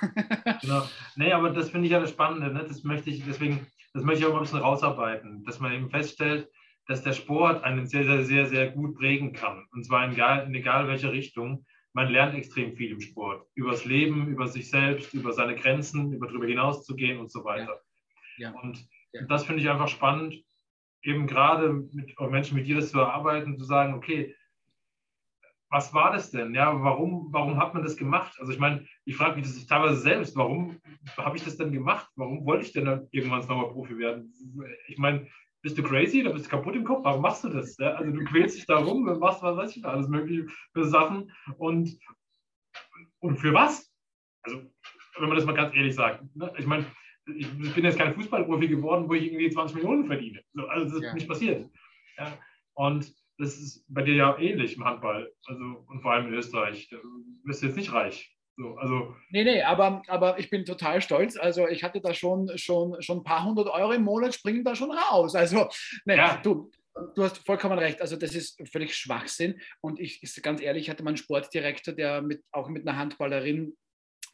Genau. 0.61 0.87
Nee, 1.15 1.31
aber 1.33 1.49
das 1.49 1.69
finde 1.69 1.87
ich 1.87 1.91
ja 1.91 1.99
das 1.99 2.11
Spannende. 2.11 2.51
Ne? 2.51 2.65
Das 2.67 2.83
möchte 2.83 3.09
ich, 3.09 3.23
deswegen, 3.25 3.67
das 3.93 4.03
möchte 4.03 4.21
ich 4.21 4.25
auch 4.25 4.31
mal 4.31 4.39
ein 4.39 4.43
bisschen 4.43 4.59
rausarbeiten, 4.59 5.43
dass 5.43 5.59
man 5.59 5.73
eben 5.73 5.89
feststellt, 5.89 6.49
dass 6.87 7.03
der 7.03 7.13
Sport 7.13 7.63
einen 7.63 7.85
sehr, 7.85 8.05
sehr, 8.05 8.23
sehr, 8.23 8.45
sehr 8.45 8.71
gut 8.71 8.95
prägen 8.95 9.33
kann. 9.33 9.67
Und 9.71 9.85
zwar 9.85 10.05
in 10.05 10.13
egal, 10.13 10.47
in 10.47 10.55
egal 10.55 10.87
welche 10.87 11.11
Richtung. 11.11 11.65
Man 11.93 12.09
lernt 12.09 12.35
extrem 12.35 12.75
viel 12.75 12.91
im 12.91 13.01
Sport. 13.01 13.47
Über 13.55 13.71
das 13.71 13.83
Leben, 13.83 14.27
über 14.27 14.47
sich 14.47 14.69
selbst, 14.69 15.13
über 15.15 15.33
seine 15.33 15.55
Grenzen, 15.55 16.13
über 16.13 16.27
darüber 16.27 16.45
hinaus 16.45 16.85
zu 16.85 16.95
gehen 16.95 17.19
und 17.19 17.31
so 17.31 17.43
weiter. 17.43 17.81
Ja. 18.37 18.51
Ja. 18.51 18.59
Und 18.61 18.87
ja. 19.13 19.23
das 19.23 19.45
finde 19.45 19.63
ich 19.63 19.69
einfach 19.69 19.87
spannend 19.87 20.35
eben 21.07 21.25
gerade 21.25 21.71
mit 21.93 22.19
Menschen 22.19 22.57
mit 22.57 22.67
dir 22.67 22.75
das 22.75 22.91
zu 22.91 22.99
erarbeiten, 22.99 23.57
zu 23.57 23.63
sagen, 23.63 23.93
okay, 23.93 24.35
was 25.69 25.93
war 25.93 26.11
das 26.11 26.31
denn? 26.31 26.53
Ja, 26.53 26.81
warum, 26.81 27.27
warum 27.31 27.57
hat 27.57 27.73
man 27.73 27.83
das 27.83 27.95
gemacht? 27.95 28.37
Also 28.39 28.51
ich 28.51 28.59
meine, 28.59 28.85
ich 29.05 29.15
frage 29.15 29.37
mich 29.37 29.45
das 29.45 29.65
teilweise 29.65 29.99
selbst, 29.99 30.35
warum 30.35 30.79
habe 31.17 31.37
ich 31.37 31.43
das 31.43 31.57
denn 31.57 31.71
gemacht? 31.71 32.09
Warum 32.15 32.45
wollte 32.45 32.65
ich 32.65 32.73
denn 32.73 32.85
dann 32.85 33.07
irgendwann 33.11 33.39
nochmal 33.39 33.69
Profi 33.69 33.97
werden? 33.97 34.33
Ich 34.87 34.97
meine, 34.97 35.27
bist 35.61 35.77
du 35.77 35.83
crazy 35.83 36.21
oder 36.21 36.33
bist 36.33 36.45
du 36.45 36.49
kaputt 36.49 36.75
im 36.75 36.83
Kopf? 36.83 37.03
Warum 37.03 37.21
machst 37.21 37.43
du 37.43 37.49
das? 37.49 37.77
Ja, 37.77 37.95
also 37.95 38.11
du 38.11 38.23
quälst 38.25 38.57
dich 38.57 38.65
da 38.65 38.77
rum 38.77 39.03
machst, 39.03 39.41
was 39.41 39.57
weiß 39.57 39.75
ich, 39.75 39.85
alles 39.85 40.07
mögliche 40.09 40.47
für 40.73 40.85
Sachen 40.85 41.31
und, 41.57 41.97
und 43.19 43.37
für 43.37 43.53
was? 43.53 43.91
Also, 44.43 44.61
wenn 45.19 45.29
man 45.29 45.37
das 45.37 45.45
mal 45.45 45.55
ganz 45.55 45.73
ehrlich 45.73 45.95
sagt. 45.95 46.23
Ne? 46.35 46.53
Ich 46.57 46.65
meine, 46.65 46.85
ich 47.35 47.73
bin 47.73 47.83
jetzt 47.83 47.97
kein 47.97 48.13
Fußballprofi 48.13 48.67
geworden, 48.67 49.07
wo 49.09 49.13
ich 49.13 49.25
irgendwie 49.25 49.49
20 49.49 49.77
Millionen 49.77 50.05
verdiene. 50.05 50.41
So, 50.53 50.65
also 50.67 50.85
das 50.85 50.93
ist 50.95 51.03
ja. 51.03 51.13
nicht 51.13 51.27
passiert. 51.27 51.69
Ja. 52.17 52.37
Und 52.73 53.13
das 53.37 53.57
ist 53.57 53.85
bei 53.87 54.01
dir 54.01 54.15
ja 54.15 54.37
ähnlich 54.39 54.77
im 54.77 54.85
Handball. 54.85 55.31
Also, 55.45 55.63
und 55.87 56.01
vor 56.01 56.13
allem 56.13 56.27
in 56.27 56.33
Österreich. 56.33 56.89
Du 56.89 56.97
bist 57.43 57.63
jetzt 57.63 57.77
nicht 57.77 57.93
reich. 57.93 58.33
So, 58.59 58.75
also 58.75 59.15
nee, 59.29 59.43
nee, 59.43 59.61
aber, 59.61 60.01
aber 60.07 60.39
ich 60.39 60.49
bin 60.49 60.65
total 60.65 60.99
stolz. 61.01 61.37
Also 61.37 61.67
ich 61.67 61.83
hatte 61.83 62.01
da 62.01 62.15
schon, 62.15 62.49
schon, 62.57 62.99
schon 63.03 63.19
ein 63.19 63.23
paar 63.23 63.45
hundert 63.45 63.67
Euro 63.67 63.91
im 63.91 64.03
Monat, 64.03 64.33
springen 64.33 64.63
da 64.63 64.75
schon 64.75 64.91
raus. 64.91 65.35
Also, 65.35 65.69
nee, 66.05 66.17
ja. 66.17 66.37
du, 66.41 66.71
du 67.15 67.23
hast 67.23 67.45
vollkommen 67.45 67.77
recht. 67.77 68.01
Also 68.01 68.15
das 68.15 68.33
ist 68.33 68.59
völlig 68.71 68.95
Schwachsinn. 68.95 69.61
Und 69.81 69.99
ich 69.99 70.23
ist 70.23 70.41
ganz 70.41 70.59
ehrlich, 70.59 70.83
ich 70.85 70.89
hatte 70.89 71.03
meinen 71.03 71.17
Sportdirektor, 71.17 71.93
der 71.93 72.23
mit, 72.23 72.43
auch 72.51 72.69
mit 72.69 72.87
einer 72.87 72.97
Handballerin 72.97 73.77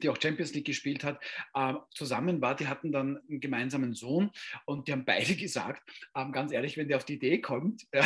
die 0.01 0.09
auch 0.09 0.19
Champions 0.21 0.53
League 0.53 0.65
gespielt 0.65 1.03
hat, 1.03 1.19
äh, 1.53 1.73
zusammen 1.91 2.41
war. 2.41 2.55
Die 2.55 2.67
hatten 2.67 2.91
dann 2.91 3.19
einen 3.29 3.39
gemeinsamen 3.39 3.93
Sohn 3.93 4.31
und 4.65 4.87
die 4.87 4.91
haben 4.91 5.05
beide 5.05 5.35
gesagt, 5.35 5.81
ähm, 6.15 6.31
ganz 6.31 6.51
ehrlich, 6.51 6.77
wenn 6.77 6.87
der 6.87 6.97
auf 6.97 7.05
die 7.05 7.15
Idee 7.15 7.39
kommt, 7.41 7.83
äh, 7.91 8.03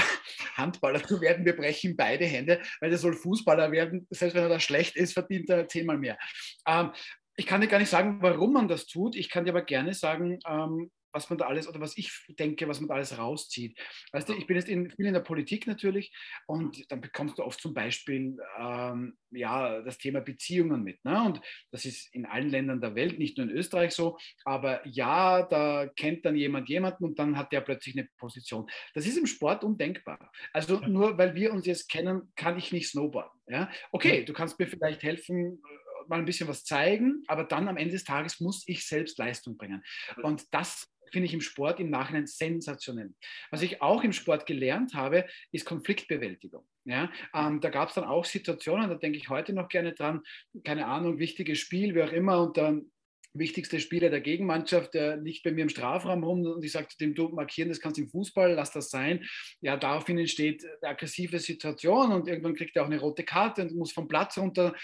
Handballer 0.56 1.04
zu 1.04 1.22
werden, 1.22 1.46
wir 1.46 1.56
brechen 1.56 1.96
beide 1.96 2.26
Hände, 2.26 2.62
weil 2.80 2.90
der 2.90 3.00
soll 3.00 3.14
Fußballer 3.14 3.72
werden. 3.72 4.08
Selbst 4.10 4.36
wenn 4.36 4.44
er 4.44 4.50
da 4.50 4.60
schlecht 4.60 4.96
ist, 4.96 5.14
verdient 5.14 5.50
er 5.50 5.68
zehnmal 5.68 5.98
mehr. 5.98 6.18
Ähm, 6.66 6.92
ich 7.36 7.46
kann 7.46 7.62
dir 7.62 7.68
gar 7.68 7.80
nicht 7.80 7.90
sagen, 7.90 8.18
warum 8.22 8.54
man 8.54 8.68
das 8.68 8.88
tut. 8.88 9.16
Ich 9.16 9.30
kann 9.30 9.46
dir 9.46 9.52
aber 9.52 9.62
gerne 9.62 9.94
sagen, 9.94 10.40
ähm, 10.48 10.90
was 11.18 11.32
man 11.32 11.40
da 11.40 11.48
alles 11.48 11.68
oder 11.68 11.80
was 11.80 11.98
ich 11.98 12.12
denke, 12.30 12.68
was 12.68 12.80
man 12.80 12.90
da 12.90 12.96
alles 12.96 13.18
rauszieht. 13.18 13.78
Weißt 14.12 14.30
du, 14.30 14.34
ich 14.34 14.46
bin 14.46 14.56
jetzt 14.56 14.70
in, 14.70 14.92
viel 14.92 15.08
in 15.08 15.16
der 15.16 15.22
Politik 15.22 15.66
natürlich 15.66 16.16
und 16.46 16.90
dann 16.92 17.02
bekommst 17.02 17.40
du 17.40 17.44
oft 17.44 17.60
zum 17.60 17.74
Beispiel 17.74 18.38
ähm, 18.60 19.18
ja, 19.32 19.82
das 19.82 19.98
Thema 19.98 20.22
Beziehungen 20.22 20.84
mit. 20.84 21.04
Ne? 21.04 21.24
Und 21.24 21.42
das 21.72 21.86
ist 21.86 22.14
in 22.14 22.28
allen 22.28 22.50
Ländern 22.50 22.82
der 22.82 22.94
Welt, 22.94 23.18
nicht 23.18 23.38
nur 23.38 23.48
in 23.48 23.56
Österreich 23.56 23.94
so, 23.94 24.18
aber 24.46 24.86
ja, 24.88 25.42
da 25.42 25.88
kennt 25.88 26.24
dann 26.24 26.36
jemand 26.36 26.70
jemanden 26.70 27.04
und 27.04 27.18
dann 27.18 27.36
hat 27.36 27.52
der 27.52 27.62
plötzlich 27.62 27.98
eine 27.98 28.08
Position. 28.20 28.70
Das 28.94 29.08
ist 29.08 29.18
im 29.18 29.26
Sport 29.26 29.64
undenkbar. 29.64 30.32
Also 30.54 30.80
nur 30.82 31.18
weil 31.18 31.34
wir 31.34 31.52
uns 31.52 31.66
jetzt 31.66 31.90
kennen, 31.90 32.32
kann 32.36 32.60
ich 32.60 32.72
nicht 32.72 32.90
snowboarden. 32.90 33.42
Ja? 33.48 33.72
Okay, 33.92 34.24
du 34.24 34.34
kannst 34.34 34.60
mir 34.60 34.68
vielleicht 34.68 35.02
helfen, 35.02 35.64
mal 36.08 36.20
ein 36.20 36.26
bisschen 36.26 36.48
was 36.48 36.64
zeigen, 36.64 37.24
aber 37.28 37.44
dann 37.44 37.68
am 37.68 37.78
Ende 37.78 37.94
des 37.94 38.04
Tages 38.04 38.40
muss 38.40 38.64
ich 38.68 38.86
selbst 38.86 39.18
Leistung 39.18 39.58
bringen. 39.58 39.84
Und 40.24 40.54
das 40.54 40.88
finde 41.12 41.28
ich 41.28 41.34
im 41.34 41.42
Sport 41.42 41.80
im 41.80 41.90
Nachhinein 41.90 42.28
sensationell. 42.28 43.14
Was 43.52 43.62
ich 43.62 43.82
auch 43.82 44.04
im 44.04 44.14
Sport 44.14 44.46
gelernt 44.46 44.94
habe, 44.94 45.26
ist 45.52 45.66
Konfliktbewältigung. 45.66 46.68
Ja, 46.86 47.12
ähm, 47.34 47.60
da 47.60 47.70
gab 47.70 47.90
es 47.90 47.96
dann 47.96 48.06
auch 48.06 48.24
Situationen, 48.24 48.90
da 48.90 48.96
denke 48.96 49.18
ich 49.18 49.30
heute 49.30 49.52
noch 49.54 49.68
gerne 49.68 49.94
dran, 49.94 50.22
keine 50.64 50.88
Ahnung, 50.88 51.20
wichtiges 51.20 51.60
Spiel, 51.60 51.94
wie 51.96 52.04
auch 52.04 52.14
immer, 52.14 52.42
und 52.42 52.56
dann 52.56 52.92
wichtigste 53.34 53.80
Spieler 53.80 54.10
der 54.10 54.22
Gegenmannschaft, 54.22 54.94
der 54.94 55.18
liegt 55.18 55.44
bei 55.44 55.52
mir 55.52 55.64
im 55.64 55.70
Strafraum 55.70 56.24
rum 56.24 56.46
und 56.46 56.64
ich 56.64 56.72
sage 56.72 56.88
zu 56.88 56.98
dem, 56.98 57.14
du 57.14 57.30
markieren, 57.30 57.70
das 57.70 57.80
kannst 57.80 57.98
du 57.98 58.04
im 58.04 58.10
Fußball, 58.10 58.54
lass 58.54 58.72
das 58.72 58.90
sein. 58.90 59.26
Ja, 59.62 59.78
daraufhin 59.78 60.18
entsteht 60.18 60.64
eine 60.82 60.92
aggressive 60.92 61.40
Situation 61.40 62.12
und 62.12 62.28
irgendwann 62.28 62.56
kriegt 62.56 62.76
er 62.76 62.84
auch 62.84 62.88
eine 62.88 63.00
rote 63.00 63.24
Karte 63.24 63.62
und 63.64 63.76
muss 63.76 63.92
vom 63.92 64.08
Platz 64.08 64.38
runter. 64.38 64.76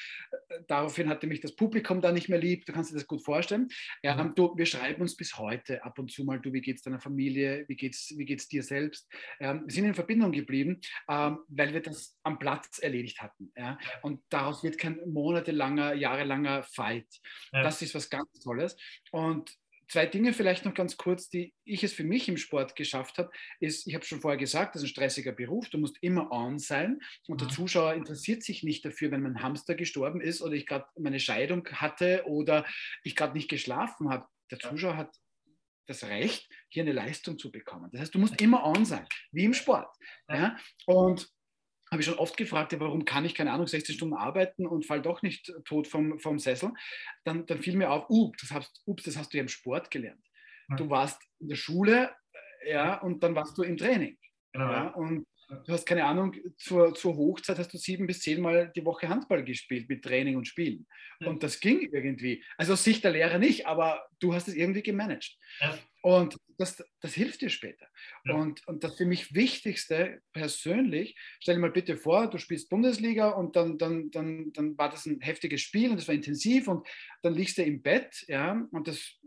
Daraufhin 0.67 1.09
hatte 1.09 1.27
mich 1.27 1.41
das 1.41 1.55
Publikum 1.55 2.01
da 2.01 2.11
nicht 2.11 2.29
mehr 2.29 2.39
lieb, 2.39 2.65
du 2.65 2.73
kannst 2.73 2.91
dir 2.91 2.95
das 2.95 3.07
gut 3.07 3.23
vorstellen. 3.23 3.67
Ja, 4.03 4.21
mhm. 4.21 4.35
du, 4.35 4.53
wir 4.55 4.65
schreiben 4.65 5.01
uns 5.01 5.15
bis 5.15 5.37
heute 5.37 5.83
ab 5.83 5.97
und 5.99 6.11
zu 6.11 6.23
mal, 6.23 6.39
du, 6.39 6.53
wie 6.53 6.61
geht 6.61 6.77
es 6.77 6.83
deiner 6.83 6.99
Familie, 6.99 7.65
wie 7.67 7.75
geht 7.75 7.93
es 7.93 8.13
wie 8.17 8.25
geht's 8.25 8.47
dir 8.47 8.63
selbst? 8.63 9.09
Ähm, 9.39 9.63
wir 9.65 9.73
sind 9.73 9.85
in 9.85 9.93
Verbindung 9.93 10.31
geblieben, 10.31 10.79
ähm, 11.09 11.39
weil 11.47 11.73
wir 11.73 11.81
das 11.81 12.17
am 12.23 12.39
Platz 12.39 12.79
erledigt 12.79 13.21
hatten. 13.21 13.51
Ja? 13.55 13.77
Und 14.01 14.21
daraus 14.29 14.63
wird 14.63 14.77
kein 14.77 14.99
monatelanger, 15.05 15.93
jahrelanger 15.93 16.63
Fight. 16.63 17.07
Ja. 17.51 17.63
Das 17.63 17.81
ist 17.81 17.95
was 17.95 18.09
ganz 18.09 18.29
Tolles. 18.39 18.75
Und 19.11 19.57
zwei 19.87 20.05
Dinge 20.05 20.33
vielleicht 20.33 20.65
noch 20.65 20.73
ganz 20.73 20.97
kurz, 20.97 21.29
die 21.29 21.53
ich 21.65 21.83
es 21.83 21.93
für 21.93 22.03
mich 22.03 22.27
im 22.27 22.37
Sport 22.37 22.75
geschafft 22.75 23.17
habe, 23.17 23.29
ist, 23.59 23.87
ich 23.87 23.95
habe 23.95 24.05
schon 24.05 24.21
vorher 24.21 24.39
gesagt, 24.39 24.75
das 24.75 24.81
ist 24.81 24.89
ein 24.89 24.91
stressiger 24.91 25.31
Beruf, 25.31 25.69
du 25.69 25.77
musst 25.77 25.97
immer 26.01 26.31
on 26.31 26.59
sein 26.59 26.99
und 27.27 27.41
der 27.41 27.47
mhm. 27.47 27.53
Zuschauer 27.53 27.93
interessiert 27.93 28.43
sich 28.43 28.63
nicht 28.63 28.83
dafür, 28.85 29.11
wenn 29.11 29.21
mein 29.21 29.41
Hamster 29.41 29.75
gestorben 29.75 30.21
ist 30.21 30.41
oder 30.41 30.53
ich 30.53 30.65
gerade 30.65 30.85
meine 30.97 31.19
Scheidung 31.19 31.67
hatte 31.67 32.23
oder 32.25 32.65
ich 33.03 33.15
gerade 33.15 33.33
nicht 33.33 33.49
geschlafen 33.49 34.09
habe. 34.09 34.27
Der 34.51 34.59
Zuschauer 34.59 34.97
hat 34.97 35.15
das 35.85 36.03
Recht, 36.03 36.49
hier 36.69 36.83
eine 36.83 36.93
Leistung 36.93 37.37
zu 37.37 37.51
bekommen. 37.51 37.89
Das 37.91 38.01
heißt, 38.01 38.15
du 38.15 38.19
musst 38.19 38.41
immer 38.41 38.65
on 38.65 38.85
sein, 38.85 39.05
wie 39.31 39.43
im 39.43 39.53
Sport. 39.53 39.93
Ja? 40.29 40.57
Und 40.85 41.29
habe 41.93 42.01
ich 42.01 42.07
schon 42.07 42.17
oft 42.17 42.35
gefragt, 42.35 42.73
ja, 42.73 42.79
warum 42.79 43.05
kann 43.05 43.23
ich, 43.23 43.35
keine 43.35 43.51
Ahnung, 43.53 43.67
16 43.67 43.95
Stunden 43.95 44.15
arbeiten 44.15 44.67
und 44.67 44.85
fall 44.85 45.01
doch 45.01 45.21
nicht 45.21 45.53
tot 45.63 45.87
vom, 45.87 46.19
vom 46.19 46.39
Sessel. 46.39 46.71
Dann, 47.23 47.45
dann 47.45 47.59
fiel 47.59 47.77
mir 47.77 47.91
auf, 47.91 48.09
ups 48.09 48.41
das, 48.41 48.51
hast, 48.51 48.81
ups, 48.85 49.03
das 49.03 49.17
hast 49.17 49.33
du 49.33 49.37
ja 49.37 49.43
im 49.43 49.47
Sport 49.47 49.89
gelernt. 49.91 50.25
Du 50.77 50.89
warst 50.89 51.21
in 51.39 51.49
der 51.49 51.55
Schule 51.55 52.09
ja, 52.65 52.99
und 53.01 53.23
dann 53.23 53.35
warst 53.35 53.57
du 53.57 53.63
im 53.63 53.77
Training. 53.77 54.17
Genau. 54.53 54.71
Ja, 54.71 54.87
und 54.89 55.27
du 55.65 55.73
hast 55.73 55.85
keine 55.85 56.05
Ahnung, 56.05 56.35
zur, 56.57 56.93
zur 56.93 57.15
Hochzeit 57.15 57.57
hast 57.57 57.73
du 57.73 57.77
sieben 57.77 58.07
bis 58.07 58.21
zehn 58.21 58.41
Mal 58.41 58.71
die 58.75 58.85
Woche 58.85 59.09
Handball 59.09 59.43
gespielt 59.43 59.89
mit 59.89 60.03
Training 60.03 60.35
und 60.35 60.47
Spielen. 60.47 60.87
Ja. 61.19 61.27
Und 61.27 61.43
das 61.43 61.59
ging 61.59 61.89
irgendwie. 61.91 62.43
Also 62.57 62.73
aus 62.73 62.83
Sicht 62.83 63.03
der 63.03 63.11
Lehrer 63.11 63.39
nicht, 63.39 63.67
aber 63.67 64.05
du 64.19 64.33
hast 64.33 64.47
es 64.47 64.55
irgendwie 64.55 64.83
gemanagt. 64.83 65.37
Ja. 65.59 65.77
Und 66.01 66.37
das, 66.57 66.83
das 66.99 67.13
hilft 67.13 67.41
dir 67.41 67.49
später. 67.49 67.87
Ja. 68.25 68.35
Und, 68.35 68.67
und 68.67 68.83
das 68.83 68.97
für 68.97 69.05
mich 69.05 69.33
Wichtigste 69.33 70.21
persönlich, 70.33 71.15
stell 71.39 71.55
dir 71.55 71.61
mal 71.61 71.71
bitte 71.71 71.97
vor, 71.97 72.29
du 72.29 72.37
spielst 72.37 72.69
Bundesliga 72.69 73.29
und 73.29 73.55
dann, 73.55 73.77
dann, 73.77 74.11
dann, 74.11 74.51
dann 74.53 74.77
war 74.77 74.89
das 74.89 75.05
ein 75.05 75.21
heftiges 75.21 75.61
Spiel 75.61 75.89
und 75.89 75.97
das 75.97 76.07
war 76.07 76.15
intensiv 76.15 76.67
und 76.67 76.87
dann 77.21 77.33
liegst 77.33 77.57
du 77.57 77.63
im 77.63 77.81
Bett, 77.81 78.25
ja, 78.27 78.67
und 78.71 78.87
das 78.87 79.19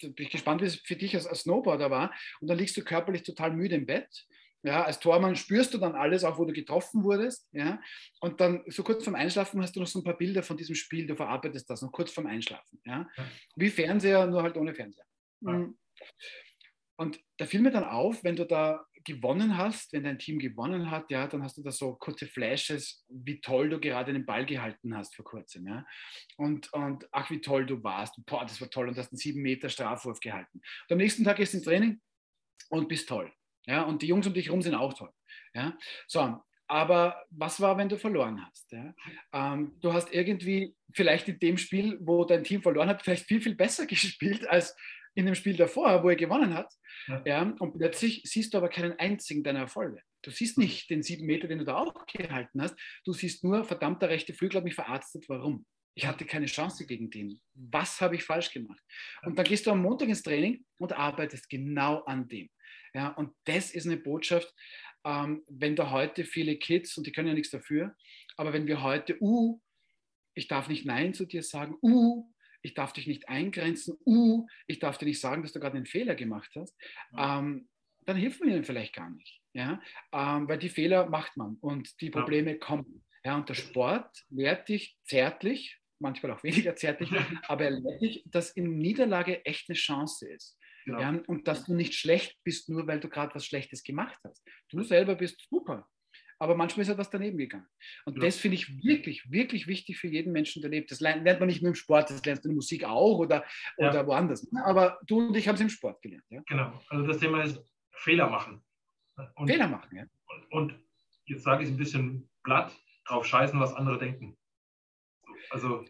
bin 0.00 0.14
ich 0.18 0.30
gespannt, 0.30 0.62
wie 0.62 0.66
es 0.66 0.76
für 0.76 0.96
dich 0.96 1.14
als, 1.14 1.26
als 1.26 1.40
Snowboarder 1.40 1.90
war. 1.90 2.12
Und 2.40 2.48
dann 2.48 2.58
liegst 2.58 2.76
du 2.76 2.82
körperlich 2.82 3.22
total 3.22 3.52
müde 3.52 3.76
im 3.76 3.86
Bett 3.86 4.26
ja, 4.62 4.84
als 4.84 5.00
Tormann 5.00 5.36
spürst 5.36 5.72
du 5.72 5.78
dann 5.78 5.94
alles, 5.94 6.24
auch 6.24 6.38
wo 6.38 6.44
du 6.44 6.52
getroffen 6.52 7.02
wurdest. 7.02 7.48
Ja? 7.52 7.80
Und 8.20 8.40
dann 8.40 8.62
so 8.66 8.82
kurz 8.82 9.04
vorm 9.04 9.16
Einschlafen 9.16 9.60
hast 9.62 9.74
du 9.74 9.80
noch 9.80 9.86
so 9.86 10.00
ein 10.00 10.04
paar 10.04 10.16
Bilder 10.16 10.42
von 10.42 10.56
diesem 10.56 10.74
Spiel, 10.74 11.06
du 11.06 11.16
verarbeitest 11.16 11.68
das 11.70 11.82
noch 11.82 11.92
kurz 11.92 12.10
vorm 12.10 12.26
Einschlafen. 12.26 12.80
Ja? 12.84 13.08
Wie 13.56 13.70
Fernseher, 13.70 14.26
nur 14.26 14.42
halt 14.42 14.56
ohne 14.56 14.74
Fernseher. 14.74 15.04
Mhm. 15.40 15.78
Und 16.96 17.18
da 17.38 17.46
fiel 17.46 17.62
mir 17.62 17.70
dann 17.70 17.84
auf, 17.84 18.22
wenn 18.24 18.36
du 18.36 18.44
da 18.44 18.84
gewonnen 19.04 19.56
hast, 19.56 19.94
wenn 19.94 20.04
dein 20.04 20.18
Team 20.18 20.38
gewonnen 20.38 20.90
hat, 20.90 21.10
ja, 21.10 21.26
dann 21.26 21.42
hast 21.42 21.56
du 21.56 21.62
da 21.62 21.70
so 21.70 21.94
kurze 21.94 22.26
Flashes, 22.26 23.06
wie 23.08 23.40
toll 23.40 23.70
du 23.70 23.80
gerade 23.80 24.12
den 24.12 24.26
Ball 24.26 24.44
gehalten 24.44 24.94
hast 24.94 25.16
vor 25.16 25.24
kurzem. 25.24 25.66
Ja? 25.66 25.86
Und, 26.36 26.70
und 26.74 27.08
ach, 27.10 27.30
wie 27.30 27.40
toll 27.40 27.64
du 27.64 27.82
warst. 27.82 28.14
Boah, 28.26 28.42
das 28.42 28.60
war 28.60 28.68
toll 28.68 28.88
und 28.88 28.98
hast 28.98 29.12
einen 29.12 29.18
sieben 29.18 29.40
Meter 29.40 29.70
Strafwurf 29.70 30.20
gehalten. 30.20 30.58
Und 30.58 30.92
am 30.92 30.98
nächsten 30.98 31.24
Tag 31.24 31.36
gehst 31.36 31.54
du 31.54 31.58
ins 31.58 31.64
Training 31.66 32.00
und 32.68 32.88
bist 32.88 33.08
toll. 33.08 33.32
Ja, 33.66 33.82
und 33.82 34.02
die 34.02 34.06
Jungs 34.06 34.26
um 34.26 34.34
dich 34.34 34.46
herum 34.46 34.62
sind 34.62 34.74
auch 34.74 34.94
toll. 34.94 35.10
Ja, 35.54 35.76
so, 36.06 36.40
aber 36.70 37.26
was 37.30 37.60
war, 37.60 37.76
wenn 37.78 37.88
du 37.88 37.98
verloren 37.98 38.46
hast? 38.46 38.70
Ja? 38.70 38.94
Ähm, 39.32 39.76
du 39.80 39.92
hast 39.92 40.14
irgendwie 40.14 40.76
vielleicht 40.94 41.28
in 41.28 41.40
dem 41.40 41.58
Spiel, 41.58 41.98
wo 42.00 42.24
dein 42.24 42.44
Team 42.44 42.62
verloren 42.62 42.88
hat, 42.88 43.02
vielleicht 43.02 43.26
viel, 43.26 43.40
viel 43.40 43.56
besser 43.56 43.86
gespielt 43.88 44.48
als 44.48 44.76
in 45.14 45.26
dem 45.26 45.34
Spiel 45.34 45.56
davor, 45.56 46.04
wo 46.04 46.08
er 46.08 46.16
gewonnen 46.16 46.54
hat. 46.54 46.72
Ja. 47.08 47.22
ja. 47.24 47.42
und 47.58 47.76
plötzlich 47.76 48.22
siehst 48.24 48.54
du 48.54 48.58
aber 48.58 48.68
keinen 48.68 48.96
einzigen 49.00 49.42
deiner 49.42 49.60
Erfolge. 49.60 50.00
Du 50.22 50.30
siehst 50.30 50.58
nicht 50.58 50.88
den 50.90 51.02
sieben 51.02 51.26
Meter, 51.26 51.48
den 51.48 51.58
du 51.58 51.64
da 51.64 51.76
auch 51.76 52.06
gehalten 52.06 52.62
hast. 52.62 52.76
Du 53.04 53.12
siehst 53.12 53.42
nur, 53.42 53.64
verdammt, 53.64 54.00
der 54.02 54.10
rechte 54.10 54.34
Flügel 54.34 54.58
hat 54.58 54.64
mich 54.64 54.74
verarztet. 54.74 55.24
Warum? 55.28 55.66
Ich 55.94 56.06
hatte 56.06 56.24
keine 56.24 56.46
Chance 56.46 56.86
gegen 56.86 57.10
den. 57.10 57.40
Was 57.54 58.00
habe 58.00 58.14
ich 58.14 58.22
falsch 58.22 58.52
gemacht? 58.52 58.80
Und 59.22 59.36
dann 59.36 59.44
gehst 59.44 59.66
du 59.66 59.72
am 59.72 59.82
Montag 59.82 60.08
ins 60.08 60.22
Training 60.22 60.64
und 60.78 60.92
arbeitest 60.92 61.48
genau 61.48 62.04
an 62.04 62.28
dem. 62.28 62.48
Ja, 62.94 63.08
und 63.08 63.32
das 63.44 63.72
ist 63.72 63.86
eine 63.86 63.96
Botschaft, 63.96 64.52
ähm, 65.04 65.42
wenn 65.48 65.76
da 65.76 65.90
heute 65.90 66.24
viele 66.24 66.56
Kids, 66.56 66.96
und 66.96 67.06
die 67.06 67.12
können 67.12 67.28
ja 67.28 67.34
nichts 67.34 67.50
dafür, 67.50 67.96
aber 68.36 68.52
wenn 68.52 68.66
wir 68.66 68.82
heute, 68.82 69.16
uh, 69.20 69.60
ich 70.34 70.48
darf 70.48 70.68
nicht 70.68 70.86
Nein 70.86 71.14
zu 71.14 71.26
dir 71.26 71.42
sagen, 71.42 71.76
uh, 71.82 72.26
ich 72.62 72.74
darf 72.74 72.92
dich 72.92 73.06
nicht 73.06 73.28
eingrenzen, 73.28 73.96
uh, 74.04 74.46
ich 74.66 74.78
darf 74.78 74.98
dir 74.98 75.06
nicht 75.06 75.20
sagen, 75.20 75.42
dass 75.42 75.52
du 75.52 75.60
gerade 75.60 75.76
einen 75.76 75.86
Fehler 75.86 76.14
gemacht 76.14 76.50
hast, 76.54 76.76
ähm, 77.16 77.68
dann 78.06 78.16
hilft 78.16 78.40
man 78.40 78.50
ihnen 78.50 78.64
vielleicht 78.64 78.94
gar 78.94 79.10
nicht. 79.10 79.40
Ja? 79.52 79.80
Ähm, 80.12 80.48
weil 80.48 80.58
die 80.58 80.68
Fehler 80.68 81.08
macht 81.08 81.36
man 81.36 81.56
und 81.56 82.00
die 82.00 82.10
Probleme 82.10 82.52
ja. 82.52 82.58
kommen. 82.58 83.04
Ja, 83.24 83.36
und 83.36 83.48
der 83.48 83.54
Sport 83.54 84.24
lehrt 84.30 84.68
dich 84.68 84.96
zärtlich, 85.04 85.78
manchmal 85.98 86.32
auch 86.32 86.42
weniger 86.42 86.74
zärtlich, 86.76 87.10
aber 87.48 87.64
er 87.64 87.72
lehrt 87.72 88.00
dich, 88.00 88.24
dass 88.26 88.50
in 88.50 88.78
Niederlage 88.78 89.44
echt 89.44 89.68
eine 89.68 89.76
Chance 89.76 90.28
ist. 90.28 90.58
Genau. 90.84 91.00
Ja, 91.00 91.22
und 91.26 91.46
dass 91.46 91.64
du 91.64 91.74
nicht 91.74 91.94
schlecht 91.94 92.38
bist, 92.44 92.68
nur 92.68 92.86
weil 92.86 93.00
du 93.00 93.08
gerade 93.08 93.34
was 93.34 93.46
Schlechtes 93.46 93.82
gemacht 93.82 94.18
hast. 94.24 94.42
Du 94.70 94.82
selber 94.82 95.14
bist 95.14 95.46
super. 95.48 95.86
Aber 96.42 96.54
manchmal 96.54 96.82
ist 96.82 96.88
etwas 96.88 97.10
daneben 97.10 97.36
gegangen. 97.36 97.66
Und 98.06 98.16
ja. 98.16 98.24
das 98.24 98.38
finde 98.38 98.54
ich 98.54 98.82
wirklich, 98.82 99.30
wirklich 99.30 99.66
wichtig 99.66 99.98
für 99.98 100.08
jeden 100.08 100.32
Menschen, 100.32 100.62
der 100.62 100.70
lebt. 100.70 100.90
Das 100.90 101.00
lernt, 101.00 101.22
man 101.24 101.46
nicht 101.46 101.60
nur 101.60 101.68
im 101.68 101.74
Sport, 101.74 102.08
das 102.08 102.24
lernst 102.24 102.44
du 102.44 102.48
in 102.48 102.52
der 102.52 102.56
Musik 102.56 102.84
auch 102.84 103.18
oder, 103.18 103.44
ja. 103.76 103.90
oder 103.90 104.06
woanders. 104.06 104.50
Aber 104.64 104.98
du 105.06 105.18
und 105.18 105.36
ich 105.36 105.46
haben 105.46 105.56
es 105.56 105.60
im 105.60 105.68
Sport 105.68 106.00
gelernt. 106.00 106.24
Ja? 106.30 106.42
Genau. 106.46 106.80
Also 106.88 107.06
das 107.06 107.18
Thema 107.18 107.42
ist 107.42 107.62
Fehler 107.92 108.30
machen. 108.30 108.62
Und, 109.34 109.48
Fehler 109.48 109.68
machen, 109.68 109.94
ja. 109.94 110.06
Und, 110.28 110.52
und 110.52 110.84
jetzt 111.26 111.42
sage 111.42 111.62
ich 111.62 111.68
es 111.68 111.74
ein 111.74 111.78
bisschen 111.78 112.30
platt, 112.42 112.74
drauf 113.04 113.26
scheißen, 113.26 113.60
was 113.60 113.74
andere 113.74 113.98
denken. 113.98 114.38
Also 115.50 115.84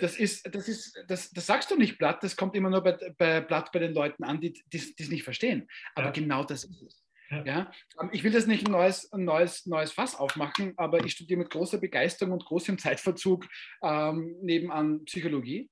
das 0.00 0.16
ist, 0.16 0.54
das 0.54 0.68
ist, 0.68 0.98
das, 1.06 1.30
das 1.30 1.46
sagst 1.46 1.70
du 1.70 1.76
nicht 1.76 1.98
platt, 1.98 2.22
das 2.22 2.36
kommt 2.36 2.54
immer 2.56 2.70
nur 2.70 2.82
bei, 2.82 2.96
bei 3.18 3.40
platt 3.40 3.70
bei 3.72 3.78
den 3.78 3.94
Leuten 3.94 4.24
an, 4.24 4.40
die 4.40 4.54
es 4.72 5.08
nicht 5.08 5.24
verstehen. 5.24 5.68
Aber 5.94 6.06
ja. 6.06 6.12
genau 6.12 6.44
das 6.44 6.64
ist 6.64 6.82
es. 6.82 7.04
Ja. 7.30 7.44
ja. 7.44 7.72
Ähm, 8.00 8.10
ich 8.12 8.22
will 8.24 8.32
das 8.32 8.46
nicht 8.46 8.66
ein 8.66 8.72
neues, 8.72 9.10
ein 9.12 9.24
neues, 9.24 9.66
neues 9.66 9.92
Fass 9.92 10.14
aufmachen, 10.14 10.74
aber 10.76 11.04
ich 11.04 11.12
studiere 11.12 11.40
mit 11.40 11.50
großer 11.50 11.78
Begeisterung 11.78 12.32
und 12.32 12.44
großem 12.44 12.78
Zeitverzug 12.78 13.46
ähm, 13.82 14.36
nebenan 14.42 15.04
Psychologie. 15.04 15.70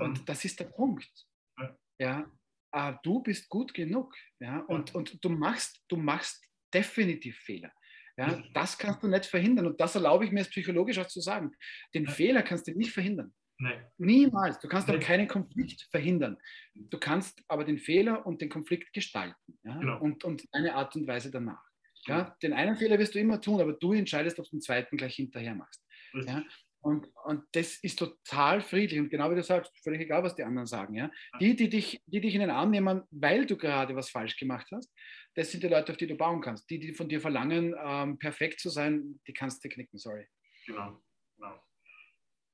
Und 0.00 0.20
mhm. 0.20 0.24
das 0.24 0.44
ist 0.44 0.60
der 0.60 0.66
Punkt. 0.66 1.10
Ja, 1.58 1.76
ja 1.98 2.32
äh, 2.72 2.94
du 3.02 3.22
bist 3.22 3.48
gut 3.48 3.74
genug. 3.74 4.14
Ja, 4.40 4.60
und, 4.60 4.94
und 4.94 5.22
du 5.22 5.28
machst, 5.28 5.82
du 5.88 5.96
machst 5.96 6.42
definitiv 6.72 7.38
Fehler. 7.38 7.72
Ja, 8.18 8.42
das 8.52 8.76
kannst 8.76 9.00
du 9.04 9.06
nicht 9.06 9.26
verhindern. 9.26 9.66
Und 9.66 9.80
das 9.80 9.94
erlaube 9.94 10.24
ich 10.24 10.32
mir 10.32 10.40
als 10.40 10.50
psychologisch 10.50 10.98
auch 10.98 11.06
zu 11.06 11.20
sagen. 11.20 11.52
Den. 11.94 12.08
Fehler 12.08 12.42
kannst 12.42 12.66
du 12.66 12.72
nicht 12.72 12.90
verhindern. 12.90 13.32
Nee. 13.60 13.80
Niemals. 13.98 14.60
Du 14.60 14.68
kannst 14.68 14.88
auch 14.88 15.00
keinen 15.00 15.26
Konflikt 15.26 15.88
verhindern. 15.90 16.38
Du 16.74 16.98
kannst 16.98 17.42
aber 17.48 17.64
den 17.64 17.78
Fehler 17.78 18.24
und 18.24 18.40
den 18.40 18.48
Konflikt 18.48 18.92
gestalten. 18.92 19.58
Ja? 19.64 19.78
Genau. 19.78 20.00
Und, 20.00 20.24
und 20.24 20.44
eine 20.52 20.74
Art 20.74 20.94
und 20.94 21.06
Weise 21.08 21.30
danach. 21.30 21.64
Ja? 22.06 22.36
Den 22.42 22.52
einen 22.52 22.76
Fehler 22.76 22.98
wirst 22.98 23.14
du 23.14 23.18
immer 23.18 23.40
tun, 23.40 23.60
aber 23.60 23.72
du 23.72 23.92
entscheidest, 23.92 24.38
ob 24.38 24.44
du 24.46 24.52
den 24.52 24.60
zweiten 24.60 24.96
gleich 24.96 25.16
hinterher 25.16 25.56
machst. 25.56 25.84
Ja? 26.14 26.44
Und, 26.80 27.08
und 27.24 27.44
das 27.52 27.78
ist 27.82 27.98
total 27.98 28.60
friedlich. 28.60 29.00
Und 29.00 29.10
genau 29.10 29.28
wie 29.32 29.34
du 29.34 29.42
sagst, 29.42 29.76
völlig 29.82 30.02
egal, 30.02 30.22
was 30.22 30.36
die 30.36 30.44
anderen 30.44 30.68
sagen. 30.68 30.94
Ja? 30.94 31.10
Die, 31.40 31.56
die 31.56 31.68
dich, 31.68 32.00
die 32.06 32.20
dich 32.20 32.34
in 32.34 32.40
den 32.40 32.50
Arm 32.50 32.70
nehmen, 32.70 33.02
weil 33.10 33.44
du 33.44 33.56
gerade 33.56 33.96
was 33.96 34.10
falsch 34.10 34.36
gemacht 34.36 34.68
hast, 34.70 34.92
das 35.34 35.50
sind 35.50 35.64
die 35.64 35.68
Leute, 35.68 35.90
auf 35.90 35.98
die 35.98 36.06
du 36.06 36.16
bauen 36.16 36.40
kannst. 36.40 36.70
Die, 36.70 36.78
die 36.78 36.92
von 36.92 37.08
dir 37.08 37.20
verlangen, 37.20 37.74
ähm, 37.76 38.18
perfekt 38.20 38.60
zu 38.60 38.70
sein, 38.70 39.20
die 39.26 39.32
kannst 39.32 39.64
du 39.64 39.68
knicken, 39.68 39.98
sorry. 39.98 40.28
Genau, 40.66 41.02
genau. 41.36 41.60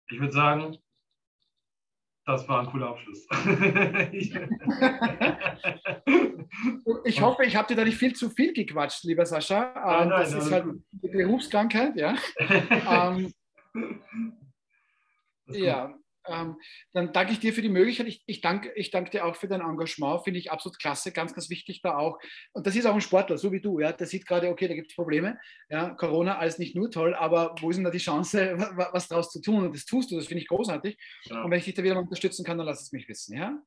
Ich 0.09 0.19
würde 0.19 0.33
sagen, 0.33 0.79
das 2.27 2.49
war 2.49 2.61
ein 2.61 2.67
cooler 2.67 2.89
Abschluss. 2.89 3.27
ich 7.05 7.21
hoffe, 7.21 7.45
ich 7.45 7.57
habe 7.57 7.69
dir 7.69 7.77
da 7.77 7.85
nicht 7.85 7.99
viel 7.99 8.15
zu 8.15 8.31
viel 8.31 8.53
gequatscht, 8.53 9.05
lieber 9.05 9.27
Sascha. 9.27 9.73
Nein, 9.75 10.09
nein, 10.09 10.21
das 10.21 10.33
ist 10.33 10.51
halt 10.51 10.65
eine 10.65 11.13
Berufskrankheit, 11.13 11.97
ja. 11.97 12.17
ähm, 12.91 13.33
ja, 15.49 15.95
ähm, 16.27 16.57
dann 16.93 17.13
danke 17.13 17.33
ich 17.33 17.41
dir 17.41 17.53
für 17.53 17.63
die 17.63 17.69
Möglichkeit. 17.69 18.07
Ich, 18.07 18.23
ich, 18.27 18.41
danke, 18.41 18.73
ich 18.75 18.91
danke 18.91 19.11
dir 19.11 19.25
auch 19.25 19.37
für 19.37 19.49
dein 19.49 19.61
Engagement. 19.61 20.25
Finde 20.25 20.39
ich 20.39 20.51
absolut 20.51 20.79
klasse, 20.79 21.13
ganz, 21.13 21.35
ganz 21.35 21.51
wichtig 21.51 21.83
da 21.83 21.97
auch. 21.97 22.19
Und 22.53 22.67
das 22.67 22.77
ist 22.77 22.87
auch 22.87 22.95
ein 22.95 23.01
Sportler, 23.01 23.39
so 23.39 23.53
wie 23.53 23.61
du. 23.61 23.81
Ja, 23.81 23.93
der 23.93 24.07
sieht 24.07 24.27
gerade, 24.27 24.49
okay, 24.49 24.69
da 24.69 24.75
gibt 24.75 24.91
es 24.91 24.97
Probleme. 24.97 25.39
Ja, 25.69 25.91
Corona 25.91 26.39
alles 26.39 26.59
nicht 26.59 26.77
nur 26.77 26.91
toll, 26.91 27.15
aber 27.15 27.55
wo 27.61 27.71
ist 27.71 27.77
denn 27.77 27.85
da 27.85 27.91
die 27.91 27.99
Chance, 27.99 28.57
was 28.93 29.09
daraus 29.09 29.31
zu 29.31 29.41
tun? 29.41 29.65
Und 29.65 29.75
das 29.75 29.85
tust 29.85 30.11
du, 30.11 30.17
das 30.17 30.27
finde 30.27 30.43
ich 30.43 30.49
großartig. 30.49 30.97
Ja. 31.25 31.43
Und 31.43 31.51
wenn 31.51 31.59
ich 31.59 31.65
dich 31.65 31.75
da 31.75 31.83
wieder 31.83 31.99
unterstützen 31.99 32.45
kann, 32.45 32.59
dann 32.59 32.67
lass 32.67 32.83
es 32.83 32.93
mich 32.93 33.09
wissen. 33.09 33.37
Ja? 33.37 33.59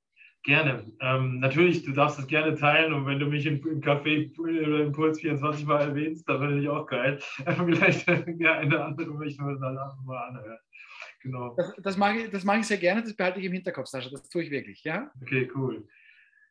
Gerne. 0.44 0.90
Ähm, 1.02 1.40
natürlich, 1.40 1.84
du 1.84 1.92
darfst 1.92 2.20
es 2.20 2.28
gerne 2.28 2.56
teilen 2.56 2.94
und 2.94 3.06
wenn 3.06 3.20
du 3.20 3.26
mich 3.26 3.46
im, 3.46 3.56
im 3.68 3.82
Café 3.82 4.32
oder 4.40 4.84
im 4.84 4.94
Puls 4.94 5.20
24 5.20 5.66
mal 5.66 5.82
erwähnst, 5.82 6.28
dann 6.30 6.40
finde 6.40 6.62
ich 6.62 6.70
auch 6.70 6.86
geil. 6.86 7.20
Vielleicht 7.46 8.08
ja, 8.40 8.54
eine 8.54 8.86
andere 8.86 9.10
möchte 9.10 9.42
man 9.42 9.60
dann 9.60 9.76
mal 10.06 10.28
anhören. 10.30 10.58
Genau. 11.22 11.56
Das, 11.56 11.74
das, 11.78 11.98
mache 11.98 12.18
ich, 12.18 12.30
das 12.30 12.44
mache 12.44 12.60
ich 12.60 12.68
sehr 12.68 12.78
gerne, 12.78 13.02
das 13.02 13.16
behalte 13.16 13.40
ich 13.40 13.46
im 13.46 13.54
Hinterkopf, 13.54 13.88
Sascha, 13.88 14.10
das 14.10 14.28
tue 14.30 14.44
ich 14.44 14.52
wirklich. 14.52 14.84
Ja? 14.84 15.12
Okay, 15.22 15.50
cool. 15.56 15.88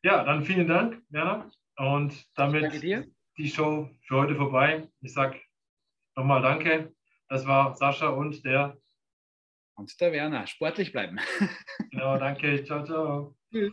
Ja, 0.03 0.25
dann 0.25 0.45
vielen 0.45 0.69
Dank, 0.69 1.03
Werner. 1.09 1.51
Und 1.77 2.27
damit 2.37 2.83
die 2.83 3.49
Show 3.49 3.91
für 4.07 4.17
heute 4.17 4.35
vorbei. 4.35 4.89
Ich 5.01 5.13
sage 5.13 5.41
nochmal 6.17 6.43
Danke. 6.43 6.95
Das 7.29 7.47
war 7.47 7.75
Sascha 7.75 8.09
und 8.09 8.45
der. 8.45 8.79
Und 9.75 10.01
der 10.01 10.13
Werner. 10.13 10.47
Sportlich 10.47 10.93
bleiben. 10.93 11.19
Genau, 11.91 12.19
danke. 12.19 12.63
Ciao, 12.65 12.85
ciao. 12.85 13.37
Tschüss. 13.51 13.73